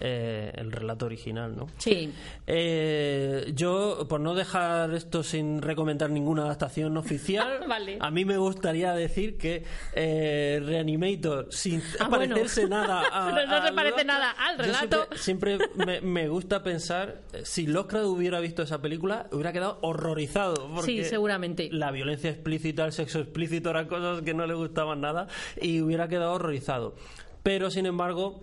eh, 0.00 0.52
el 0.56 0.72
relato 0.72 1.06
original, 1.06 1.54
¿no? 1.56 1.66
Sí, 1.78 2.12
Eh, 2.46 3.52
yo, 3.54 4.06
por 4.08 4.20
no 4.20 4.34
dejar 4.34 4.92
esto 4.94 5.22
sin 5.22 5.62
recomendar 5.62 6.10
ninguna 6.10 6.42
adaptación 6.44 6.96
oficial, 6.96 7.60
Vale. 7.68 7.98
a 8.00 8.10
mí 8.10 8.24
me 8.24 8.36
gustaría 8.36 8.92
decir 8.94 9.38
que 9.38 9.64
eh, 9.94 10.60
Reanimator, 10.64 11.46
sin 11.50 11.80
Ah, 11.98 12.08
bueno. 12.08 12.34
parecerse 12.34 12.68
nada 12.68 13.02
a. 13.12 13.34
Pero 13.34 13.46
no 13.46 13.56
a 13.56 13.66
se 13.66 13.72
parece 13.72 14.04
Lovecraft, 14.04 14.06
nada 14.06 14.30
al 14.32 14.58
relato. 14.58 15.06
Siempre, 15.14 15.58
siempre 15.58 15.86
me, 15.86 16.00
me 16.00 16.28
gusta 16.28 16.62
pensar, 16.62 17.22
eh, 17.32 17.42
si 17.44 17.66
Lovecraft 17.66 18.06
hubiera 18.06 18.40
visto 18.40 18.62
esa 18.62 18.80
película, 18.82 19.26
hubiera 19.32 19.52
quedado 19.52 19.78
horrorizado. 19.82 20.68
Porque 20.74 20.86
Sí, 20.86 21.04
seguramente. 21.04 21.68
La 21.72 21.90
violencia 21.90 22.30
explícita, 22.30 22.84
el 22.84 22.92
sexo 22.92 23.20
explícito 23.20 23.70
eran 23.70 23.86
cosas 23.86 24.22
que 24.22 24.34
no 24.34 24.46
le 24.46 24.54
gustaban 24.54 25.00
nada 25.00 25.28
y 25.60 25.80
hubiera 25.80 26.08
quedado 26.08 26.32
horrorizado. 26.32 26.94
Pero, 27.42 27.70
sin 27.70 27.86
embargo, 27.86 28.40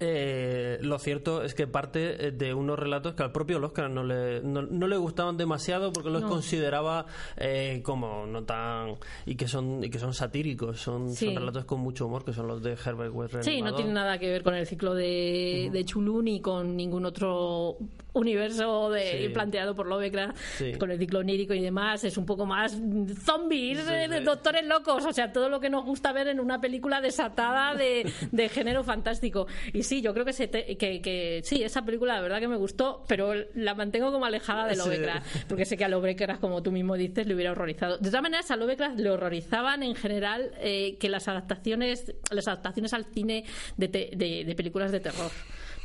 eh, 0.00 0.78
lo 0.80 0.98
cierto 0.98 1.42
es 1.42 1.54
que 1.54 1.66
parte 1.66 2.28
eh, 2.28 2.30
de 2.32 2.54
unos 2.54 2.78
relatos 2.78 3.14
que 3.14 3.22
al 3.22 3.32
propio 3.32 3.58
Lovecraft 3.58 3.92
no 3.92 4.02
le, 4.02 4.40
no, 4.42 4.62
no 4.62 4.86
le 4.88 4.96
gustaban 4.96 5.36
demasiado 5.36 5.92
porque 5.92 6.10
los 6.10 6.22
No. 6.22 6.28
consideraba 6.28 7.06
eh, 7.36 7.80
como 7.84 8.26
no 8.26 8.44
tan 8.44 8.96
y 9.26 9.34
que 9.36 9.46
son 9.46 9.84
y 9.84 9.90
que 9.90 9.98
son 9.98 10.14
satíricos 10.14 10.80
son, 10.80 11.10
Sí. 11.12 11.26
son 11.26 11.36
relatos 11.36 11.64
con 11.66 11.80
mucho 11.80 12.06
humor 12.06 12.24
que 12.24 12.32
son 12.32 12.46
los 12.48 12.62
de 12.62 12.72
Herbert 12.72 13.12
West 13.14 13.36
sí, 13.42 13.62
no 13.62 13.74
tiene 13.74 13.92
nada 13.92 14.18
que 14.18 14.28
ver 14.30 14.42
con 14.42 14.54
el 14.54 14.66
ciclo 14.66 14.94
de, 14.94 15.68
de 15.72 15.84
Chulu 15.84 16.22
ni 16.22 16.40
con 16.40 16.76
ningún 16.76 17.04
otro 17.06 17.76
universo 18.12 18.90
de, 18.90 19.26
Sí. 19.26 19.28
planteado 19.28 19.74
por 19.76 19.86
Lovecraft, 19.86 20.36
Sí. 20.58 20.72
con 20.78 20.90
el 20.90 20.98
ciclo 20.98 21.20
onírico 21.20 21.54
y 21.54 21.60
demás. 21.60 22.02
Es 22.04 22.16
un 22.16 22.26
poco 22.26 22.44
más 22.44 22.76
zombies, 23.24 23.86
de, 23.86 24.08
sí. 24.18 24.24
doctores 24.24 24.64
locos, 24.66 25.04
o 25.06 25.12
sea, 25.12 25.32
todo 25.32 25.48
lo 25.48 25.60
que 25.60 25.70
nos 25.70 25.84
gusta 25.84 26.12
ver 26.12 26.26
en 26.28 26.40
una 26.40 26.60
película 26.60 27.00
desatada 27.00 27.74
de, 27.76 28.10
de 28.32 28.48
género 28.48 28.82
fantástico. 28.82 29.46
Y 29.72 29.84
sí, 29.90 30.02
yo 30.02 30.14
creo 30.14 30.24
que, 30.24 30.32
se 30.32 30.46
te- 30.46 30.76
que, 30.76 31.02
que 31.02 31.40
sí, 31.44 31.64
esa 31.64 31.84
película 31.84 32.14
la 32.14 32.20
verdad 32.20 32.38
que 32.38 32.46
me 32.46 32.56
gustó, 32.56 33.04
pero 33.08 33.32
la 33.54 33.74
mantengo 33.74 34.12
como 34.12 34.24
alejada 34.24 34.66
de 34.68 34.76
Sí. 34.76 34.80
Lovecraft, 34.82 35.26
porque 35.48 35.64
sé 35.64 35.76
que 35.76 35.84
a 35.84 35.88
Lovecraft, 35.88 36.40
como 36.40 36.62
tú 36.62 36.70
mismo 36.70 36.96
dices, 36.96 37.26
le 37.26 37.34
hubiera 37.34 37.50
horrorizado. 37.50 37.98
De 37.98 38.08
todas 38.08 38.22
maneras, 38.22 38.48
a 38.52 38.56
Lovecraft 38.56 39.00
le 39.00 39.10
horrorizaban 39.10 39.82
en 39.82 39.96
general 39.96 40.52
eh, 40.60 40.96
que 41.00 41.08
las 41.08 41.26
adaptaciones, 41.26 42.14
las 42.30 42.46
adaptaciones 42.46 42.94
al 42.94 43.04
cine 43.06 43.44
de, 43.76 43.88
te- 43.88 44.10
de- 44.14 44.44
de 44.44 44.54
películas 44.54 44.92
de 44.92 45.00
terror. 45.00 45.32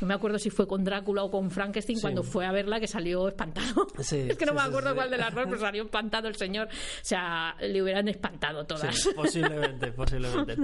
No 0.00 0.06
me 0.06 0.14
acuerdo 0.14 0.38
si 0.38 0.50
fue 0.50 0.66
con 0.66 0.84
Drácula 0.84 1.22
o 1.22 1.30
con 1.30 1.50
Frankenstein 1.50 1.96
Sí. 1.98 2.02
cuando 2.02 2.22
fue 2.22 2.44
a 2.46 2.52
verla 2.52 2.78
que 2.80 2.86
salió 2.86 3.28
espantado. 3.28 3.86
Sí, 4.00 4.16
es 4.30 4.36
que 4.36 4.44
no 4.46 4.52
sí, 4.52 4.58
me 4.58 4.64
acuerdo 4.64 4.94
cuál 4.94 5.10
de 5.10 5.18
las 5.18 5.34
dos, 5.34 5.44
pero 5.46 5.58
salió 5.60 5.84
espantado 5.84 6.28
el 6.28 6.36
señor. 6.36 6.68
O 6.68 6.70
sea, 7.02 7.56
le 7.60 7.82
hubieran 7.82 8.08
espantado 8.08 8.64
todas. 8.66 9.08
Posiblemente, 9.16 9.92
posiblemente. 9.92 10.56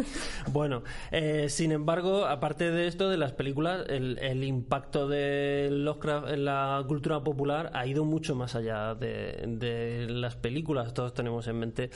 Bueno, 0.51 0.83
eh, 1.11 1.49
sin 1.49 1.72
embargo, 1.72 2.26
aparte 2.26 2.70
de 2.70 2.87
esto, 2.87 3.09
de 3.09 3.16
las 3.16 3.33
películas, 3.33 3.85
el, 3.89 4.18
el 4.18 4.45
impacto 4.45 5.09
de 5.09 5.68
Lovecraft 5.70 6.28
en 6.28 6.45
la 6.45 6.85
cultura 6.87 7.22
popular 7.24 7.70
ha 7.74 7.87
ido 7.87 8.05
mucho 8.05 8.35
más 8.35 8.55
allá 8.55 8.95
de, 8.95 9.45
de 9.47 10.07
las 10.09 10.37
películas. 10.37 10.93
Todos 10.95 11.14
tenemos 11.14 11.47
en 11.47 11.59
mente 11.59 11.91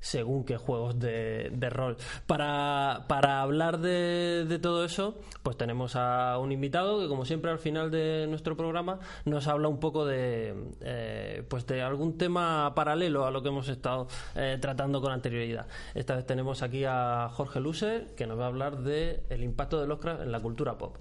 según 0.00 0.44
qué 0.44 0.56
juegos 0.56 0.98
de, 0.98 1.50
rol. 1.70 1.96
Para, 2.26 3.04
para 3.08 3.42
hablar 3.42 3.78
de, 3.78 4.58
todo 4.62 4.84
eso, 4.84 5.16
pues 5.42 5.56
tenemos 5.56 5.96
a 5.96 6.38
un 6.38 6.52
invitado 6.52 7.00
que, 7.00 7.08
como 7.08 7.24
siempre, 7.24 7.50
al 7.50 7.58
final 7.58 7.90
de 7.90 8.26
nuestro 8.28 8.56
programa 8.56 9.00
nos 9.24 9.46
habla 9.48 9.68
un 9.68 9.80
poco 9.80 10.04
de, 10.06 10.54
eh, 10.80 11.44
pues 11.48 11.66
de 11.66 11.82
algún 11.82 12.18
tema 12.18 12.74
paralelo 12.74 13.26
a 13.26 13.30
lo 13.30 13.42
que 13.42 13.48
hemos 13.48 13.68
estado 13.68 14.08
eh, 14.34 14.58
tratando 14.60 15.00
con 15.00 15.12
anterioridad. 15.12 15.66
Esta 15.94 16.16
vez 16.16 16.26
tenemos 16.26 16.62
aquí 16.62 16.84
a 16.84 17.30
Jorge 17.32 17.60
Luser, 17.60 18.14
que 18.16 18.26
nos 18.26 18.38
va 18.38 18.44
a 18.44 18.48
hablar 18.48 18.78
de 18.78 19.24
el 19.28 19.42
impacto 19.42 19.80
de 19.80 19.86
Lovecraft 19.86 20.22
en 20.22 20.32
la 20.32 20.40
cultura 20.40 20.78
pop. 20.78 20.96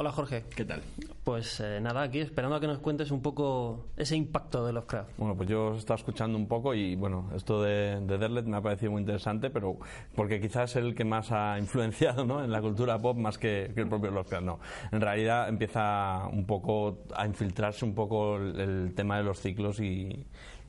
Hola 0.00 0.12
Jorge. 0.12 0.44
¿Qué 0.56 0.64
tal? 0.64 0.80
Pues 1.24 1.60
eh, 1.60 1.78
nada, 1.78 2.00
aquí 2.00 2.20
esperando 2.20 2.56
a 2.56 2.60
que 2.60 2.66
nos 2.66 2.78
cuentes 2.78 3.10
un 3.10 3.20
poco 3.20 3.88
ese 3.98 4.16
impacto 4.16 4.64
de 4.64 4.72
Lovecraft. 4.72 5.18
Bueno, 5.18 5.36
pues 5.36 5.46
yo 5.46 5.66
os 5.66 5.80
estaba 5.80 5.98
escuchando 5.98 6.38
un 6.38 6.48
poco 6.48 6.72
y 6.72 6.96
bueno, 6.96 7.30
esto 7.36 7.62
de, 7.62 8.00
de 8.00 8.16
Derlet 8.16 8.46
me 8.46 8.56
ha 8.56 8.62
parecido 8.62 8.92
muy 8.92 9.02
interesante, 9.02 9.50
pero 9.50 9.76
porque 10.14 10.40
quizás 10.40 10.70
es 10.70 10.76
el 10.76 10.94
que 10.94 11.04
más 11.04 11.30
ha 11.32 11.58
influenciado 11.58 12.24
¿no? 12.24 12.42
en 12.42 12.50
la 12.50 12.62
cultura 12.62 12.98
pop 12.98 13.18
más 13.18 13.36
que, 13.36 13.72
que 13.74 13.82
el 13.82 13.88
propio 13.90 14.10
Lovecraft. 14.10 14.42
No, 14.42 14.58
en 14.90 15.02
realidad 15.02 15.50
empieza 15.50 16.26
un 16.32 16.46
poco 16.46 17.00
a 17.14 17.26
infiltrarse 17.26 17.84
un 17.84 17.94
poco 17.94 18.36
el, 18.36 18.58
el 18.58 18.94
tema 18.94 19.18
de 19.18 19.24
los 19.24 19.38
ciclos 19.38 19.80
y, 19.80 20.24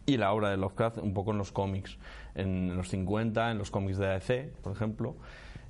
y 0.05 0.17
la 0.17 0.33
obra 0.33 0.49
de 0.49 0.57
Lovecraft 0.57 0.97
un 0.97 1.13
poco 1.13 1.31
en 1.31 1.37
los 1.37 1.53
cómics. 1.53 1.97
En 2.35 2.75
los 2.75 2.89
50, 2.89 3.51
en 3.51 3.57
los 3.57 3.71
cómics 3.71 3.97
de 3.97 4.07
AEC, 4.07 4.51
por 4.61 4.73
ejemplo, 4.73 5.15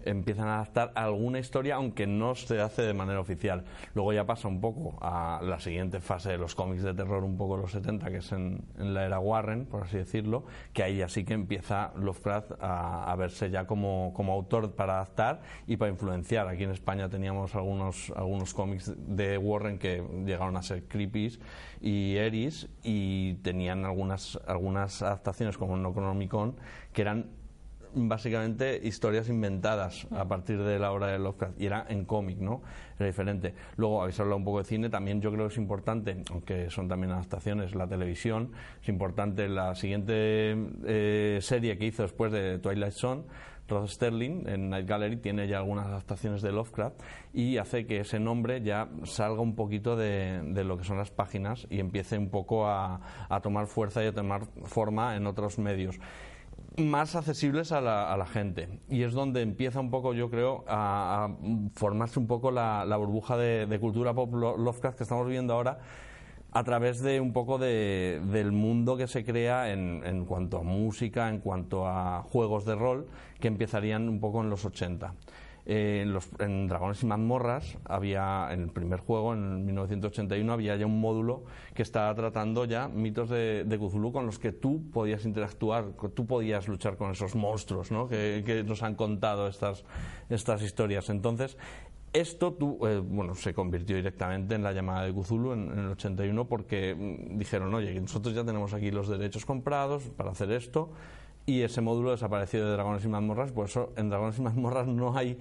empiezan 0.05 0.47
a 0.47 0.55
adaptar 0.55 0.91
alguna 0.95 1.39
historia, 1.39 1.75
aunque 1.75 2.07
no 2.07 2.35
se 2.35 2.61
hace 2.61 2.81
de 2.81 2.93
manera 2.93 3.19
oficial. 3.19 3.63
Luego 3.93 4.13
ya 4.13 4.25
pasa 4.25 4.47
un 4.47 4.61
poco 4.61 4.97
a 5.01 5.41
la 5.43 5.59
siguiente 5.59 5.99
fase 5.99 6.31
de 6.31 6.37
los 6.37 6.55
cómics 6.55 6.83
de 6.83 6.93
terror, 6.93 7.23
un 7.23 7.37
poco 7.37 7.57
los 7.57 7.71
70, 7.71 8.09
que 8.09 8.17
es 8.17 8.31
en, 8.31 8.63
la 8.77 9.05
era 9.05 9.19
Warren, 9.19 9.65
por 9.65 9.83
así 9.83 9.97
decirlo, 9.97 10.45
que 10.73 10.83
ahí 10.83 10.97
ya 10.97 11.07
sí 11.07 11.23
que 11.23 11.33
empieza 11.33 11.91
Lovecraft 11.95 12.53
a, 12.59 13.11
a 13.11 13.15
verse 13.15 13.49
ya 13.49 13.65
como, 13.65 14.13
como 14.13 14.33
autor 14.33 14.73
para 14.73 14.95
adaptar 14.95 15.41
y 15.67 15.77
para 15.77 15.91
influenciar. 15.91 16.47
Aquí 16.47 16.63
en 16.63 16.71
España 16.71 17.09
teníamos 17.09 17.55
algunos, 17.55 18.11
algunos 18.15 18.53
cómics 18.53 18.93
de 18.97 19.37
Warren 19.37 19.77
que 19.77 20.03
llegaron 20.25 20.57
a 20.57 20.61
ser 20.61 20.83
creepies 20.87 21.39
y 21.81 22.15
Eris 22.15 22.69
y 22.83 23.35
tenían 23.35 23.85
algunas, 23.85 24.39
algunas 24.45 25.01
adaptaciones 25.01 25.57
como 25.57 25.77
Necronomicon 25.77 26.55
que 26.93 27.01
eran 27.01 27.40
básicamente 27.93 28.79
historias 28.83 29.29
inventadas 29.29 30.07
a 30.11 30.27
partir 30.27 30.61
de 30.61 30.79
la 30.79 30.91
obra 30.91 31.07
de 31.07 31.19
Lovecraft 31.19 31.59
y 31.59 31.65
era 31.65 31.85
en 31.89 32.05
cómic, 32.05 32.37
¿no? 32.39 32.61
Era 32.97 33.07
diferente. 33.07 33.53
Luego 33.77 34.01
habéis 34.01 34.19
hablado 34.19 34.37
un 34.37 34.45
poco 34.45 34.59
de 34.59 34.65
cine, 34.65 34.89
también 34.89 35.21
yo 35.21 35.31
creo 35.31 35.47
que 35.47 35.53
es 35.53 35.57
importante, 35.57 36.23
aunque 36.29 36.69
son 36.69 36.87
también 36.87 37.11
adaptaciones, 37.11 37.75
la 37.75 37.87
televisión, 37.87 38.51
es 38.81 38.89
importante 38.89 39.47
la 39.49 39.75
siguiente 39.75 40.55
eh, 40.85 41.39
serie 41.41 41.77
que 41.77 41.85
hizo 41.85 42.03
después 42.03 42.31
de 42.31 42.59
Twilight 42.59 42.93
Zone, 42.93 43.23
Rod 43.71 43.87
Sterling 43.87 44.47
en 44.47 44.69
Night 44.69 44.87
Gallery 44.87 45.17
tiene 45.17 45.47
ya 45.47 45.57
algunas 45.59 45.87
adaptaciones 45.87 46.41
de 46.41 46.51
Lovecraft 46.51 46.99
y 47.33 47.57
hace 47.57 47.85
que 47.87 48.01
ese 48.01 48.19
nombre 48.19 48.61
ya 48.61 48.89
salga 49.03 49.41
un 49.41 49.55
poquito 49.55 49.95
de, 49.95 50.41
lo 50.65 50.77
que 50.77 50.83
son 50.83 50.97
las 50.97 51.09
páginas 51.09 51.67
y 51.69 51.79
empiece 51.79 52.17
un 52.17 52.29
poco 52.29 52.67
a, 52.67 52.99
a 53.29 53.39
tomar 53.39 53.67
fuerza 53.67 54.03
y 54.03 54.07
a 54.07 54.13
tomar 54.13 54.45
forma 54.65 55.15
en 55.15 55.25
otros 55.25 55.57
medios 55.57 55.99
más 56.77 57.15
accesibles 57.15 57.71
a 57.71 57.81
la, 57.81 58.11
a 58.13 58.17
la 58.17 58.25
gente. 58.25 58.79
Y 58.89 59.03
es 59.03 59.13
donde 59.13 59.41
empieza 59.41 59.79
un 59.79 59.91
poco, 59.91 60.13
yo 60.13 60.29
creo, 60.29 60.63
a, 60.67 61.29
formarse 61.75 62.19
un 62.19 62.27
poco 62.27 62.51
la, 62.51 62.85
burbuja 62.97 63.37
de, 63.37 63.65
de 63.65 63.79
cultura 63.79 64.13
pop 64.13 64.33
Lo- 64.33 64.57
Lovecraft 64.57 64.97
que 64.97 65.03
estamos 65.03 65.25
viviendo 65.25 65.53
ahora 65.53 65.79
a 66.53 66.63
través 66.65 67.01
de 67.01 67.21
un 67.21 67.31
poco 67.31 67.57
de, 67.57 68.21
del 68.25 68.51
mundo 68.51 68.97
que 68.97 69.07
se 69.07 69.23
crea 69.23 69.71
en, 69.71 70.01
en 70.05 70.25
cuanto 70.25 70.57
a 70.57 70.63
música, 70.63 71.29
en 71.29 71.39
cuanto 71.39 71.87
a 71.87 72.23
juegos 72.23 72.65
de 72.65 72.75
rol, 72.75 73.07
que 73.39 73.47
empezarían 73.47 74.09
un 74.09 74.19
poco 74.19 74.41
en 74.41 74.49
los 74.49 74.65
80. 74.65 75.13
En, 75.65 76.11
los, 76.11 76.27
en 76.39 76.67
Dragones 76.67 77.03
y 77.03 77.05
Mazmorras 77.05 77.77
había, 77.85 78.47
en 78.51 78.61
el 78.63 78.69
primer 78.69 78.99
juego, 78.99 79.33
en 79.33 79.65
1981, 79.65 80.51
había 80.51 80.75
ya 80.75 80.85
un 80.85 80.99
módulo 80.99 81.43
que 81.73 81.83
estaba 81.83 82.13
tratando 82.15 82.65
ya 82.65 82.87
mitos 82.87 83.29
de, 83.29 83.63
de 83.63 83.77
con 84.11 84.25
los 84.25 84.39
que 84.39 84.51
tú 84.51 84.89
podías 84.91 85.25
interactuar, 85.25 85.93
tú 86.13 86.25
podías 86.25 86.67
luchar 86.67 86.97
con 86.97 87.11
esos 87.11 87.35
monstruos 87.35 87.91
¿no? 87.91 88.07
que, 88.07 88.63
nos 88.65 88.83
han 88.83 88.95
contado 88.95 89.47
estas, 89.47 89.83
estas 90.29 90.61
historias. 90.61 91.09
Entonces, 91.09 91.57
Esto 92.13 92.57
eh, 92.85 93.01
bueno, 93.03 93.35
se 93.35 93.53
convirtió 93.53 93.95
directamente 93.95 94.55
en 94.55 94.63
la 94.63 94.73
llamada 94.73 95.05
de 95.05 95.13
Cthulhu 95.13 95.53
en, 95.53 95.71
el 95.71 95.87
81 95.91 96.45
porque 96.45 96.93
mm, 96.93 97.37
dijeron, 97.37 97.73
oye, 97.73 97.99
nosotros 98.01 98.35
ya 98.35 98.43
tenemos 98.43 98.73
aquí 98.73 98.91
los 98.91 99.07
derechos 99.07 99.45
comprados 99.45 100.03
para 100.17 100.31
hacer 100.31 100.51
esto 100.51 100.89
y 101.51 101.63
ese 101.63 101.81
módulo 101.81 102.11
desapareció 102.11 102.65
de 102.65 102.71
Dragones 102.71 103.03
y 103.05 103.07
Mazmorras, 103.07 103.51
por 103.51 103.65
eso 103.65 103.91
en 103.97 104.09
Dragones 104.09 104.37
y 104.37 104.41
Mazmorras 104.41 104.87
no 104.87 105.17
hay 105.17 105.37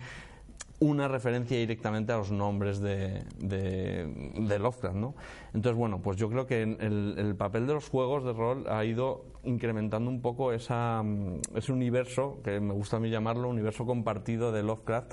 una 0.80 1.08
referencia 1.08 1.58
directamente 1.58 2.10
a 2.12 2.16
los 2.16 2.30
nombres 2.30 2.80
de, 2.80 3.22
de, 3.38 4.58
Lovecraft, 4.58 4.96
¿no? 4.96 5.14
Entonces, 5.52 5.78
bueno, 5.78 6.00
pues 6.00 6.16
yo 6.16 6.30
creo 6.30 6.46
que 6.46 6.62
el, 6.62 7.14
el, 7.18 7.36
papel 7.36 7.66
de 7.66 7.74
los 7.74 7.90
juegos 7.90 8.24
de 8.24 8.32
rol 8.32 8.64
ha 8.66 8.82
ido 8.86 9.26
incrementando 9.44 10.10
un 10.10 10.22
poco 10.22 10.52
esa, 10.52 11.04
ese 11.54 11.72
universo, 11.72 12.40
que 12.42 12.60
me 12.60 12.72
gusta 12.72 12.96
a 12.96 13.00
mí 13.00 13.10
llamarlo, 13.10 13.50
universo 13.50 13.84
compartido 13.84 14.52
de 14.52 14.62
Lovecraft, 14.62 15.12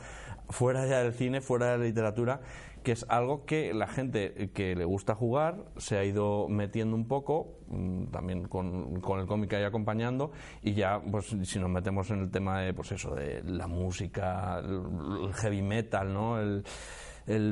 fuera 0.50 0.88
ya 0.88 1.04
del 1.04 1.14
cine, 1.14 1.42
fuera 1.42 1.74
de 1.74 1.78
la 1.78 1.84
literatura, 1.84 2.40
que 2.88 2.94
es 2.94 3.06
algo 3.10 3.44
que 3.44 3.74
la 3.74 3.86
gente 3.86 4.50
que 4.54 4.74
le 4.74 4.86
gusta 4.86 5.14
jugar 5.14 5.66
se 5.76 5.98
ha 5.98 6.06
ido 6.06 6.48
metiendo 6.48 6.96
un 6.96 7.06
poco, 7.06 7.60
mm, 7.68 8.06
también 8.12 8.48
con, 8.48 9.02
el 9.20 9.28
cómic 9.28 9.52
ahí 9.56 9.66
acompañando, 9.66 10.32
y 10.64 10.72
ya, 10.72 11.02
pues 11.02 11.36
si 11.44 11.60
nos 11.60 11.70
metemos 11.70 12.10
en 12.12 12.22
el 12.22 12.32
tema 12.32 12.62
de, 12.62 12.74
pues 12.74 12.94
eso, 12.94 13.14
de 13.14 13.44
la 13.44 13.68
música, 13.68 14.60
el, 14.60 15.34
heavy 15.34 15.62
metal, 15.62 16.14
¿no? 16.14 16.40
El, 16.40 16.64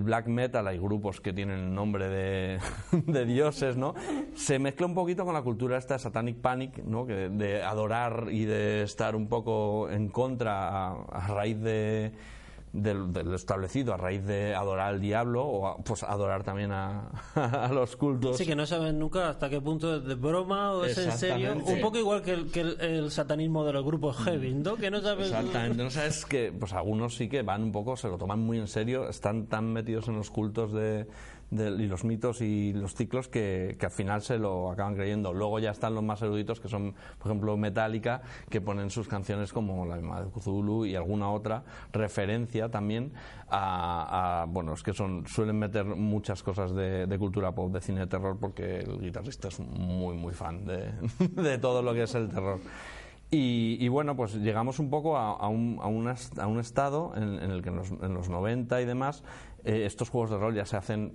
black 0.04 0.28
metal, 0.28 0.70
hay 0.70 0.78
grupos 0.78 1.20
que 1.20 1.34
tienen 1.34 1.60
el 1.60 1.74
nombre 1.74 2.08
de, 2.08 2.60
de, 3.06 3.26
dioses, 3.26 3.76
¿no? 3.76 3.94
Se 4.36 4.58
mezcla 4.58 4.86
un 4.86 4.96
poquito 4.96 5.26
con 5.26 5.34
la 5.34 5.42
cultura 5.42 5.78
esta 5.78 6.00
Satanic 6.00 6.38
Panic, 6.38 6.78
¿no? 6.86 7.06
Que 7.06 7.28
de, 7.28 7.62
adorar 7.62 8.28
y 8.32 8.46
de 8.46 8.84
estar 8.84 9.18
un 9.18 9.28
poco 9.28 9.90
en 9.90 10.08
contra 10.08 10.94
a 10.94 11.28
raíz 11.28 11.60
de 11.60 12.14
del, 12.76 13.34
establecido 13.34 13.94
a 13.94 13.98
raíz 13.98 14.26
de 14.26 14.54
adorar 14.54 14.90
al 14.90 15.02
diablo 15.02 15.46
o 15.46 15.84
pues 15.84 16.04
adorar 16.04 16.44
también 16.44 16.72
a, 16.72 17.10
a, 17.36 17.72
los 17.72 17.96
cultos. 17.96 18.38
Sí, 18.38 18.46
que 18.46 18.56
no 18.56 18.66
saben 18.66 19.00
nunca 19.00 19.30
hasta 19.30 19.50
qué 19.50 19.62
punto 19.62 19.96
es 19.96 20.06
de 20.06 20.16
broma 20.16 20.74
o 20.74 20.86
es 20.86 20.98
en 20.98 21.12
serio. 21.12 21.56
Un 21.56 21.82
poco 21.82 21.98
igual 21.98 22.22
que 22.22 22.34
el, 22.34 22.52
que 22.52 22.62
el, 22.62 23.12
satanismo 23.12 23.64
de 23.64 23.74
los 23.74 23.86
grupos 23.86 24.18
heavy, 24.18 24.54
¿no? 24.54 24.76
Que 24.76 24.92
no 24.92 25.02
sabes... 25.02 25.28
Exactamente, 25.28 25.84
no 25.84 25.90
sabes 25.90 26.26
que 26.26 26.52
pues 26.52 26.74
algunos 26.74 27.16
sí 27.16 27.30
que 27.30 27.42
van 27.42 27.64
un 27.64 27.72
poco, 27.72 27.96
se 27.96 28.08
lo 28.08 28.18
toman 28.18 28.40
muy 28.40 28.60
en 28.60 28.68
serio, 28.68 29.10
están 29.10 29.48
tan 29.48 29.72
metidos 29.72 30.08
en 30.08 30.16
los 30.16 30.30
cultos 30.30 30.74
de 30.74 31.08
y 31.58 31.88
los 31.88 32.04
mitos 32.04 32.42
y 32.42 32.74
los 32.74 32.96
ciclos 32.96 33.28
que, 33.28 33.78
al 33.82 33.92
final 33.92 34.22
se 34.22 34.38
lo 34.38 34.72
acaban 34.72 34.96
creyendo. 34.96 35.34
Luego 35.34 35.60
ya 35.60 35.72
están 35.72 35.96
los 35.96 36.04
más 36.04 36.22
eruditos, 36.22 36.60
que 36.60 36.68
son, 36.68 36.94
por 37.18 37.32
ejemplo, 37.32 37.58
Metallica, 37.58 38.22
que 38.50 38.62
ponen 38.62 38.90
sus 38.90 39.08
canciones 39.08 39.54
como 39.54 39.86
la 39.86 39.96
misma 39.96 40.22
de 40.22 40.30
Cthulhu 40.30 40.86
y 40.86 40.96
alguna 40.96 41.30
otra 41.32 41.64
referencia 41.92 42.70
también 42.70 43.12
a, 43.50 44.46
bueno, 44.50 44.74
es 44.74 44.84
que 44.84 44.94
son 44.94 45.26
suelen 45.28 45.58
meter 45.58 45.86
muchas 45.86 46.44
cosas 46.44 46.74
de, 46.74 47.16
cultura 47.20 47.54
pop, 47.54 47.72
de 47.72 47.82
cine 47.82 48.02
de 48.02 48.08
terror, 48.08 48.38
porque 48.40 48.80
el 48.80 49.00
guitarrista 49.00 49.48
es 49.48 49.60
muy, 49.60 50.16
muy 50.16 50.34
fan 50.34 50.66
de, 50.66 50.92
de 51.42 51.58
todo 51.58 51.82
lo 51.82 51.94
que 51.94 52.04
es 52.04 52.16
el 52.16 52.30
terror. 52.30 52.60
Y, 53.32 53.88
bueno, 53.90 54.16
pues 54.16 54.36
llegamos 54.36 54.80
un 54.80 54.90
poco 54.90 55.18
a, 55.18 55.50
un, 55.50 55.78
a, 55.82 55.88
un, 55.88 56.60
estado 56.60 57.14
en, 57.18 57.40
el 57.52 57.62
que 57.62 57.70
en 57.70 57.76
los, 57.76 57.92
en 57.92 58.14
los 58.14 58.30
90 58.30 58.82
y 58.82 58.86
demás 58.86 59.24
eh, 59.66 59.86
estos 59.86 60.10
juegos 60.10 60.30
de 60.30 60.38
rol 60.38 60.56
ya 60.56 60.66
se 60.66 60.78
hacen 60.78 61.12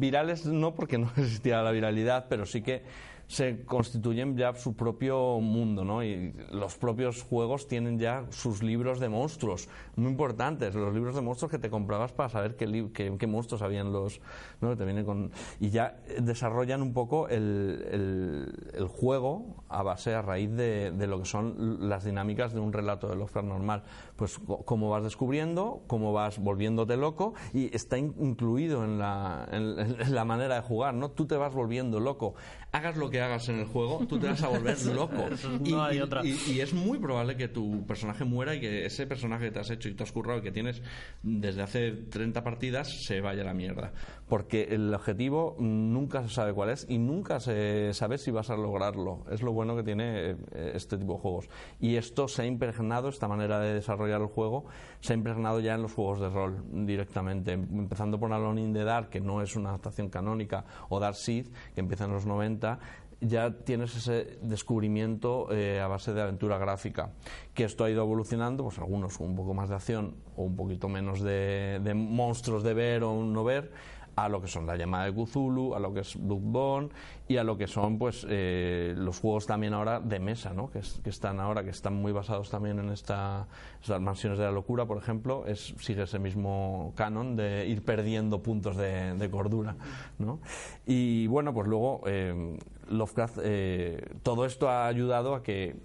virales, 0.00 0.46
no 0.46 0.74
porque 0.74 0.98
no 0.98 1.10
existía 1.16 1.62
la 1.62 1.72
viralidad, 1.72 2.26
pero 2.28 2.46
sí 2.46 2.62
que 2.62 2.82
se 3.26 3.64
constituyen 3.64 4.36
ya 4.36 4.54
su 4.54 4.74
propio 4.74 5.40
mundo, 5.40 5.84
¿no? 5.84 6.02
Y 6.02 6.34
los 6.50 6.76
propios 6.76 7.22
juegos 7.22 7.66
tienen 7.66 7.98
ya 7.98 8.24
sus 8.30 8.62
libros 8.62 9.00
de 9.00 9.08
monstruos, 9.08 9.68
muy 9.96 10.10
importantes, 10.10 10.74
los 10.74 10.92
libros 10.92 11.14
de 11.14 11.22
monstruos 11.22 11.50
que 11.50 11.58
te 11.58 11.70
comprabas 11.70 12.12
para 12.12 12.28
saber 12.28 12.56
qué, 12.56 12.90
qué, 12.92 13.26
monstruos 13.26 13.62
habían 13.62 13.92
los, 13.92 14.20
¿no? 14.60 14.76
te 14.76 14.84
viene 14.84 15.04
con, 15.04 15.30
y 15.60 15.70
ya 15.70 15.96
desarrollan 16.20 16.82
un 16.82 16.92
poco 16.92 17.28
el, 17.28 18.50
el, 18.74 18.86
juego 18.88 19.64
a 19.68 19.82
base, 19.82 20.14
a 20.14 20.22
raíz 20.22 20.50
de, 20.50 20.90
de, 20.92 21.06
lo 21.06 21.18
que 21.20 21.24
son 21.24 21.88
las 21.88 22.04
dinámicas 22.04 22.52
de 22.52 22.60
un 22.60 22.72
relato 22.72 23.08
de 23.08 23.16
Lovecraft 23.16 23.48
normal. 23.48 23.82
Pues 24.16 24.38
cómo 24.64 24.90
vas 24.90 25.02
descubriendo, 25.02 25.82
cómo 25.86 26.12
vas 26.12 26.38
volviéndote 26.38 26.96
loco 26.96 27.34
y 27.52 27.74
está 27.74 27.98
incluido 27.98 28.84
en 28.84 28.98
la, 28.98 29.48
en 29.50 30.14
la 30.14 30.24
manera 30.24 30.56
de 30.56 30.60
jugar, 30.60 30.94
¿no? 30.94 31.10
Tú 31.10 31.26
te 31.26 31.36
vas 31.36 31.52
volviendo 31.52 31.98
loco 32.00 32.34
hagas 32.74 32.96
lo 32.96 33.08
que 33.08 33.13
hagas 33.20 33.48
en 33.48 33.60
el 33.60 33.66
juego, 33.66 34.06
tú 34.08 34.18
te 34.18 34.26
vas 34.26 34.42
a 34.42 34.48
volver 34.48 34.76
loco. 34.86 35.24
y, 35.64 36.60
es 36.60 36.72
muy 36.72 36.98
probable 36.98 37.36
que 37.36 37.48
tu 37.48 37.86
personaje 37.86 38.24
muera 38.24 38.54
y 38.54 38.60
que 38.60 38.86
ese 38.86 39.06
personaje 39.06 39.46
que 39.46 39.50
te 39.52 39.60
has 39.60 39.70
hecho 39.70 39.88
y 39.88 39.94
te 39.94 40.02
has 40.02 40.12
currado 40.12 40.40
y 40.40 40.42
que 40.42 40.52
tienes 40.52 40.82
desde 41.22 41.62
hace 41.62 41.92
30 41.92 42.42
partidas 42.42 43.04
se 43.04 43.20
vaya 43.20 43.42
a 43.42 43.46
la 43.46 43.54
mierda. 43.54 43.92
Porque 44.28 44.68
el 44.70 44.92
objetivo 44.92 45.56
nunca 45.58 46.22
se 46.22 46.34
sabe 46.34 46.52
cuál 46.52 46.70
es 46.70 46.86
y 46.88 46.98
nunca 46.98 47.40
se 47.40 47.92
sabe 47.94 48.18
si 48.18 48.30
vas 48.30 48.50
a 48.50 48.56
lograrlo. 48.56 49.24
Es 49.30 49.42
lo 49.42 49.52
bueno 49.52 49.76
que 49.76 49.82
tiene 49.82 50.30
eh, 50.30 50.36
este 50.74 50.96
tipo 50.96 51.14
de 51.14 51.18
juegos. 51.20 51.48
Y 51.80 51.96
esto 51.96 52.28
se 52.28 52.42
ha 52.42 52.46
impregnado, 52.46 53.08
esta 53.08 53.28
manera 53.28 53.60
de 53.60 53.74
desarrollar 53.74 54.20
el 54.20 54.28
juego, 54.28 54.64
se 55.00 55.12
ha 55.12 55.16
impregnado 55.16 55.60
ya 55.60 55.74
en 55.74 55.82
los 55.82 55.92
juegos 55.92 56.20
de 56.20 56.28
rol 56.28 56.64
directamente. 56.86 57.52
Empezando 57.52 58.18
por 58.18 58.32
Alone 58.32 58.62
in 58.62 58.72
the 58.72 58.84
Dark, 58.84 59.08
que 59.10 59.20
no 59.20 59.42
es 59.42 59.56
una 59.56 59.70
adaptación 59.70 60.08
canónica, 60.08 60.64
o 60.88 61.00
Dark 61.00 61.16
Seed, 61.16 61.48
que 61.74 61.80
empieza 61.80 62.04
en 62.04 62.12
los 62.12 62.26
90 62.26 62.78
ya 63.20 63.52
tienes 63.64 63.96
ese 63.96 64.38
descubrimiento 64.42 65.48
eh, 65.52 65.80
a 65.80 65.86
base 65.86 66.12
de 66.12 66.22
aventura 66.22 66.58
gráfica. 66.58 67.10
Que 67.54 67.64
esto 67.64 67.84
ha 67.84 67.90
ido 67.90 68.02
evolucionando, 68.02 68.64
pues 68.64 68.78
algunos 68.78 69.20
un 69.20 69.36
poco 69.36 69.54
más 69.54 69.68
de 69.68 69.76
acción 69.76 70.14
o 70.36 70.42
un 70.42 70.56
poquito 70.56 70.88
menos 70.88 71.20
de, 71.20 71.80
de 71.82 71.94
monstruos 71.94 72.62
de 72.62 72.74
ver 72.74 73.04
o 73.04 73.22
no 73.22 73.44
ver, 73.44 73.70
a 74.16 74.28
lo 74.28 74.40
que 74.40 74.48
son 74.48 74.66
la 74.66 74.76
llamada 74.76 75.06
de 75.06 75.12
Cthulhu, 75.12 75.74
a 75.74 75.80
lo 75.80 75.92
que 75.92 76.00
es 76.00 76.16
Bloodborne 76.16 76.90
y 77.26 77.36
a 77.36 77.44
lo 77.44 77.56
que 77.56 77.66
son 77.66 77.98
pues 77.98 78.26
eh, 78.28 78.94
los 78.96 79.18
juegos 79.18 79.46
también 79.46 79.74
ahora 79.74 80.00
de 80.00 80.20
mesa, 80.20 80.52
¿no? 80.52 80.70
Que, 80.70 80.80
están 81.08 81.40
ahora, 81.40 81.64
que 81.64 81.70
están 81.70 81.94
muy 81.94 82.12
basados 82.12 82.50
también 82.50 82.78
en 82.78 82.90
esta, 82.90 83.46
estas 83.80 84.00
mansiones 84.00 84.38
de 84.38 84.44
la 84.44 84.52
locura, 84.52 84.86
por 84.86 84.98
ejemplo, 84.98 85.44
es, 85.46 85.74
sigue 85.78 86.02
ese 86.02 86.18
mismo 86.18 86.92
canon 86.96 87.36
de 87.36 87.66
ir 87.66 87.84
perdiendo 87.84 88.42
puntos 88.42 88.76
de, 88.76 89.28
cordura, 89.30 89.74
¿no? 90.18 90.38
Y 90.86 91.26
bueno, 91.28 91.54
pues 91.54 91.66
luego 91.66 92.02
eh, 92.06 92.58
Lovecraft, 92.88 93.38
eh, 93.42 94.04
todo 94.22 94.44
esto 94.46 94.68
ha 94.68 94.86
ayudado 94.86 95.34
a 95.34 95.42
que 95.42 95.76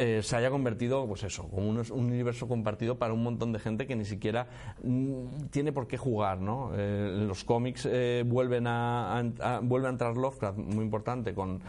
eh, 0.00 0.22
se 0.22 0.36
haya 0.36 0.48
convertido, 0.48 1.08
pues 1.08 1.24
eso, 1.24 1.48
como 1.48 1.68
un, 1.68 1.84
universo 1.90 2.46
compartido 2.46 2.98
para 2.98 3.12
un 3.12 3.24
montón 3.24 3.52
de 3.52 3.58
gente 3.58 3.88
que 3.88 3.96
ni 3.96 4.04
siquiera 4.04 4.46
mm, 4.84 5.46
tiene 5.50 5.72
por 5.72 5.88
qué 5.88 5.98
jugar, 5.98 6.40
¿no? 6.40 6.70
Eh, 6.76 7.24
los 7.26 7.42
cómics 7.42 7.84
eh, 7.90 8.22
vuelven 8.24 8.68
a, 8.68 9.18
a, 9.18 9.58
vuelve 9.60 9.88
a 9.88 9.90
entrar 9.90 10.16
Lovecraft, 10.16 10.56
muy 10.56 10.84
importante, 10.84 11.34
con 11.34 11.60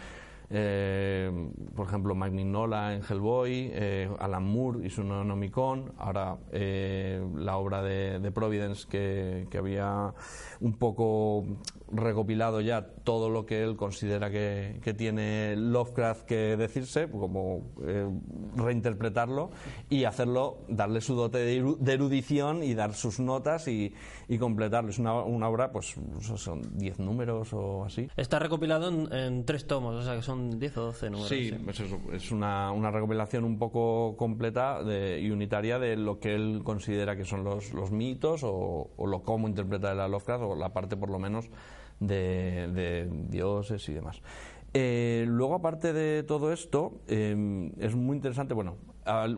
por 0.49 1.85
ejemplo, 1.85 2.15
Mike 2.15 2.35
Mignola 2.35 2.95
en 2.95 3.03
Hellboy, 3.03 3.71
Alan 4.17 4.43
Moore 4.43 4.83
y 4.83 4.89
su 4.89 5.03
Nomicon, 5.03 5.93
ahora 5.99 6.39
la 6.51 7.57
obra 7.57 7.83
de, 7.83 8.31
Providence 8.31 8.87
que, 8.89 9.47
había 9.55 10.11
un 10.59 10.73
poco 10.73 11.45
recopilado 11.91 12.61
ya 12.61 12.87
todo 13.03 13.29
lo 13.29 13.45
que 13.45 13.63
él 13.63 13.75
considera 13.75 14.29
que, 14.29 14.79
tiene 14.97 15.55
Lovecraft 15.55 16.23
que 16.25 16.57
decirse, 16.57 17.09
como 17.09 17.61
reinterpretarlo 18.55 19.51
y 19.89 20.03
hacerlo, 20.05 20.59
darle 20.67 21.01
su 21.01 21.15
dote 21.15 21.37
de 21.37 21.93
erudición 21.93 22.63
y 22.63 22.73
dar 22.73 22.93
sus 22.93 23.19
notas 23.19 23.67
y, 23.67 23.93
completarlo. 24.39 24.89
Es 24.89 24.99
una, 24.99 25.13
obra, 25.13 25.71
pues 25.71 25.95
son 26.35 26.77
10 26.77 26.99
números 26.99 27.53
o 27.53 27.83
así. 27.85 28.07
Está 28.15 28.39
recopilado 28.39 28.89
en, 28.89 29.13
en 29.13 29.45
tres 29.45 29.67
tomos, 29.67 29.95
o 29.95 30.01
sea 30.03 30.15
que 30.15 30.21
son 30.21 30.59
10 30.59 30.77
o 30.77 30.81
12 30.85 31.09
números. 31.09 31.29
Sí, 31.29 31.51
pues 31.63 31.79
es 32.13 32.31
una, 32.31 32.71
una, 32.71 32.91
recopilación 32.91 33.43
un 33.43 33.57
poco 33.57 34.15
completa 34.17 34.83
de, 34.83 35.19
y 35.19 35.31
unitaria 35.31 35.79
de 35.79 35.95
lo 35.95 36.19
que 36.19 36.35
él 36.35 36.61
considera 36.63 37.15
que 37.15 37.25
son 37.25 37.43
los, 37.43 37.73
los 37.73 37.91
mitos 37.91 38.43
o, 38.43 38.91
o, 38.95 39.07
lo 39.07 39.23
cómo 39.23 39.47
interpreta 39.47 39.93
la 39.93 40.07
Lovecraft 40.07 40.43
o 40.43 40.55
la 40.55 40.73
parte 40.73 40.97
por 40.97 41.09
lo 41.09 41.19
menos 41.19 41.49
de, 41.99 42.67
de 42.73 43.09
dioses 43.29 43.87
y 43.89 43.93
demás. 43.93 44.21
Eh, 44.73 45.25
luego, 45.27 45.55
aparte 45.55 45.93
de 45.93 46.23
todo 46.23 46.53
esto, 46.53 47.01
eh, 47.07 47.71
es 47.79 47.95
muy 47.95 48.15
interesante, 48.15 48.53
bueno, 48.53 48.77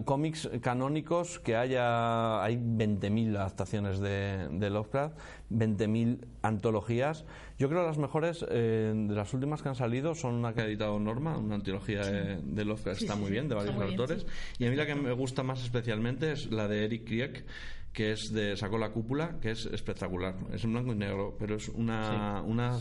cómics 0.03 0.49
canónicos 0.61 1.39
que 1.39 1.55
haya, 1.55 2.43
hay 2.43 2.57
20.000 2.57 3.37
adaptaciones 3.37 3.99
de, 3.99 4.49
de 4.51 4.69
Lovecraft, 4.69 5.17
20.000 5.49 6.25
antologías. 6.41 7.23
Yo 7.57 7.69
creo 7.69 7.81
que 7.81 7.87
las 7.87 7.97
mejores 7.97 8.45
eh, 8.49 8.91
de 8.93 9.15
las 9.15 9.33
últimas 9.33 9.61
que 9.61 9.69
han 9.69 9.75
salido 9.75 10.13
son 10.13 10.35
una 10.35 10.53
que 10.53 10.61
ha 10.61 10.65
editado 10.65 10.99
Norma, 10.99 11.37
una 11.37 11.55
antología 11.55 12.01
de, 12.01 12.65
Lovecraft, 12.65 13.01
está 13.01 13.15
muy 13.15 13.31
bien, 13.31 13.47
de 13.47 13.55
varios 13.55 13.79
autores. 13.79 14.25
y 14.57 14.65
a 14.65 14.69
mí 14.69 14.75
la 14.75 14.85
que 14.85 14.95
me 14.95 15.13
gusta 15.13 15.43
más 15.43 15.63
especialmente 15.63 16.33
es 16.33 16.51
la 16.51 16.67
de 16.67 16.83
Eric 16.83 17.05
Krieg, 17.05 17.45
que 17.93 18.11
es 18.13 18.31
de 18.31 18.55
sacó 18.55 18.77
la 18.77 18.91
cúpula 18.91 19.39
que 19.41 19.51
es 19.51 19.65
espectacular. 19.65 20.35
Es 20.53 20.63
en 20.63 20.73
blanco 20.73 20.93
y 20.93 20.95
negro 20.95 21.35
pero 21.37 21.55
es 21.55 21.69
una 21.69 22.41
una 22.41 22.77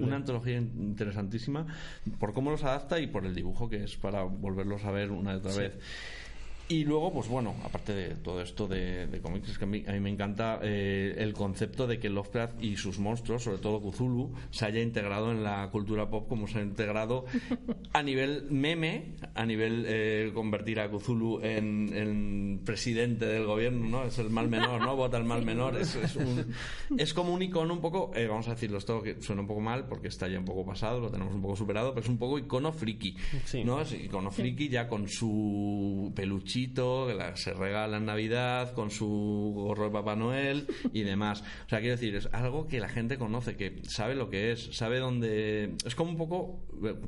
una 0.00 0.16
antología 0.16 0.58
interesantísima 0.58 1.66
por 2.18 2.32
cómo 2.32 2.50
los 2.50 2.64
adapta 2.64 2.98
y 2.98 3.06
por 3.06 3.26
el 3.26 3.34
dibujo 3.34 3.68
que 3.68 3.84
es 3.84 3.96
para 3.96 4.22
volverlos 4.22 4.84
a 4.84 4.90
ver 4.90 5.10
una 5.10 5.34
y 5.34 5.36
otra 5.36 5.54
vez 5.54 5.78
Y 6.70 6.84
luego, 6.84 7.12
pues 7.12 7.26
bueno, 7.26 7.56
aparte 7.64 7.92
de 7.92 8.14
todo 8.14 8.40
esto 8.40 8.68
de, 8.68 9.18
cómics, 9.20 9.48
es 9.48 9.58
que 9.58 9.64
a 9.64 9.66
mí, 9.66 9.82
me 10.00 10.08
encanta 10.08 10.60
eh, 10.62 11.16
el 11.18 11.32
concepto 11.32 11.88
de 11.88 11.98
que 11.98 12.08
Lovecraft 12.08 12.62
y 12.62 12.76
sus 12.76 13.00
monstruos, 13.00 13.42
sobre 13.42 13.58
todo 13.58 13.80
Cthulhu, 13.80 14.32
se 14.52 14.66
haya 14.66 14.80
integrado 14.80 15.32
en 15.32 15.42
la 15.42 15.68
cultura 15.72 16.08
pop 16.08 16.28
como 16.28 16.46
se 16.46 16.60
ha 16.60 16.62
integrado 16.62 17.24
a 17.92 18.04
nivel 18.04 18.46
meme, 18.50 19.16
a 19.34 19.44
nivel 19.44 19.84
eh, 19.88 20.30
convertir 20.32 20.78
a 20.78 20.88
Cthulhu 20.88 21.40
en, 21.42 22.60
presidente 22.64 23.26
del 23.26 23.46
gobierno, 23.46 23.88
¿no? 23.88 24.04
Es 24.04 24.20
el 24.20 24.30
mal 24.30 24.48
menor, 24.48 24.80
¿no? 24.80 24.94
Vota 24.94 25.16
el 25.16 25.24
mal 25.24 25.44
menor. 25.44 25.76
Es, 25.76 25.98
es, 26.96 27.14
como 27.14 27.34
un 27.34 27.42
icono 27.42 27.74
un 27.74 27.80
poco, 27.80 28.12
eh, 28.14 28.28
vamos 28.28 28.46
a 28.46 28.52
decirlo 28.52 28.78
esto 28.78 29.02
que 29.02 29.20
suena 29.20 29.42
un 29.42 29.48
poco 29.48 29.60
mal 29.60 29.88
porque 29.88 30.06
está 30.06 30.28
ya 30.28 30.38
un 30.38 30.44
poco 30.44 30.64
pasado, 30.64 31.00
lo 31.00 31.10
tenemos 31.10 31.34
un 31.34 31.42
poco 31.42 31.56
superado, 31.56 31.90
pero 31.94 32.04
es 32.04 32.08
un 32.08 32.18
poco 32.18 32.38
icono 32.38 32.72
friki, 32.72 33.16
¿no? 33.64 33.80
Es 33.80 33.92
icono 33.92 34.30
friki 34.30 34.68
ya 34.68 34.86
con 34.86 35.08
su 35.08 36.12
peluchín 36.14 36.59
que 36.68 37.32
se 37.34 37.52
regala 37.52 37.96
en 37.96 38.06
Navidad, 38.06 38.72
con 38.72 38.90
su 38.90 39.52
gorro 39.54 39.84
de 39.84 39.90
Papá 39.90 40.16
Noel 40.16 40.66
y 40.92 41.02
demás. 41.02 41.42
O 41.66 41.68
sea, 41.68 41.80
quiero 41.80 41.96
decir, 41.96 42.14
es 42.14 42.28
algo 42.32 42.66
que 42.66 42.80
la 42.80 42.88
gente 42.88 43.18
conoce, 43.18 43.56
que 43.56 43.80
sabe 43.88 44.14
lo 44.14 44.30
que 44.30 44.52
es, 44.52 44.70
sabe 44.72 44.98
dónde. 44.98 45.74
Es 45.84 45.94
como 45.94 46.10
un 46.10 46.16
poco, 46.16 46.60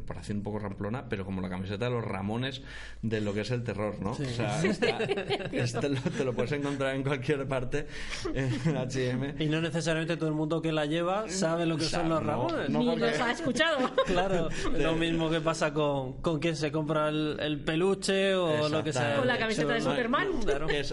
para 0.07 0.21
hacer 0.21 0.37
un 0.37 0.43
poco 0.43 0.59
ramplona, 0.59 1.09
pero 1.09 1.25
como 1.25 1.41
la 1.41 1.49
camiseta 1.49 1.87
de 1.87 1.91
los 1.91 2.05
Ramones 2.05 2.63
de 3.03 3.21
lo 3.21 3.35
que 3.35 3.41
es 3.41 3.51
el 3.51 3.63
terror, 3.63 4.01
¿no? 4.01 4.13
O 4.13 4.15
sea, 4.15 4.61
te 5.81 6.25
lo 6.25 6.33
puedes 6.35 6.53
encontrar 6.53 6.95
en 6.95 7.03
cualquier 7.03 7.47
parte 7.47 7.87
en 8.35 8.77
HM. 8.77 9.41
Y 9.41 9.47
no 9.47 9.61
necesariamente 9.61 10.17
todo 10.17 10.29
el 10.29 10.35
mundo 10.35 10.61
que 10.63 10.73
la 10.73 10.87
lleva 10.87 11.29
sabe 11.29 11.67
lo 11.67 11.77
que 11.77 11.85
son 11.85 12.09
los 12.09 12.23
Ramones. 12.23 12.71
Ni 12.71 12.97
los 12.97 13.21
ha 13.21 13.33
escuchado. 13.33 13.91
Claro, 14.13 14.49
lo 14.77 14.95
mismo 14.95 15.31
que 15.31 15.41
pasa 15.41 15.73
con, 15.73 16.15
con 16.21 16.39
quien 16.39 16.55
se 16.57 16.71
compra 16.71 17.09
el, 17.09 17.63
peluche 17.65 18.35
o 18.35 18.69
lo 18.69 18.85
que 18.85 18.93
sea 18.93 19.23
camiseta 19.43 19.75
de 19.75 19.81
Superman. 19.81 20.29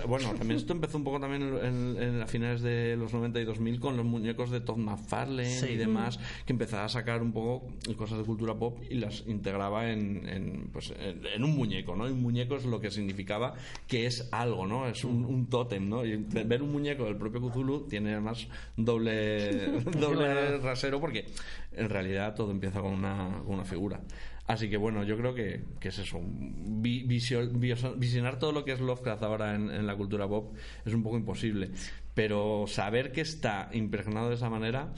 bueno, 0.08 0.34
también 0.34 0.60
esto 0.60 0.74
empezó 0.74 0.98
un 0.98 1.04
poco 1.04 1.20
también 1.20 1.42
en, 1.64 2.22
a 2.22 2.28
finales 2.28 2.62
de 2.62 2.96
los 2.96 3.14
90 3.14 3.40
y 3.40 3.46
2000 3.46 3.80
con 3.80 3.98
los 3.98 4.06
muñecos 4.06 4.52
de 4.52 4.62
Todd 4.62 4.78
McFarlane 4.78 5.72
y 5.72 5.76
demás, 5.76 6.20
que 6.46 6.54
empezaba 6.54 6.86
a 6.86 6.90
sacar 6.90 7.22
un 7.22 7.32
poco 7.32 7.68
cosas 7.98 8.20
de 8.20 8.24
cultura 8.24 8.56
pop 8.56 8.80
y 8.90 8.96
las 8.96 9.24
integraba 9.28 9.90
en, 9.92 10.70
pues, 10.72 10.94
en, 11.00 11.44
un 11.44 11.56
muñeco, 11.56 11.96
¿no? 11.96 12.06
un 12.06 12.22
muñeco 12.22 12.56
es 12.56 12.66
lo 12.66 12.80
que 12.80 12.92
significaba 12.92 13.54
que 13.88 14.06
es 14.06 14.30
algo, 14.32 14.66
¿no? 14.66 14.88
Es 14.88 15.04
un, 15.04 15.26
un 15.26 15.48
tótem, 15.48 15.88
¿no? 15.88 16.06
Y 16.06 16.18
ver 16.18 16.62
un 16.62 16.72
muñeco 16.72 17.06
del 17.06 17.16
propio 17.16 17.42
Cthulhu 17.42 17.88
tiene 17.88 18.12
además 18.12 18.48
doble, 18.76 19.82
doble 20.00 20.58
rasero 20.58 21.00
porque 21.00 21.26
en 21.72 21.90
realidad 21.90 22.36
todo 22.36 22.52
empieza 22.52 22.82
con 22.82 22.94
una, 22.94 23.42
con 23.46 23.56
una 23.56 23.66
figura. 23.66 24.02
Así 24.50 24.68
que 24.68 24.78
bueno, 24.78 25.04
yo 25.04 25.16
creo 25.16 25.36
que, 25.36 25.62
es 25.80 26.00
eso. 26.00 26.20
visionar 26.24 28.40
todo 28.40 28.52
lo 28.52 28.66
que 28.66 28.72
es 28.72 28.80
Lovecraft 28.80 29.22
ahora 29.22 29.54
en, 29.54 29.86
la 29.86 29.96
cultura 29.96 30.28
pop 30.28 30.56
es 30.84 30.92
un 30.92 31.04
poco 31.04 31.18
imposible. 31.18 31.70
Pero 32.16 32.66
saber 32.66 33.12
que 33.12 33.22
está 33.22 33.70
impregnado 33.74 34.30
de 34.30 34.36
esa 34.36 34.50
manera. 34.50 34.92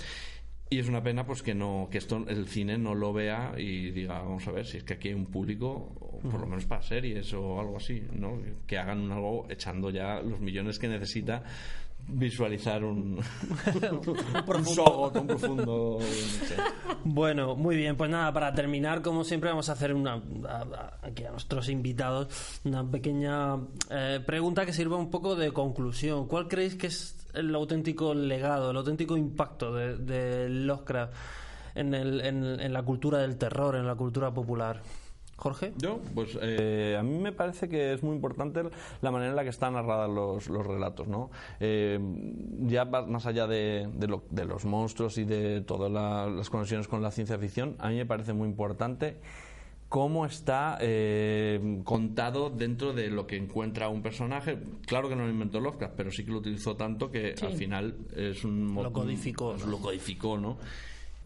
Y 0.69 0.79
es 0.79 0.87
una 0.87 1.03
pena 1.03 1.25
pues 1.25 1.43
que 1.43 1.53
no 1.53 1.89
que 1.91 1.97
esto 1.97 2.23
el 2.29 2.47
cine 2.47 2.77
no 2.77 2.95
lo 2.95 3.11
vea 3.11 3.53
y 3.57 3.91
diga, 3.91 4.19
vamos 4.19 4.47
a 4.47 4.53
ver, 4.53 4.65
si 4.65 4.77
es 4.77 4.85
que 4.85 4.93
aquí 4.93 5.09
hay 5.09 5.15
un 5.15 5.25
público, 5.25 6.21
por 6.31 6.39
lo 6.39 6.47
menos 6.47 6.65
para 6.65 6.81
series 6.81 7.33
o 7.33 7.59
algo 7.59 7.75
así, 7.75 8.07
¿no? 8.13 8.41
Que 8.65 8.77
hagan 8.77 9.11
algo 9.11 9.47
echando 9.49 9.89
ya 9.89 10.21
los 10.21 10.39
millones 10.39 10.79
que 10.79 10.87
necesita 10.87 11.43
visualizar 12.07 12.83
un, 12.83 13.19
un 13.91 14.45
profundo. 14.45 15.99
Bueno, 17.03 17.55
muy 17.55 17.75
bien, 17.75 17.95
pues 17.95 18.09
nada, 18.09 18.31
para 18.33 18.53
terminar, 18.53 19.01
como 19.01 19.23
siempre, 19.23 19.49
vamos 19.49 19.69
a 19.69 19.73
hacer 19.73 19.93
una 19.93 20.21
aquí 21.01 21.23
a 21.23 21.31
nuestros 21.31 21.69
invitados 21.69 22.61
una 22.63 22.89
pequeña 22.89 23.57
eh, 23.89 24.19
pregunta 24.25 24.65
que 24.65 24.73
sirva 24.73 24.97
un 24.97 25.09
poco 25.09 25.35
de 25.35 25.51
conclusión. 25.51 26.27
¿Cuál 26.27 26.47
creéis 26.47 26.75
que 26.75 26.87
es 26.87 27.27
el 27.33 27.53
auténtico 27.55 28.13
legado, 28.13 28.71
el 28.71 28.77
auténtico 28.77 29.17
impacto 29.17 29.73
de, 29.73 29.97
de 29.97 30.49
Lovecraft 30.49 31.13
en, 31.75 31.93
el, 31.93 32.21
en 32.21 32.73
la 32.73 32.83
cultura 32.83 33.19
del 33.19 33.37
terror, 33.37 33.75
en 33.75 33.87
la 33.87 33.95
cultura 33.95 34.33
popular? 34.33 34.81
Jorge. 35.41 35.73
Yo, 35.77 35.99
pues 36.13 36.37
eh, 36.39 36.95
a 36.99 37.01
mí 37.01 37.17
me 37.17 37.31
parece 37.31 37.67
que 37.67 37.93
es 37.93 38.03
muy 38.03 38.15
importante 38.15 38.61
la 39.01 39.09
manera 39.09 39.31
en 39.31 39.35
la 39.35 39.41
que 39.41 39.49
están 39.49 39.73
narrados 39.73 40.07
los, 40.07 40.49
los 40.49 40.67
relatos, 40.67 41.07
¿no? 41.07 41.31
Eh, 41.59 41.99
ya 42.59 42.85
más 42.85 43.25
allá 43.25 43.47
de, 43.47 43.89
de, 43.91 44.45
los 44.45 44.65
monstruos 44.65 45.17
y 45.17 45.23
de 45.23 45.61
todas 45.61 45.91
las 45.91 46.47
conexiones 46.51 46.87
con 46.87 47.01
la 47.01 47.09
ciencia 47.09 47.39
ficción, 47.39 47.75
a 47.79 47.89
mí 47.89 47.95
me 47.95 48.05
parece 48.05 48.33
muy 48.33 48.47
importante 48.47 49.17
cómo 49.89 50.27
está 50.27 50.77
eh, 50.79 51.81
contado 51.85 52.51
dentro 52.51 52.93
de 52.93 53.09
lo 53.09 53.25
que 53.25 53.37
encuentra 53.37 53.89
un 53.89 54.03
personaje. 54.03 54.59
Claro 54.85 55.09
que 55.09 55.15
no 55.15 55.23
lo 55.23 55.31
inventó 55.31 55.59
Lovecraft, 55.59 55.95
pero 55.97 56.11
sí 56.11 56.23
que 56.23 56.31
lo 56.31 56.37
utilizó 56.37 56.75
tanto 56.75 57.09
que 57.09 57.33
al 57.41 57.53
final 57.53 57.95
es 58.15 58.43
un... 58.43 58.75
Lo 58.75 58.93
codificó. 58.93 59.57
Lo 59.67 59.79
codificó, 59.79 60.37
¿no? 60.37 60.59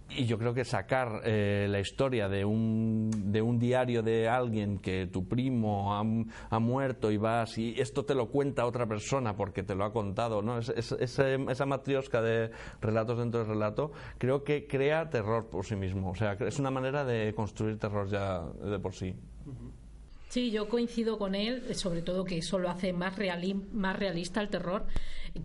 Y 0.10 0.26
yo 0.26 0.38
creo 0.38 0.54
que 0.54 0.64
sacar 0.64 1.22
eh, 1.26 1.68
la 1.70 1.80
historia 1.80 2.30
de 2.30 2.46
un, 2.46 3.10
de 3.32 3.42
un 3.42 3.58
diario 3.58 4.04
de 4.04 4.30
alguien 4.30 4.78
que 4.78 5.08
tu 5.08 5.28
primo 5.28 5.96
ha, 5.96 6.60
muerto 6.60 7.12
y 7.12 7.18
vas 7.18 7.58
y 7.58 7.74
esto 7.80 8.06
te 8.06 8.14
lo 8.14 8.30
cuenta 8.30 8.66
otra 8.66 8.86
persona 8.88 9.36
porque 9.36 9.64
te 9.64 9.76
lo 9.76 9.84
ha 9.84 9.92
contado, 9.92 10.42
¿no? 10.42 10.60
Es, 10.60 10.92
esa 10.92 11.66
matriosca 11.66 12.22
de 12.22 12.52
relatos 12.82 13.18
dentro 13.18 13.42
del 13.42 13.50
relato 13.50 13.92
creo 14.18 14.44
que 14.44 14.68
crea 14.68 15.10
terror 15.10 15.50
por 15.50 15.66
sí 15.66 15.76
mismo. 15.76 16.12
O 16.12 16.16
sea, 16.16 16.34
es 16.34 16.60
una 16.60 16.72
manera 16.72 17.04
de 17.04 17.34
construir 17.34 17.78
terror 17.78 18.08
ya 18.08 18.42
de 18.42 18.80
por 18.80 18.94
sí. 18.94 19.16
Sí, 20.30 20.52
yo 20.52 20.68
coincido 20.68 21.18
con 21.18 21.34
él, 21.34 21.76
sobre 21.76 22.02
todo 22.02 22.26
que 22.26 22.38
eso 22.38 22.60
lo 22.60 22.70
hace 22.70 22.94
más, 22.94 23.16
más 23.72 24.00
realista 24.00 24.42
el 24.42 24.50
terror. 24.50 24.86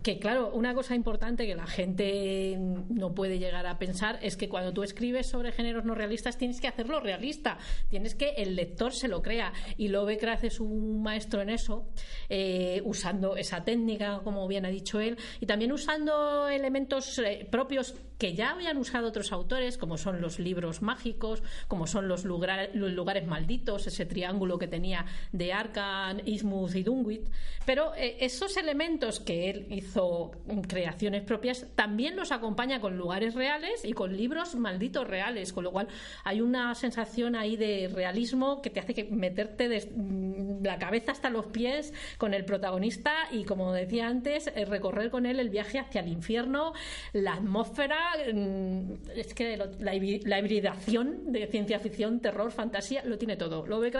Que 0.03 0.19
claro, 0.19 0.51
una 0.53 0.73
cosa 0.73 0.95
importante 0.95 1.45
que 1.45 1.53
la 1.53 1.67
gente 1.67 2.57
no 2.57 3.13
puede 3.13 3.39
llegar 3.39 3.65
a 3.67 3.77
pensar 3.77 4.19
es 4.21 4.37
que 4.37 4.47
cuando 4.47 4.71
tú 4.71 4.83
escribes 4.83 5.27
sobre 5.27 5.51
géneros 5.51 5.83
no 5.83 5.95
realistas 5.95 6.37
tienes 6.37 6.61
que 6.61 6.69
hacerlo 6.69 7.01
realista, 7.01 7.57
tienes 7.89 8.15
que 8.15 8.29
el 8.37 8.55
lector 8.55 8.93
se 8.93 9.09
lo 9.09 9.21
crea. 9.21 9.51
Y 9.77 9.89
Lovecraft 9.89 10.45
es 10.45 10.59
un 10.61 11.03
maestro 11.03 11.41
en 11.41 11.49
eso, 11.49 11.89
eh, 12.29 12.81
usando 12.85 13.35
esa 13.35 13.65
técnica, 13.65 14.21
como 14.23 14.47
bien 14.47 14.65
ha 14.65 14.69
dicho 14.69 15.01
él, 15.01 15.17
y 15.41 15.45
también 15.45 15.73
usando 15.73 16.47
elementos 16.47 17.19
eh, 17.19 17.45
propios 17.51 17.93
que 18.17 18.35
ya 18.35 18.51
habían 18.51 18.77
usado 18.77 19.07
otros 19.07 19.31
autores, 19.31 19.79
como 19.79 19.97
son 19.97 20.21
los 20.21 20.37
libros 20.37 20.83
mágicos, 20.83 21.41
como 21.67 21.87
son 21.87 22.07
los, 22.07 22.23
los 22.23 22.91
lugares 22.91 23.25
malditos, 23.25 23.87
ese 23.87 24.05
triángulo 24.05 24.59
que 24.59 24.67
tenía 24.67 25.07
de 25.31 25.51
Arkan, 25.53 26.21
Ismuth 26.25 26.75
y 26.75 26.83
Dunwich. 26.83 27.23
Pero 27.65 27.95
eh, 27.95 28.17
esos 28.19 28.57
elementos 28.57 29.19
que 29.19 29.49
él 29.49 29.80
hizo 29.81 30.31
creaciones 30.67 31.23
propias 31.23 31.67
también 31.75 32.15
los 32.15 32.31
acompaña 32.31 32.79
con 32.79 32.97
lugares 32.97 33.35
reales 33.35 33.83
y 33.83 33.93
con 33.93 34.15
libros 34.15 34.55
malditos 34.55 35.07
reales, 35.07 35.53
con 35.53 35.63
lo 35.63 35.71
cual 35.71 35.87
hay 36.23 36.41
una 36.41 36.73
sensación 36.75 37.35
ahí 37.35 37.57
de 37.57 37.89
realismo 37.93 38.61
que 38.61 38.69
te 38.69 38.79
hace 38.79 38.93
que 38.93 39.03
meterte 39.03 39.67
de 39.67 39.89
mm, 39.93 40.63
la 40.63 40.77
cabeza 40.77 41.11
hasta 41.11 41.29
los 41.29 41.47
pies 41.47 41.93
con 42.17 42.33
el 42.33 42.45
protagonista 42.45 43.13
y, 43.31 43.43
como 43.43 43.73
decía 43.73 44.07
antes, 44.07 44.47
eh, 44.47 44.65
recorrer 44.65 45.09
con 45.11 45.25
él 45.25 45.39
el 45.39 45.49
viaje 45.49 45.79
hacia 45.79 46.01
el 46.01 46.07
infierno, 46.07 46.73
la 47.13 47.33
atmósfera 47.33 48.11
Mm, 48.33 48.93
es 49.15 49.33
que 49.33 49.57
la, 49.57 49.95
hibridación 49.95 51.31
de 51.31 51.47
ciencia 51.47 51.79
ficción, 51.79 52.19
terror, 52.19 52.51
fantasía, 52.51 53.03
lo 53.05 53.17
tiene 53.17 53.37
todo. 53.37 53.65
Lo 53.65 53.79
ve 53.79 53.91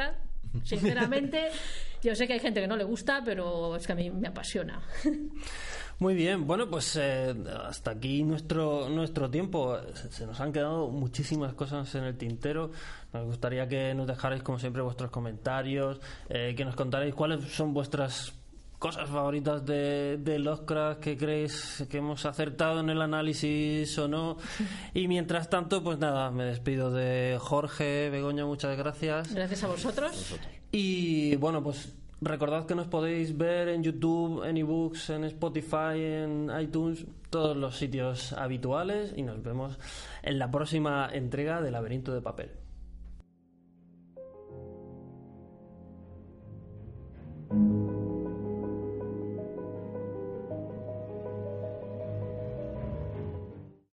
sinceramente, 0.64 1.50
yo 2.04 2.16
sé 2.16 2.28
que 2.28 2.34
hay 2.34 2.40
gente 2.40 2.62
que 2.62 2.68
no 2.68 2.78
le 2.78 2.84
gusta, 2.84 3.22
pero 3.24 3.76
es 3.76 3.86
que 3.86 3.94
a 3.94 3.96
mí 3.96 4.10
me 4.10 4.28
apasiona. 4.28 4.82
Muy 6.02 6.16
bien, 6.16 6.48
bueno, 6.48 6.68
pues 6.68 6.96
eh, 7.00 7.36
hasta 7.64 7.92
aquí 7.92 8.24
nuestro, 8.24 8.90
nuestro 8.90 9.30
tiempo. 9.30 9.78
Se 10.10 10.26
nos 10.26 10.40
han 10.40 10.52
quedado 10.52 10.90
muchísimas 10.90 11.54
cosas 11.54 11.94
en 11.94 12.06
el 12.06 12.18
tintero. 12.18 12.72
Nos 13.14 13.28
gustaría 13.28 13.68
que 13.68 13.94
nos 13.94 14.08
dejarais, 14.08 14.42
como 14.42 14.58
siempre, 14.58 14.82
vuestros 14.82 15.12
comentarios, 15.12 16.02
eh, 16.28 16.56
que 16.58 16.66
nos 16.66 16.76
contarais 16.76 17.14
cuáles 17.14 17.44
son 17.54 17.76
vuestras 17.76 18.34
cosas 18.80 19.08
favoritas 19.12 19.64
de, 19.64 20.18
de 20.18 20.40
Lovecraft 20.40 21.02
que 21.02 21.16
creéis 21.16 21.86
que 21.88 22.00
hemos 22.00 22.26
acertado 22.26 22.80
en 22.80 22.90
el 22.90 23.00
análisis 23.00 23.96
o 24.00 24.08
no. 24.08 24.38
Y 24.96 25.08
mientras 25.08 25.52
tanto, 25.52 25.84
pues 25.84 26.00
nada, 26.00 26.32
me 26.32 26.46
despido 26.46 26.92
de 26.92 27.38
Jorge, 27.40 28.10
Begoña, 28.10 28.48
muchas 28.48 28.76
gracias. 28.76 29.36
Gracias 29.36 29.64
a 29.64 29.68
vosotros. 29.68 30.36
Y 30.72 31.36
bueno, 31.36 31.62
pues 31.62 31.94
Recordad 32.24 32.68
que 32.68 32.76
nos 32.76 32.88
podéis 32.88 33.36
ver 33.36 33.68
en 33.70 33.82
YouTube, 33.82 34.44
en 34.44 34.56
ebooks, 34.56 35.10
en 35.10 35.24
Spotify, 35.24 35.98
en 35.98 36.52
iTunes, 36.62 37.08
todos 37.32 37.58
los 37.58 37.78
sitios 37.78 38.34
habituales 38.34 39.12
y 39.18 39.24
nos 39.24 39.42
vemos 39.42 39.80
en 40.22 40.38
la 40.38 40.52
próxima 40.52 41.10
entrega 41.12 41.62
de 41.62 41.72
Laberinto 41.72 42.14
de 42.14 42.22
Papel. 42.22 42.52